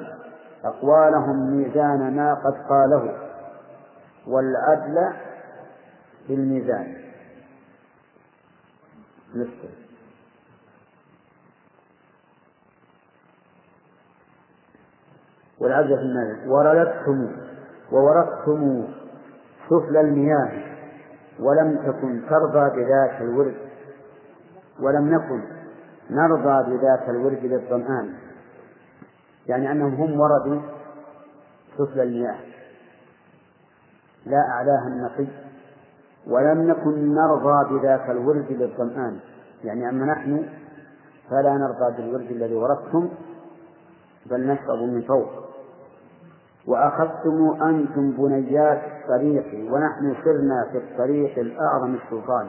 [0.65, 3.17] أقوالهم ميزان ما قد قاله
[4.27, 5.13] والعدل
[6.27, 7.04] في الميزان
[9.35, 9.71] نسبة
[15.59, 17.33] والعدل في الميزان ورددتم
[17.93, 18.85] وورثتم
[19.71, 20.75] سفل المياه
[21.41, 23.55] ولم تكن ترضى بذاك الورد
[24.81, 25.43] ولم نكن
[26.11, 28.15] نرضى بذاك الورد للظمآن
[29.47, 30.61] يعني أنهم هم وردوا
[31.79, 32.39] سفل المياه.
[34.27, 35.27] لا أعلاها النقي.
[36.27, 39.19] ولم نكن نرضى بذاك الورد للظمآن.
[39.65, 40.49] يعني أما نحن
[41.31, 43.09] فلا نرضى بالورد الذي وردتم
[44.27, 45.29] بل نشرب من فوق.
[46.67, 52.49] وأخذتم أنتم بنيات الطريق ونحن سرنا في الطريق الأعظم السلطان.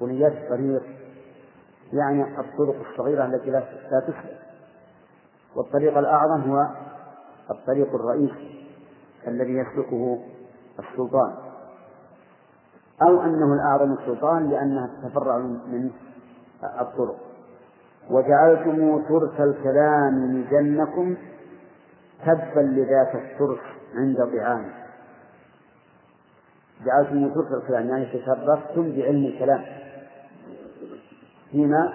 [0.00, 0.82] بنيات الطريق
[1.92, 3.60] يعني الطرق الصغيرة التي لا
[4.00, 4.38] تسلك
[5.56, 6.66] والطريق الأعظم هو
[7.50, 8.68] الطريق الرئيسي
[9.28, 10.18] الذي يسلكه
[10.78, 11.47] السلطان.
[13.02, 15.90] أو أنه الأعظم السلطان لأنها تتفرع من
[16.80, 17.16] الطرق.
[18.10, 21.16] وجعلتم ترك الكلام مجنكم
[22.26, 23.60] تبا لذاك الترك
[23.94, 24.64] عند طعام
[26.84, 29.64] جعلتم ترك الكلام يعني تشرفتم بعلم الكلام
[31.50, 31.92] فيما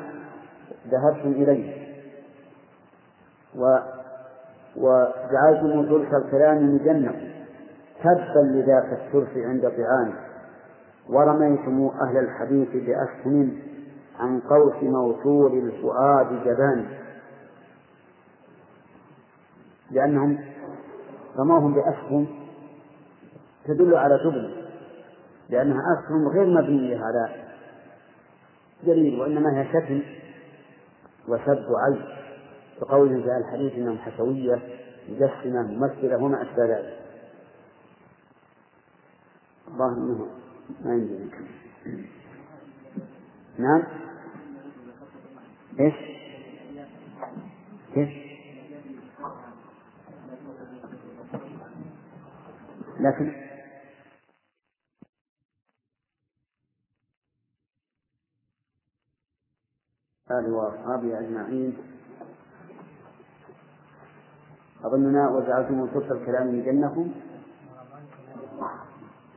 [0.88, 1.84] ذهبتم إليه.
[3.56, 3.78] و
[4.76, 7.14] وجعلتم ترك الكلام مجنة
[8.04, 10.14] تبا لذاك الترف عند طعام
[11.10, 13.60] ورميتم أهل الحديث بأسهم
[14.20, 16.86] عن قوس موصول الفؤاد جبان.
[19.92, 20.40] لأنهم
[21.38, 22.28] رموهم بأسهم
[23.66, 24.52] تدل على جبن
[25.50, 27.36] لأنها أسهم غير مبنية على
[28.84, 30.02] دليل وإنما هي شتم
[31.28, 32.06] وسب عيب.
[32.82, 34.62] كقوله جاء الحديث إنهم حشوية
[35.10, 37.00] مجسمة ممثلة وما أشبه ذلك.
[39.68, 40.43] الله انه
[40.82, 41.30] ما عندي
[43.58, 43.84] نعم
[45.80, 45.94] إيش؟
[47.94, 48.10] كيف؟
[53.00, 53.44] لكن
[60.32, 61.78] آله وأصحابه أجمعين
[64.84, 67.12] أظننا وجعلتم صوت الكلام من جنكم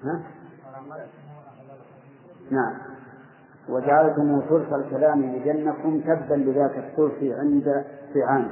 [0.02, 0.30] ها؟
[2.50, 2.74] نعم.
[3.68, 8.48] وجعلتم ثلث الكلام لجنكم تبا لذاك الثلث عند طعام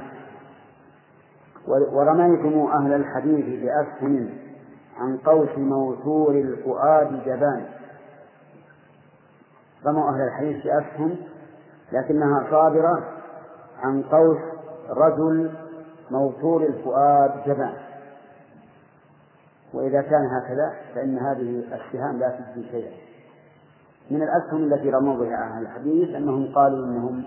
[1.67, 4.29] ورميتم أهل الحديث بأسهم
[4.97, 7.65] عن قوس موثور الفؤاد جبان.
[9.85, 11.15] رموا أهل الحديث بأسهم
[11.91, 13.03] لكنها صابرة
[13.83, 14.37] عن قوس
[14.89, 15.51] رجل
[16.11, 17.73] موصول الفؤاد جبان.
[19.73, 22.91] وإذا كان هكذا فإن هذه السهام لا تجزي شيئا.
[24.11, 27.23] من الأسهم التي رموا بها أهل الحديث أنهم قالوا إنهم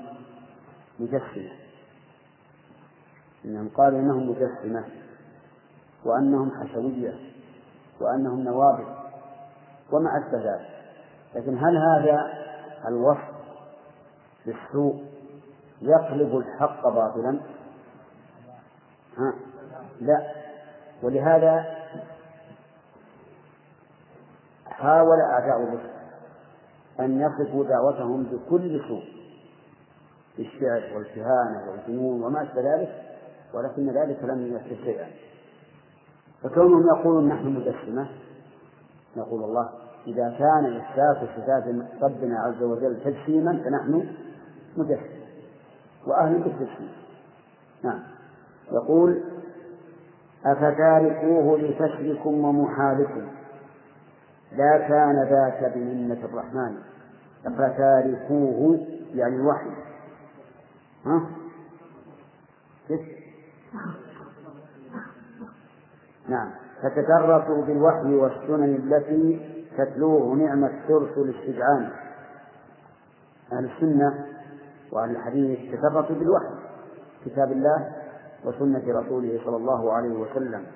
[0.99, 1.51] مجسمة.
[3.45, 4.85] إنهم قالوا إنهم مجسمة.
[6.05, 7.15] وأنهم حشوية.
[8.01, 8.85] وأنهم نوابل
[9.93, 10.69] وما أشبه ذلك.
[11.35, 12.33] لكن هل هذا
[12.89, 13.39] الوصف
[14.47, 15.05] بالسوء
[15.83, 17.41] يقلب الحق باطلا؟
[19.19, 19.35] ها؟
[20.01, 20.33] لا.
[21.03, 21.79] ولهذا
[24.67, 25.98] حاول أعداء الرسل
[27.01, 29.05] أن يصفوا دعوتهم بكل سوء
[30.39, 33.03] بالشعر والكهانة والجنون وما أشبه ذلك
[33.55, 35.07] ولكن ذلك لم يؤثر شيئا.
[36.43, 38.09] فكونهم يقولون نحن مجسمة
[39.17, 39.69] نقول الله
[40.07, 41.65] إذا كان إثبات صفات
[42.03, 44.15] ربنا عز وجل تجسيما فنحن
[44.77, 45.19] مجسمة
[46.07, 46.93] وأهل بالتجسيم
[47.85, 48.01] نعم.
[48.73, 49.23] يقول
[50.45, 53.27] أفتاركوه لفشلكم ومحالكم
[54.53, 56.77] لا كان ذاك بمنة الرحمن
[57.45, 59.71] فتاركوه يعني الوحي.
[61.07, 61.23] ها؟
[66.29, 66.51] نعم.
[66.83, 69.41] فتترفوا بالوحي والسنن التي
[69.79, 71.91] تتلوه نعمة الترس الاستجعان
[73.53, 74.27] أهل السنة
[74.93, 76.55] وأهل الحديث تترفوا بالوحي
[77.25, 77.93] كتاب الله
[78.45, 80.67] وسنة رسوله صلى الله عليه وسلم.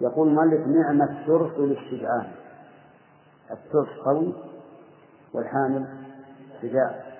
[0.00, 2.26] يقول المؤلف نعمة الترس الاستجعان
[3.52, 4.34] الترس قوي
[5.34, 5.86] والحامل
[6.62, 7.12] شجاع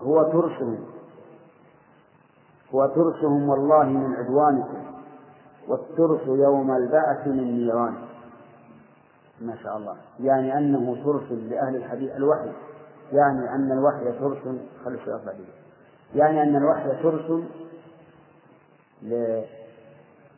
[0.00, 0.84] هو ترسهم.
[2.74, 4.84] هو ترسهم والله من عدوانكم.
[5.68, 7.94] والترس يوم البعث من نيران.
[9.40, 9.96] ما شاء الله.
[10.20, 12.52] يعني أنه ترس لأهل الحديث الوحي.
[13.12, 14.38] يعني أن الوحي ترس.
[14.84, 14.98] خلي
[16.14, 17.42] يعني أن الوحي ترس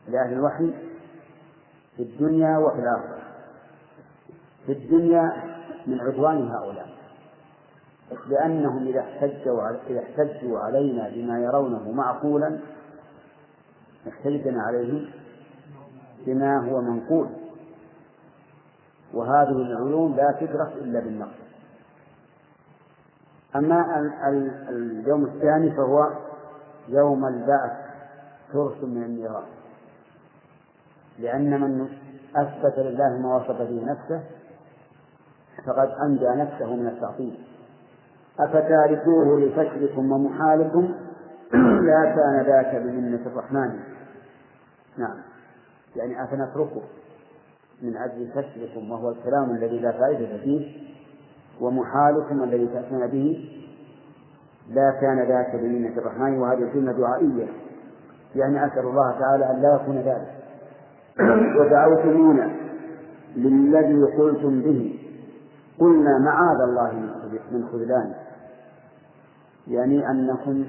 [0.07, 0.73] لأهل الوحي
[1.97, 3.21] في الدنيا وفي الآخرة.
[4.65, 5.43] في الدنيا
[5.87, 6.89] من عدوان هؤلاء.
[8.27, 12.59] لأنهم إذا احتجوا إذا احتجوا علينا بما يرونه معقولا
[14.07, 15.05] احتجنا عليهم
[16.25, 17.29] بما هو منقول.
[19.13, 21.41] وهذه العلوم لا تدرك إلا بالنقل
[23.55, 23.99] أما
[24.69, 26.11] اليوم الثاني فهو
[26.87, 27.71] يوم البعث
[28.53, 29.43] ترس من النيران.
[31.21, 31.87] لأن من
[32.35, 34.21] أثبت لله ما وصف به نفسه
[35.65, 37.39] فقد أنجى نفسه من التعطيل.
[38.39, 40.93] أفتاركوه لفشلكم ومحالكم؟
[41.87, 43.79] لا كان ذاك بمنة الرحمن.
[44.97, 45.17] نعم.
[45.95, 46.81] يعني أفنتركه
[47.81, 50.91] من أجل فشلكم وهو الكلام الذي لا فائدة فيه
[51.61, 53.49] ومحالكم الذي تأتون به
[54.69, 56.39] لا كان ذاك بمنة الرحمن.
[56.39, 57.47] وهذه الجملة دعائية.
[58.35, 60.40] يعني أسأل الله تعالى أن لا يكون ذلك.
[61.59, 62.51] ودعوتمونا
[63.35, 64.99] للذي قلتم به.
[65.79, 66.93] قلنا معاذ الله
[67.51, 68.13] من خذلان
[69.67, 70.65] يعني أنكم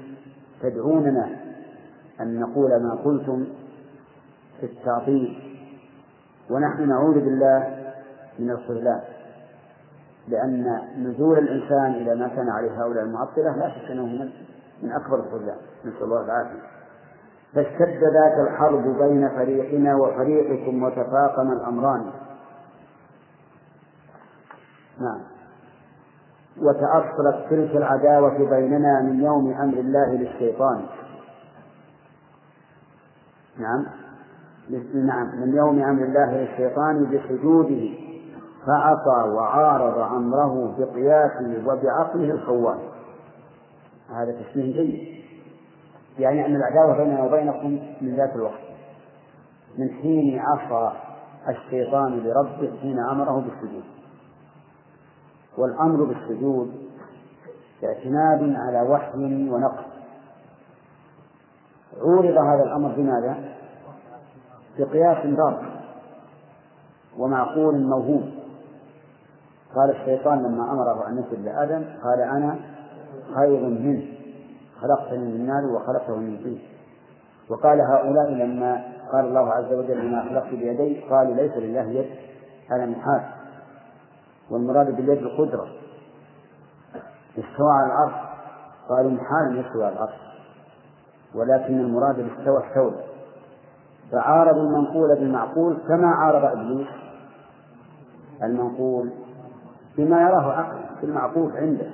[0.61, 1.29] تدعوننا
[2.21, 3.45] أن نقول ما قلتم
[4.59, 5.39] في التعطيل
[6.49, 7.77] ونحن نعوذ بالله
[8.39, 9.01] من الخذلان.
[10.27, 14.05] لأن نزول الإنسان إلى ما كان عليه هؤلاء المعطلة لا شك أنه
[14.83, 15.57] من أكبر الخذلان.
[15.85, 16.72] نسأل الله العافية.
[17.55, 22.11] فاشتد ذاك الحرب بين فريقنا وفريقكم وتفاقم الأمران.
[24.99, 25.19] نعم.
[26.57, 30.85] وتأصلت تلك العداوة بيننا من يوم أمر الله للشيطان.
[33.57, 33.85] نعم.
[34.93, 35.41] نعم.
[35.41, 37.89] من يوم أمر الله للشيطان بسجوده
[38.65, 42.79] فعصى وعارض أمره بقياسه وبعقله الخوان.
[44.09, 45.22] هذا تشبيه جيد.
[46.19, 48.63] يعني أن العداوة بيننا وبينكم من ذات الوقت.
[49.77, 50.97] من حين عصى
[51.49, 53.83] الشيطان لربه حين أمره بالسجود.
[55.57, 56.83] والأمر بالسجود
[57.83, 59.83] اعتماد على وحي ونقل
[62.01, 63.37] عورض هذا الأمر بماذا؟
[64.79, 65.73] بقياس ضار
[67.17, 68.31] ومعقول موهوم
[69.75, 72.59] قال الشيطان لما أمره أن يسجد لآدم قال أنا
[73.35, 74.22] خير منه.
[74.83, 76.61] خلقتني من نار وخلقته من طين.
[77.49, 82.09] وقال هؤلاء لما قال الله عز وجل ما خلقت بيدي قالوا ليس لله يد
[82.71, 83.21] هذا محال.
[84.49, 85.67] والمراد باليد القدرة.
[87.37, 88.13] استوى على العرش.
[88.89, 90.23] قالوا محال يستوى على العرش.
[91.35, 93.03] ولكن المراد الاستوى استولى
[94.11, 96.87] فعارضوا المنقول بالمعقول كما عارض إبليس
[98.43, 99.09] المنقول
[99.97, 101.87] بما يراه عقل في المعقول عنده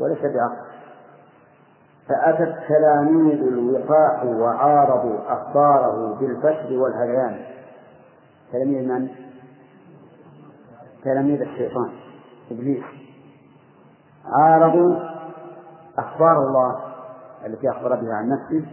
[0.00, 0.67] وليس بعقل.
[2.08, 7.40] فأتت تلاميذ الوقاح وعارضوا أخباره بالفشل والهذيان
[8.52, 9.08] تلاميذ من؟
[11.04, 11.90] تلاميذ الشيطان
[12.50, 12.84] إبليس.
[14.26, 14.96] عارضوا
[15.98, 16.76] أخبار الله
[17.46, 18.66] التي أخبر بها عن نفسه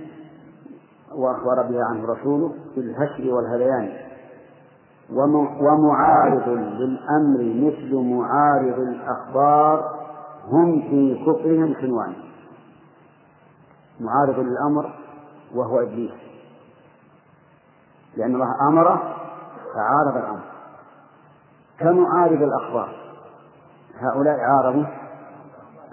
[1.16, 3.90] وأخبر بها عنه رسوله بالهشر والهذيان
[5.62, 9.96] ومعارض للأمر مثل معارض الأخبار
[10.52, 12.25] هم في كفرهم صنوان
[14.00, 14.94] معارض للأمر
[15.56, 16.12] وهو إبليس.
[18.18, 19.16] لأن الله أمره
[19.74, 20.44] فعارض الأمر.
[21.80, 22.96] كمعارض الأخبار
[24.00, 24.86] هؤلاء عارضوا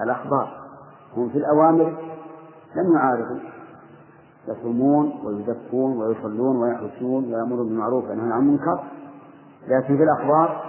[0.01, 0.49] الأخبار.
[1.17, 1.95] هم في الأوامر
[2.77, 3.39] لم يعارضوا.
[4.49, 8.85] يصومون ويزكون ويصلون ويحجون ويأمرون بالمعروف وينهون عن المنكر.
[9.69, 10.65] لكن في الأخبار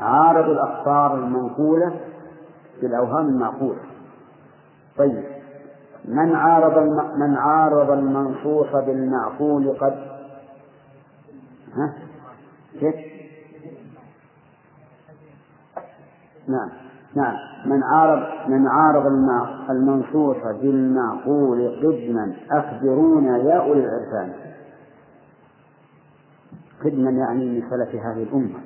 [0.00, 2.00] عارضوا الأخبار المنقولة
[2.82, 3.80] بالأوهام المعقولة.
[4.98, 5.39] طيب
[6.04, 6.78] من عارض
[7.16, 9.92] من عارض المنصوص بالمعقول قد
[11.74, 11.94] ها؟
[12.80, 12.94] كيف؟
[16.48, 16.68] نعم
[17.14, 17.36] نعم.
[17.66, 19.06] من عارض من عارض
[19.70, 24.32] المنصوص بالمعقول قدما أخبرونا يا أولي العرفان.
[26.84, 28.60] قدما يعني من سلف هذه الأمة.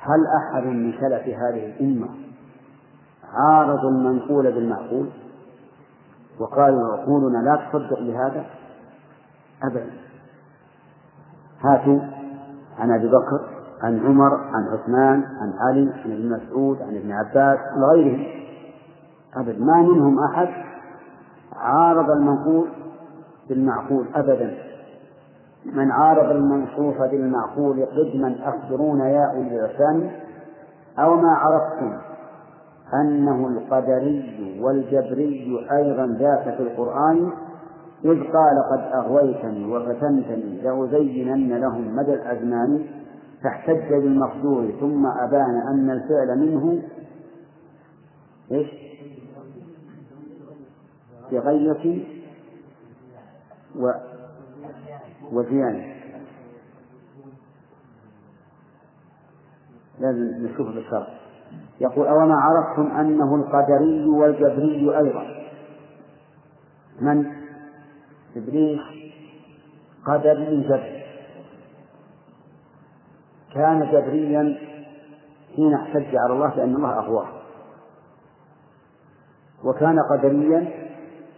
[0.00, 2.08] هل أحد من سلف هذه الأمة
[3.34, 5.08] عارضوا المنقول بالمعقول؟
[6.38, 8.44] وقالوا عقولنا لا تصدق بهذا
[9.62, 9.90] أبدا.
[11.60, 12.00] هاتوا
[12.78, 13.40] عن أبي بكر
[13.82, 18.26] عن عمر عن عثمان عن علي عن ابن مسعود عن ابن عباس وغيرهم.
[19.36, 20.48] أبدا ما منهم أحد
[21.56, 22.68] عارض المنقول
[23.48, 24.54] بالمعقول أبدا.
[25.64, 30.10] من عارض المنصوص بالمعقول قدما أخبرونا يا أولي العرفان
[30.98, 31.98] أو ما عرفتم.
[32.92, 37.32] أنه القدري والجبري أيضا ذاك في القرآن
[38.04, 42.86] إذ قال قد أغويتني وفتنتني لأزينن لهم مدى الأزمان
[43.42, 46.82] فاحتج بالمقدور ثم أبان أن الفعل منه
[48.52, 48.68] إيش؟
[51.32, 52.04] بغية
[53.76, 53.90] و
[55.32, 55.94] وزيانة
[60.00, 61.23] لازم نشوف بالشرط
[61.80, 65.26] يقول أوما عرفتم أنه القدري والجبري أيضا؟
[67.00, 67.32] من؟
[68.36, 68.80] إبليس
[70.06, 71.04] قدري جبري.
[73.54, 74.58] كان جبريا
[75.56, 77.28] حين احتج على الله لأن الله أغواه
[79.64, 80.60] وكان قدريا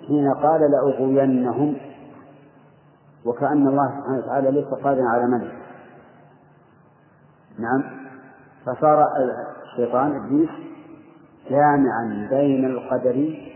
[0.08, 1.76] حين قال لأغوينهم
[3.24, 5.52] وكأن الله سبحانه وتعالى ليس قادرا على منع
[7.58, 7.84] نعم.
[8.66, 9.06] فصار
[9.76, 10.50] الشيطان إبليس
[11.50, 13.52] جامعا بين القدري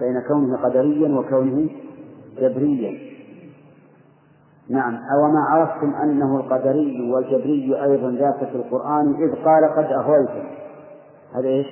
[0.00, 1.68] بين كونه قدريا وكونه
[2.38, 3.06] جبريا.
[4.68, 4.94] نعم.
[4.94, 10.48] أو ما عرفتم أنه القدري والجبري أيضا ذاك في القرآن إذ قال قد أهويتم
[11.34, 11.66] هذا إيش؟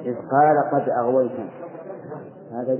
[0.00, 1.48] إذ قال قد أغويتم
[2.52, 2.78] هذا